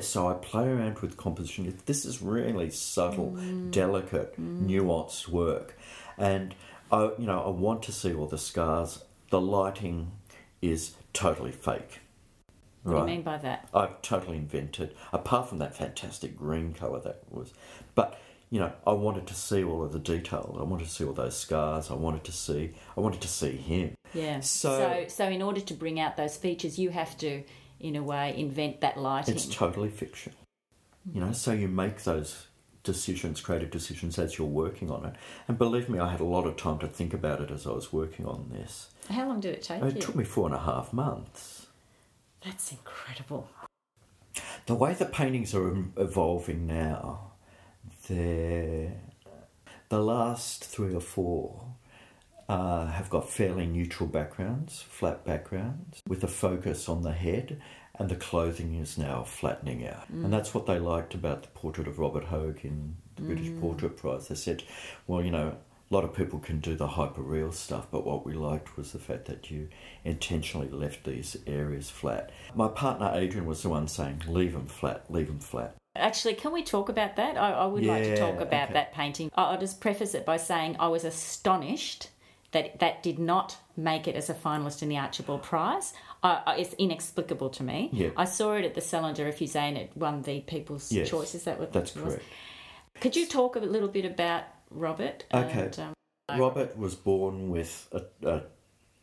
So 0.00 0.28
I 0.28 0.34
play 0.34 0.68
around 0.68 0.98
with 0.98 1.16
composition. 1.16 1.78
This 1.86 2.04
is 2.04 2.22
really 2.22 2.70
subtle, 2.70 3.32
mm. 3.32 3.70
delicate, 3.70 4.38
nuanced 4.38 5.28
work, 5.28 5.78
and 6.18 6.54
I, 6.90 7.04
you 7.18 7.26
know, 7.26 7.40
I 7.40 7.48
want 7.48 7.82
to 7.84 7.92
see 7.92 8.12
all 8.12 8.26
the 8.26 8.38
scars. 8.38 9.04
The 9.30 9.40
lighting 9.40 10.12
is 10.60 10.94
totally 11.14 11.52
fake. 11.52 12.00
What 12.82 12.92
do 12.92 12.98
you 13.00 13.04
mean 13.06 13.22
by 13.22 13.38
that? 13.38 13.68
I've 13.72 14.02
totally 14.02 14.36
invented, 14.36 14.94
apart 15.12 15.48
from 15.48 15.58
that 15.58 15.74
fantastic 15.76 16.36
green 16.36 16.72
colour 16.74 17.00
that 17.00 17.22
was. 17.30 17.52
But, 17.94 18.18
you 18.50 18.58
know, 18.60 18.72
I 18.86 18.92
wanted 18.92 19.26
to 19.28 19.34
see 19.34 19.62
all 19.62 19.84
of 19.84 19.92
the 19.92 19.98
detail. 20.00 20.56
I 20.58 20.64
wanted 20.64 20.84
to 20.86 20.90
see 20.90 21.04
all 21.04 21.12
those 21.12 21.36
scars. 21.38 21.90
I 21.90 21.94
wanted 21.94 22.24
to 22.24 22.32
see, 22.32 22.72
I 22.96 23.00
wanted 23.00 23.20
to 23.20 23.28
see 23.28 23.52
him. 23.56 23.94
Yeah. 24.14 24.40
So- 24.40 24.78
so, 24.78 25.04
so 25.08 25.28
in 25.28 25.42
order 25.42 25.60
to 25.60 25.74
bring 25.74 26.00
out 26.00 26.16
those 26.16 26.36
features, 26.36 26.78
you 26.78 26.90
have 26.90 27.16
to, 27.18 27.44
in 27.78 27.94
a 27.96 28.02
way, 28.02 28.34
invent 28.36 28.80
that 28.80 28.96
lighting. 28.98 29.34
It's 29.34 29.46
totally 29.46 29.88
fiction. 29.88 30.32
You 31.12 31.20
know, 31.20 31.32
so 31.32 31.52
you 31.52 31.68
make 31.68 32.02
those 32.04 32.46
decisions, 32.84 33.40
creative 33.40 33.70
decisions 33.70 34.18
as 34.18 34.38
you're 34.38 34.46
working 34.46 34.90
on 34.90 35.04
it. 35.06 35.14
And 35.46 35.56
believe 35.56 35.88
me, 35.88 36.00
I 36.00 36.10
had 36.10 36.20
a 36.20 36.24
lot 36.24 36.46
of 36.46 36.56
time 36.56 36.78
to 36.80 36.88
think 36.88 37.14
about 37.14 37.40
it 37.40 37.50
as 37.52 37.64
I 37.66 37.70
was 37.70 37.92
working 37.92 38.26
on 38.26 38.50
this. 38.52 38.90
How 39.08 39.28
long 39.28 39.38
did 39.40 39.54
it 39.54 39.62
take 39.62 39.82
It 39.82 39.94
you? 39.96 40.00
took 40.00 40.16
me 40.16 40.24
four 40.24 40.46
and 40.46 40.54
a 40.54 40.58
half 40.60 40.92
months. 40.92 41.68
That's 42.44 42.72
incredible. 42.72 43.48
The 44.66 44.74
way 44.74 44.94
the 44.94 45.06
paintings 45.06 45.54
are 45.54 45.68
evolving 45.96 46.66
now, 46.66 47.32
they're 48.08 48.92
the 49.88 50.00
last 50.00 50.64
three 50.64 50.94
or 50.94 51.00
four 51.00 51.74
uh, 52.48 52.86
have 52.86 53.10
got 53.10 53.28
fairly 53.28 53.66
neutral 53.66 54.08
backgrounds, 54.08 54.80
flat 54.80 55.24
backgrounds, 55.24 56.02
with 56.08 56.24
a 56.24 56.28
focus 56.28 56.88
on 56.88 57.02
the 57.02 57.12
head, 57.12 57.60
and 57.98 58.08
the 58.08 58.16
clothing 58.16 58.74
is 58.74 58.96
now 58.96 59.22
flattening 59.22 59.86
out. 59.86 60.08
And 60.08 60.32
that's 60.32 60.54
what 60.54 60.66
they 60.66 60.78
liked 60.78 61.14
about 61.14 61.42
the 61.42 61.48
portrait 61.48 61.86
of 61.86 61.98
Robert 61.98 62.24
Hoge 62.24 62.64
in 62.64 62.96
the 63.16 63.22
British 63.22 63.50
Portrait 63.60 63.96
Prize. 63.96 64.28
They 64.28 64.34
said, 64.34 64.62
well, 65.06 65.22
you 65.22 65.30
know, 65.30 65.56
a 65.92 65.94
lot 65.94 66.04
of 66.04 66.14
people 66.14 66.38
can 66.38 66.58
do 66.58 66.74
the 66.74 66.86
hyper 66.86 67.20
real 67.20 67.52
stuff, 67.52 67.86
but 67.90 68.06
what 68.06 68.24
we 68.24 68.32
liked 68.32 68.78
was 68.78 68.92
the 68.92 68.98
fact 68.98 69.26
that 69.26 69.50
you 69.50 69.68
intentionally 70.04 70.70
left 70.70 71.04
these 71.04 71.36
areas 71.46 71.90
flat. 71.90 72.30
My 72.54 72.68
partner 72.68 73.10
Adrian 73.12 73.44
was 73.44 73.62
the 73.62 73.68
one 73.68 73.86
saying, 73.88 74.22
leave 74.26 74.54
them 74.54 74.64
flat, 74.64 75.04
leave 75.10 75.26
them 75.26 75.38
flat. 75.38 75.76
Actually, 75.94 76.32
can 76.32 76.50
we 76.50 76.62
talk 76.62 76.88
about 76.88 77.16
that? 77.16 77.36
I, 77.36 77.52
I 77.52 77.66
would 77.66 77.84
like 77.84 78.04
to 78.04 78.16
talk 78.16 78.40
about 78.40 78.64
okay. 78.64 78.72
that 78.72 78.94
painting. 78.94 79.30
I'll 79.34 79.60
just 79.60 79.82
preface 79.82 80.14
it 80.14 80.24
by 80.24 80.38
saying 80.38 80.76
I 80.78 80.88
was 80.88 81.04
astonished 81.04 82.08
that 82.52 82.80
that 82.80 83.02
did 83.02 83.18
not 83.18 83.58
make 83.76 84.08
it 84.08 84.16
as 84.16 84.30
a 84.30 84.34
finalist 84.34 84.82
in 84.82 84.88
the 84.88 84.96
Archibald 84.96 85.42
Prize. 85.42 85.92
I- 86.22 86.56
it's 86.56 86.72
inexplicable 86.74 87.50
to 87.50 87.62
me. 87.62 87.90
Yeah. 87.92 88.10
I 88.16 88.24
saw 88.24 88.54
it 88.54 88.64
at 88.64 88.74
the 88.74 88.80
Salon 88.80 89.12
des 89.12 89.30
Refusés 89.30 89.56
and 89.56 89.76
it 89.76 89.90
won 89.94 90.22
the 90.22 90.40
People's 90.40 90.90
Yes, 90.90 91.10
Choice. 91.10 91.34
Is 91.34 91.44
that 91.44 91.60
what 91.60 91.70
That's 91.70 91.94
it 91.94 92.02
was? 92.02 92.14
correct. 92.14 92.28
Could 93.00 93.16
you 93.16 93.26
talk 93.26 93.56
a 93.56 93.58
little 93.58 93.88
bit 93.88 94.04
about 94.06 94.44
Robert? 94.74 95.24
Okay. 95.32 95.70
And, 95.76 95.78
um, 95.78 96.38
Robert 96.38 96.76
was 96.76 96.94
born 96.94 97.50
with 97.50 97.88
a, 97.92 98.28
a, 98.28 98.42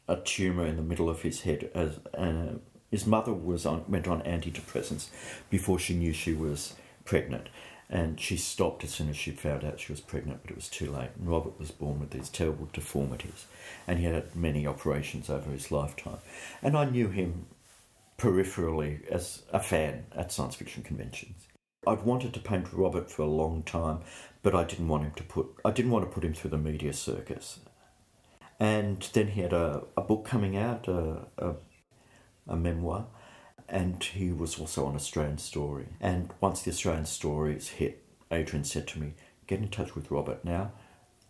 a 0.08 0.22
tumour 0.22 0.66
in 0.66 0.78
the 0.78 0.84
middle 0.84 1.10
of 1.10 1.22
his 1.22 1.42
head. 1.42 1.70
As 1.74 2.00
uh, 2.14 2.58
his 2.90 3.06
mother 3.06 3.34
was 3.34 3.66
on 3.66 3.86
went 3.88 4.08
on 4.08 4.22
antidepressants 4.22 5.10
before 5.50 5.80
she 5.80 5.96
knew 5.96 6.14
she 6.14 6.34
was 6.34 6.74
pregnant, 7.06 7.50
and 7.90 8.20
she 8.20 8.38
stopped 8.38 8.84
as 8.84 8.92
soon 8.92 9.10
as 9.10 9.18
she 9.18 9.32
found 9.32 9.64
out 9.64 9.80
she 9.80 9.92
was 9.92 10.02
pregnant, 10.02 10.42
but 10.42 10.52
it 10.52 10.56
was 10.56 10.70
too 10.70 10.92
late. 10.92 11.10
And 11.18 11.28
Robert 11.28 11.60
was 11.60 11.72
born 11.72 12.00
with 12.00 12.12
these 12.12 12.30
terrible 12.30 12.70
deformities, 12.74 13.46
and 13.88 14.00
he 14.00 14.06
had 14.06 14.36
many 14.36 14.66
operations 14.66 15.30
over 15.30 15.52
his 15.52 15.72
lifetime. 15.72 16.20
And 16.62 16.78
I 16.78 16.86
knew 16.86 17.10
him 17.10 17.46
peripherally 18.18 19.08
as 19.08 19.44
a 19.52 19.60
fan 19.60 20.06
at 20.16 20.32
science 20.32 20.56
fiction 20.56 20.84
conventions. 20.84 21.49
I'd 21.88 22.04
wanted 22.04 22.34
to 22.34 22.40
paint 22.40 22.72
Robert 22.74 23.10
for 23.10 23.22
a 23.22 23.28
long 23.28 23.64
time, 23.64 24.00
but 24.44 24.54
I 24.54 24.64
didn't 24.64 24.88
want 24.88 25.04
him 25.04 25.14
to 25.16 25.24
put 25.24 25.48
I 25.64 25.72
didn't 25.72 25.92
want 25.92 26.06
to 26.06 26.12
put 26.12 26.26
him 26.26 26.34
through 26.34 26.52
the 26.52 26.58
media 26.58 26.94
circus. 26.94 27.60
And 28.60 29.02
then 29.14 29.30
he 29.30 29.42
had 29.42 29.54
a, 29.54 29.84
a 29.96 30.02
book 30.02 30.26
coming 30.26 30.58
out, 30.58 30.88
a, 30.90 31.28
a, 31.38 31.54
a 32.48 32.58
memoir, 32.58 33.06
and 33.70 34.04
he 34.04 34.34
was 34.34 34.60
also 34.60 34.86
on 34.86 34.96
Australian 34.96 35.38
Story. 35.38 35.88
And 36.02 36.34
once 36.42 36.62
the 36.62 36.72
Australian 36.72 37.06
Stories 37.06 37.70
hit, 37.70 38.04
Adrian 38.30 38.66
said 38.66 38.86
to 38.90 39.00
me, 39.00 39.14
Get 39.48 39.60
in 39.60 39.70
touch 39.70 39.96
with 39.96 40.12
Robert 40.12 40.44
now. 40.44 40.74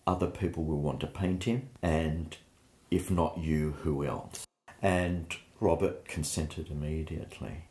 Other 0.07 0.27
people 0.27 0.63
will 0.63 0.81
want 0.81 0.99
to 1.01 1.07
paint 1.07 1.43
him, 1.43 1.69
and 1.83 2.35
if 2.89 3.11
not 3.11 3.37
you, 3.37 3.75
who 3.83 4.03
else? 4.03 4.45
And 4.81 5.35
Robert 5.59 6.05
consented 6.05 6.71
immediately. 6.71 7.65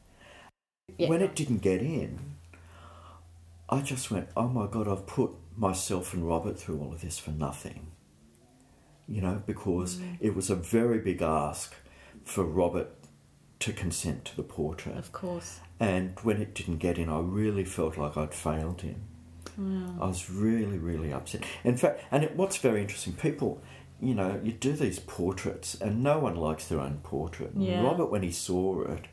Yeah. 0.96 1.08
When 1.08 1.20
it 1.20 1.34
didn't 1.34 1.58
get 1.58 1.82
in, 1.82 2.37
I 3.68 3.80
just 3.80 4.10
went, 4.10 4.28
oh 4.36 4.48
my 4.48 4.66
God, 4.66 4.88
I've 4.88 5.06
put 5.06 5.30
myself 5.56 6.14
and 6.14 6.26
Robert 6.26 6.58
through 6.58 6.80
all 6.80 6.92
of 6.92 7.00
this 7.00 7.18
for 7.18 7.30
nothing. 7.30 7.88
You 9.06 9.22
know, 9.22 9.42
because 9.46 9.96
mm. 9.96 10.16
it 10.20 10.34
was 10.34 10.50
a 10.50 10.54
very 10.54 10.98
big 10.98 11.22
ask 11.22 11.74
for 12.24 12.44
Robert 12.44 12.90
to 13.60 13.72
consent 13.72 14.24
to 14.26 14.36
the 14.36 14.42
portrait. 14.42 14.96
of 14.96 15.12
course. 15.12 15.60
And 15.80 16.18
when 16.22 16.40
it 16.40 16.54
didn't 16.54 16.78
get 16.78 16.98
in, 16.98 17.08
I 17.08 17.20
really 17.20 17.64
felt 17.64 17.96
like 17.96 18.16
I'd 18.16 18.34
failed 18.34 18.82
him. 18.82 19.02
I 20.00 20.06
was 20.06 20.30
really, 20.30 20.78
really 20.78 21.12
upset. 21.12 21.42
In 21.64 21.76
fact, 21.76 22.04
and 22.12 22.22
it, 22.22 22.36
what's 22.36 22.58
very 22.58 22.80
interesting, 22.80 23.14
people, 23.14 23.60
you 24.00 24.14
know, 24.14 24.40
you 24.44 24.52
do 24.52 24.72
these 24.72 25.00
portraits 25.00 25.74
and 25.80 26.02
no 26.02 26.20
one 26.20 26.36
likes 26.36 26.66
their 26.68 26.78
own 26.78 27.00
portrait. 27.02 27.50
Yeah. 27.56 27.82
Robert, 27.82 28.06
when 28.06 28.22
he 28.22 28.30
saw 28.30 28.82
it, 28.82 29.06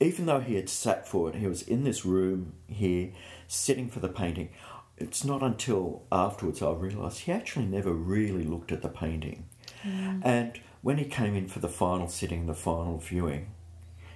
even 0.00 0.26
though 0.26 0.40
he 0.40 0.54
had 0.54 0.68
sat 0.68 1.06
for 1.06 1.28
it, 1.28 1.36
he 1.36 1.46
was 1.46 1.62
in 1.62 1.84
this 1.84 2.04
room 2.04 2.54
here, 2.68 3.10
sitting 3.46 3.88
for 3.88 4.00
the 4.00 4.08
painting. 4.08 4.48
It's 4.96 5.24
not 5.24 5.42
until 5.42 6.02
afterwards 6.10 6.62
I 6.62 6.72
realised 6.72 7.20
he 7.20 7.32
actually 7.32 7.66
never 7.66 7.92
really 7.92 8.44
looked 8.44 8.72
at 8.72 8.82
the 8.82 8.88
painting. 8.88 9.46
Mm. 9.82 10.22
And 10.24 10.60
when 10.82 10.98
he 10.98 11.04
came 11.04 11.34
in 11.34 11.48
for 11.48 11.58
the 11.60 11.68
final 11.68 12.08
sitting, 12.08 12.46
the 12.46 12.54
final 12.54 12.98
viewing, 12.98 13.48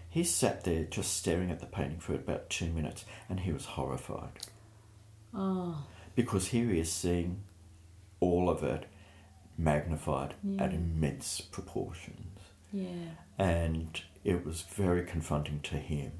he 0.08 0.24
sat 0.24 0.64
there 0.64 0.84
just 0.84 1.14
staring 1.16 1.50
at 1.50 1.60
the 1.60 1.66
painting 1.66 1.98
for 2.00 2.14
about 2.14 2.48
two 2.50 2.70
minutes 2.70 3.04
and 3.28 3.40
he 3.40 3.52
was 3.52 3.64
horrified. 3.64 4.38
Oh, 5.34 5.84
Because 6.14 6.48
here 6.48 6.68
he 6.68 6.80
is 6.80 6.92
seeing 6.92 7.42
all 8.20 8.48
of 8.48 8.62
it 8.62 8.86
magnified 9.58 10.34
at 10.58 10.72
immense 10.72 11.40
proportions. 11.40 12.38
yeah. 12.72 12.88
And 13.38 14.00
it 14.24 14.44
was 14.44 14.62
very 14.62 15.04
confronting 15.04 15.60
to 15.64 15.76
him. 15.76 16.12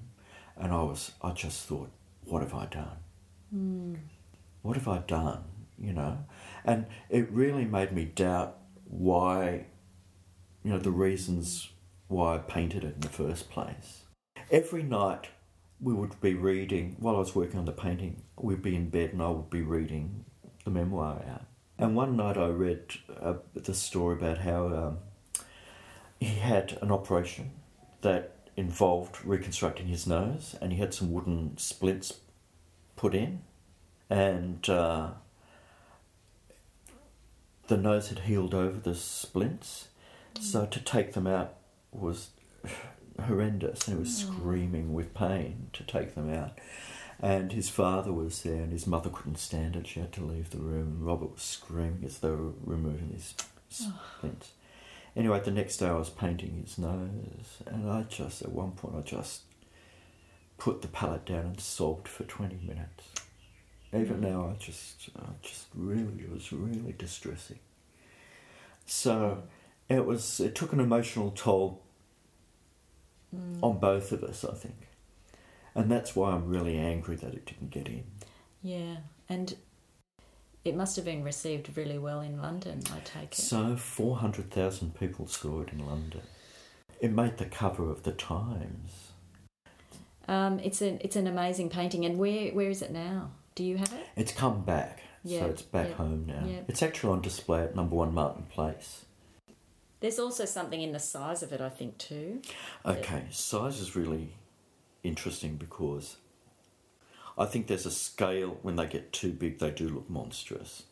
And 0.57 0.73
I 0.73 0.83
was 0.83 1.13
I 1.23 1.33
just 1.33 1.67
thought, 1.67 1.91
what 2.25 2.43
have 2.43 2.55
I 2.55 2.67
done? 2.67 2.99
What 4.63 4.77
have 4.77 4.89
I 4.89 4.99
done? 4.99 5.45
You 5.79 5.93
know? 5.93 6.19
And 6.65 6.87
it 7.11 7.31
really 7.31 7.65
made 7.65 7.93
me 7.93 8.05
doubt 8.05 8.57
why 8.85 9.67
you 10.65 10.73
know, 10.73 10.79
the 10.79 10.91
reasons 10.91 11.71
why 12.09 12.37
I 12.37 12.39
painted 12.39 12.85
it 12.85 12.95
in 12.95 13.01
the 13.01 13.09
first 13.09 13.51
place. 13.51 14.05
Every 14.51 14.83
night 14.83 15.29
we 15.81 15.93
would 15.93 16.21
be 16.21 16.35
reading, 16.35 16.97
while 16.99 17.17
I 17.17 17.19
was 17.19 17.35
working 17.35 17.59
on 17.59 17.67
the 17.67 17.73
painting, 17.73 18.23
we'd 18.37 18.63
be 18.63 18.75
in 18.75 18.89
bed 18.89 19.13
and 19.13 19.23
I 19.23 19.29
would 19.29 19.51
be 19.51 19.63
reading 19.63 20.25
the 20.65 20.71
memoir 20.71 21.23
out. 21.29 21.45
And 21.79 21.95
one 21.95 22.17
night 22.17 22.39
I 22.39 22.49
read 22.49 22.95
uh, 23.21 23.35
the 23.55 23.75
story 23.75 24.17
about 24.17 24.39
how 24.39 24.69
um, 24.69 26.27
had 26.27 26.79
an 26.81 26.91
operation 26.91 27.51
that 28.05 28.37
involved 28.57 29.25
reconstructing 29.25 29.89
his 29.89 30.07
nose, 30.07 30.55
and 30.61 30.73
he 30.73 30.79
had 30.79 30.95
some 30.95 31.13
wooden 31.13 31.59
splints 31.59 32.21
put 32.95 33.15
in, 33.15 33.41
and 34.09 34.69
uh, 34.71 35.09
the 37.67 37.77
nose 37.77 38.09
had 38.09 38.21
healed 38.21 38.55
over 38.55 38.79
the 38.79 38.95
splints. 38.95 39.89
So 40.41 40.67
to 40.67 40.81
take 40.81 41.13
them 41.15 41.27
out 41.27 41.55
was 41.91 42.31
horrendous, 43.27 43.89
and 43.89 43.97
he 43.97 44.01
was 44.01 44.17
screaming 44.17 44.93
with 44.95 45.15
pain 45.15 45.69
to 45.73 45.83
take 45.83 46.15
them 46.15 46.33
out. 46.33 46.59
And 47.21 47.53
his 47.53 47.69
father 47.69 48.13
was 48.13 48.43
there, 48.43 48.63
and 48.63 48.73
his 48.73 48.87
mother 48.87 49.11
couldn't 49.11 49.39
stand 49.39 49.77
it. 49.77 49.87
She 49.87 50.01
had 50.01 50.13
to 50.13 50.25
leave 50.25 50.51
the 50.51 50.59
room. 50.59 50.97
And 50.99 51.07
Robert 51.07 51.33
was 51.33 51.43
screaming 51.43 52.03
as 52.05 52.19
they 52.19 52.31
were 52.31 52.53
removing 52.65 53.11
these 53.13 53.35
splints. 53.69 54.51
Anyway, 55.17 55.41
the 55.41 55.51
next 55.51 55.77
day 55.77 55.87
I 55.87 55.95
was 55.95 56.11
painting 56.11 56.61
his 56.65 56.77
nose, 56.77 57.63
and 57.67 57.89
I 57.89 58.03
just, 58.03 58.43
at 58.43 58.51
one 58.51 58.73
point, 58.73 58.97
I 58.97 59.01
just 59.01 59.43
put 60.59 60.83
the 60.83 60.89
palette 60.89 61.27
down 61.27 61.47
and 61.47 61.61
sobbed 61.61 62.09
for 62.09 62.25
20 62.25 62.59
minutes. 62.67 63.05
Even 63.93 64.21
now, 64.21 64.51
I 64.53 64.59
just, 64.59 65.09
I 65.17 65.27
just 65.41 65.67
really, 65.73 66.25
it 66.25 66.33
was 66.33 66.53
really 66.53 66.95
distressing. 66.99 67.61
So 68.87 69.45
it 69.89 70.05
was, 70.05 70.41
it 70.41 70.57
took 70.57 70.73
an 70.73 70.81
emotional 70.81 71.31
toll 71.31 71.83
mm. 73.35 73.59
on 73.63 73.79
both 73.79 74.11
of 74.11 74.25
us, 74.25 74.45
I 74.45 74.55
think. 74.55 74.89
And 75.77 75.91
that's 75.91 76.17
why 76.17 76.33
I'm 76.33 76.49
really 76.49 76.77
angry 76.77 77.17
that 77.17 77.35
it 77.35 77.47
didn't 77.47 77.71
get 77.71 77.87
in. 77.87 78.05
Yeah, 78.63 78.97
and 79.29 79.57
it 80.65 80.75
must 80.75 80.97
have 80.97 81.05
been 81.05 81.23
received 81.23 81.77
really 81.77 81.99
well 81.99 82.21
in 82.21 82.41
London, 82.41 82.83
I 82.93 83.01
take 83.01 83.33
it. 83.33 83.35
So 83.35 83.77
400,000 83.77 84.99
people 84.99 85.27
saw 85.27 85.61
it 85.61 85.71
in 85.73 85.85
London. 85.85 86.23
It 87.01 87.13
made 87.13 87.37
the 87.37 87.45
cover 87.45 87.91
of 87.91 88.03
the 88.05 88.13
Times. 88.13 89.13
Um, 90.27 90.59
it's 90.61 90.81
an 90.81 90.99
it's 91.03 91.17
an 91.17 91.27
amazing 91.27 91.69
painting, 91.69 92.07
and 92.07 92.19
where 92.19 92.51
where 92.53 92.71
is 92.71 92.81
it 92.81 92.91
now? 92.91 93.31
Do 93.55 93.63
you 93.63 93.77
have 93.77 93.93
it? 93.93 94.07
It's 94.17 94.33
come 94.33 94.63
back, 94.65 95.03
so 95.27 95.45
it's 95.45 95.61
back 95.61 95.93
home 95.93 96.25
now. 96.27 96.49
It's 96.67 96.83
actually 96.83 97.13
on 97.13 97.21
display 97.21 97.63
at 97.63 97.77
number 97.77 97.95
one 97.95 98.15
Martin 98.15 98.45
Place. 98.45 99.05
There's 100.01 100.19
also 100.19 100.47
something 100.47 100.81
in 100.81 100.93
the 100.93 100.99
size 100.99 101.43
of 101.43 101.53
it, 101.53 101.61
I 101.61 101.69
think, 101.69 101.99
too. 101.99 102.41
Okay, 102.85 103.25
size 103.31 103.81
is 103.81 103.95
really 103.97 104.33
interesting 105.03 105.57
because 105.57 106.17
I 107.37 107.47
think 107.47 107.67
there's 107.67 107.87
a 107.87 107.91
scale 107.91 108.59
when 108.63 108.77
they 108.77 108.87
get 108.87 109.13
too 109.13 109.33
big, 109.33 109.59
they 109.59 109.71
do 109.71 109.89
look 109.89 110.09
monstrous. 110.09 110.85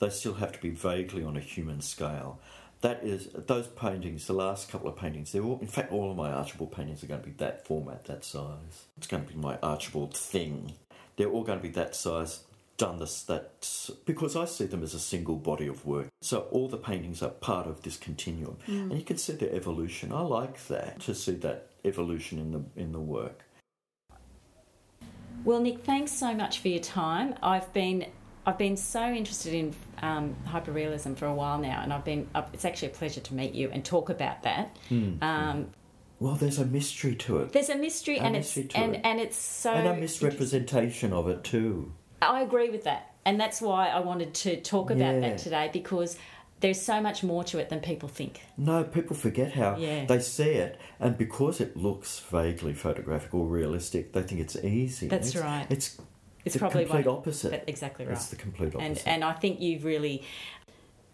They 0.00 0.10
still 0.10 0.34
have 0.34 0.52
to 0.52 0.60
be 0.60 0.70
vaguely 0.70 1.22
on 1.22 1.36
a 1.36 1.40
human 1.40 1.80
scale. 1.80 2.40
That 2.80 3.02
is, 3.02 3.28
those 3.32 3.68
paintings, 3.68 4.26
the 4.26 4.34
last 4.34 4.68
couple 4.68 4.88
of 4.88 4.96
paintings, 4.96 5.32
they're 5.32 5.42
all, 5.42 5.58
in 5.60 5.68
fact, 5.68 5.92
all 5.92 6.10
of 6.10 6.16
my 6.16 6.30
Archibald 6.30 6.72
paintings 6.72 7.02
are 7.02 7.06
going 7.06 7.20
to 7.20 7.26
be 7.26 7.34
that 7.38 7.66
format, 7.66 8.04
that 8.06 8.24
size. 8.24 8.86
It's 8.98 9.06
going 9.06 9.24
to 9.24 9.32
be 9.32 9.38
my 9.38 9.56
Archibald 9.62 10.14
thing. 10.14 10.74
They're 11.16 11.30
all 11.30 11.44
going 11.44 11.60
to 11.60 11.62
be 11.62 11.70
that 11.70 11.96
size, 11.96 12.40
done 12.76 12.98
this, 12.98 13.22
that, 13.22 13.66
because 14.04 14.36
I 14.36 14.44
see 14.44 14.66
them 14.66 14.82
as 14.82 14.92
a 14.92 14.98
single 14.98 15.36
body 15.36 15.66
of 15.66 15.86
work. 15.86 16.08
So 16.20 16.40
all 16.50 16.68
the 16.68 16.76
paintings 16.76 17.22
are 17.22 17.30
part 17.30 17.66
of 17.66 17.82
this 17.82 17.96
continuum. 17.96 18.58
Mm. 18.66 18.90
And 18.90 18.98
you 18.98 19.04
can 19.04 19.16
see 19.16 19.32
the 19.34 19.54
evolution. 19.54 20.12
I 20.12 20.20
like 20.20 20.66
that, 20.66 21.00
to 21.02 21.14
see 21.14 21.36
that 21.36 21.68
evolution 21.84 22.38
in 22.38 22.52
the, 22.52 22.64
in 22.76 22.92
the 22.92 23.00
work. 23.00 23.44
Well, 25.44 25.60
Nick, 25.60 25.84
thanks 25.84 26.12
so 26.12 26.34
much 26.34 26.60
for 26.60 26.68
your 26.68 26.80
time. 26.80 27.34
I've 27.42 27.72
been 27.72 28.06
I've 28.46 28.58
been 28.58 28.76
so 28.76 29.02
interested 29.10 29.54
in 29.54 29.74
um, 30.02 30.36
hyperrealism 30.46 31.16
for 31.16 31.26
a 31.26 31.34
while 31.34 31.58
now, 31.58 31.80
and 31.82 31.92
I've 31.92 32.04
been. 32.04 32.28
Uh, 32.34 32.42
it's 32.52 32.64
actually 32.64 32.88
a 32.88 32.92
pleasure 32.92 33.20
to 33.20 33.34
meet 33.34 33.54
you 33.54 33.70
and 33.72 33.84
talk 33.84 34.10
about 34.10 34.42
that. 34.42 34.76
Um, 34.90 35.70
Well, 36.20 36.34
there's 36.34 36.58
a 36.58 36.64
mystery 36.66 37.14
to 37.16 37.38
it. 37.38 37.52
there's 37.52 37.68
a 37.70 37.76
mystery, 37.76 38.18
A 38.18 38.22
and 38.22 38.32
mystery 38.34 38.64
it's 38.64 38.74
to 38.74 38.80
and 38.80 38.94
it. 38.96 39.00
and 39.04 39.20
it's 39.20 39.36
so. 39.38 39.72
and 39.72 39.88
a 39.88 39.96
misrepresentation 39.96 41.12
of 41.12 41.28
it 41.28 41.44
too. 41.44 41.92
I 42.22 42.40
agree 42.42 42.70
with 42.70 42.84
that, 42.84 43.12
and 43.26 43.38
that's 43.40 43.60
why 43.60 43.88
I 43.88 44.00
wanted 44.00 44.32
to 44.34 44.60
talk 44.60 44.90
about 44.90 45.14
Yeah. 45.14 45.20
that 45.20 45.38
today 45.38 45.70
because 45.72 46.16
there's 46.64 46.80
so 46.80 46.98
much 46.98 47.22
more 47.22 47.44
to 47.44 47.58
it 47.58 47.68
than 47.68 47.78
people 47.78 48.08
think. 48.08 48.40
No, 48.56 48.84
people 48.84 49.14
forget 49.14 49.52
how 49.52 49.76
Yeah. 49.76 50.06
they 50.06 50.18
see 50.18 50.52
it, 50.52 50.80
and 50.98 51.18
because 51.18 51.60
it 51.60 51.76
looks 51.76 52.20
vaguely 52.20 52.72
photographic 52.72 53.34
or 53.34 53.44
realistic, 53.44 54.14
they 54.14 54.22
think 54.22 54.40
it's 54.40 54.56
easy. 54.56 55.06
That's 55.08 55.34
it's, 55.34 55.36
right. 55.36 55.66
It's 55.68 55.98
It's 56.46 56.54
the 56.54 56.60
probably 56.60 56.86
complete 56.86 57.06
opposite. 57.06 57.64
exactly 57.66 58.06
right. 58.06 58.14
It's 58.16 58.28
the 58.28 58.36
complete 58.36 58.74
opposite. 58.74 59.06
and 59.06 59.24
and 59.24 59.24
I 59.24 59.34
think 59.34 59.60
you've 59.60 59.84
really 59.84 60.22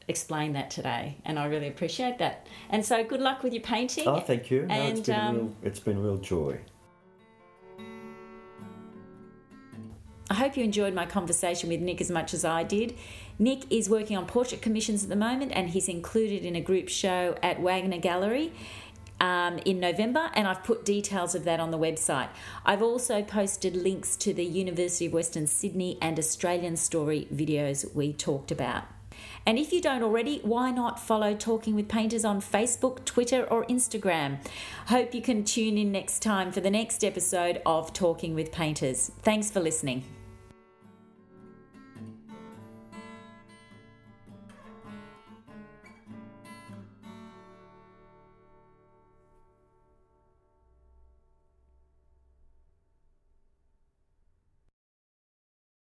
explained 0.07 0.55
that 0.55 0.71
today, 0.71 1.17
and 1.25 1.37
I 1.37 1.47
really 1.47 1.67
appreciate 1.67 2.19
that. 2.19 2.47
And 2.69 2.87
so, 2.87 3.03
good 3.03 3.21
luck 3.21 3.43
with 3.43 3.53
your 3.53 3.65
painting. 3.65 4.07
oh, 4.07 4.21
thank 4.21 4.53
you. 4.53 4.67
No, 4.67 4.75
it's 4.75 4.99
and, 4.99 5.07
been 5.07 5.17
um, 5.17 5.35
real, 5.35 5.57
it's 5.65 5.81
been 5.81 6.01
real 6.01 6.19
joy. 6.19 6.61
I 10.31 10.35
hope 10.35 10.57
you 10.57 10.63
enjoyed 10.63 10.95
my 10.95 11.07
conversation 11.07 11.69
with 11.71 11.81
Nick 11.81 12.01
as 12.01 12.09
much 12.09 12.35
as 12.35 12.45
I 12.45 12.63
did. 12.63 12.97
Nick 13.41 13.65
is 13.73 13.89
working 13.89 14.17
on 14.17 14.27
portrait 14.27 14.63
commissions 14.63 15.03
at 15.03 15.09
the 15.09 15.17
moment, 15.17 15.51
and 15.55 15.71
he's 15.71 15.89
included 15.89 16.45
in 16.45 16.55
a 16.55 16.61
group 16.61 16.89
show 16.89 17.37
at 17.43 17.61
Wagner 17.61 17.99
Gallery. 17.99 18.53
Um, 19.23 19.59
in 19.67 19.81
November, 19.81 20.31
and 20.33 20.49
I've 20.49 20.65
put 20.65 20.87
details 20.87 21.35
of 21.35 21.45
that 21.45 21.61
on 21.61 21.71
the 21.71 21.79
website. 21.79 22.31
I've 22.65 22.81
also 22.81 23.23
posted 23.23 23.77
links 23.77 24.17
to 24.17 24.33
the 24.33 24.47
University 24.47 25.05
of 25.05 25.13
Western 25.13 25.47
Sydney 25.47 25.99
and 26.01 26.19
Australian 26.19 26.79
Story 26.79 27.29
videos 27.31 27.95
we 27.95 28.15
talked 28.15 28.51
about. 28.51 28.85
And 29.47 29.59
if 29.59 29.73
you 29.73 29.81
don't 29.81 30.03
already, 30.03 30.41
why 30.43 30.71
not 30.71 30.99
follow 30.99 31.35
Talking 31.35 31.75
with 31.75 31.89
Painters 31.89 32.25
on 32.25 32.41
Facebook, 32.41 33.05
Twitter, 33.05 33.45
or 33.45 33.67
Instagram? 33.67 34.39
Hope 34.87 35.15
you 35.15 35.21
can 35.21 35.45
tune 35.45 35.77
in 35.77 35.93
next 35.93 36.23
time 36.23 36.53
for 36.53 36.61
the 36.61 36.71
next 36.71 37.05
episode 37.05 37.61
of 37.67 37.93
Talking 37.93 38.35
with 38.35 38.53
Painters. 38.53 39.11
Thanks 39.23 39.51
for 39.51 39.61
listening. 39.61 40.20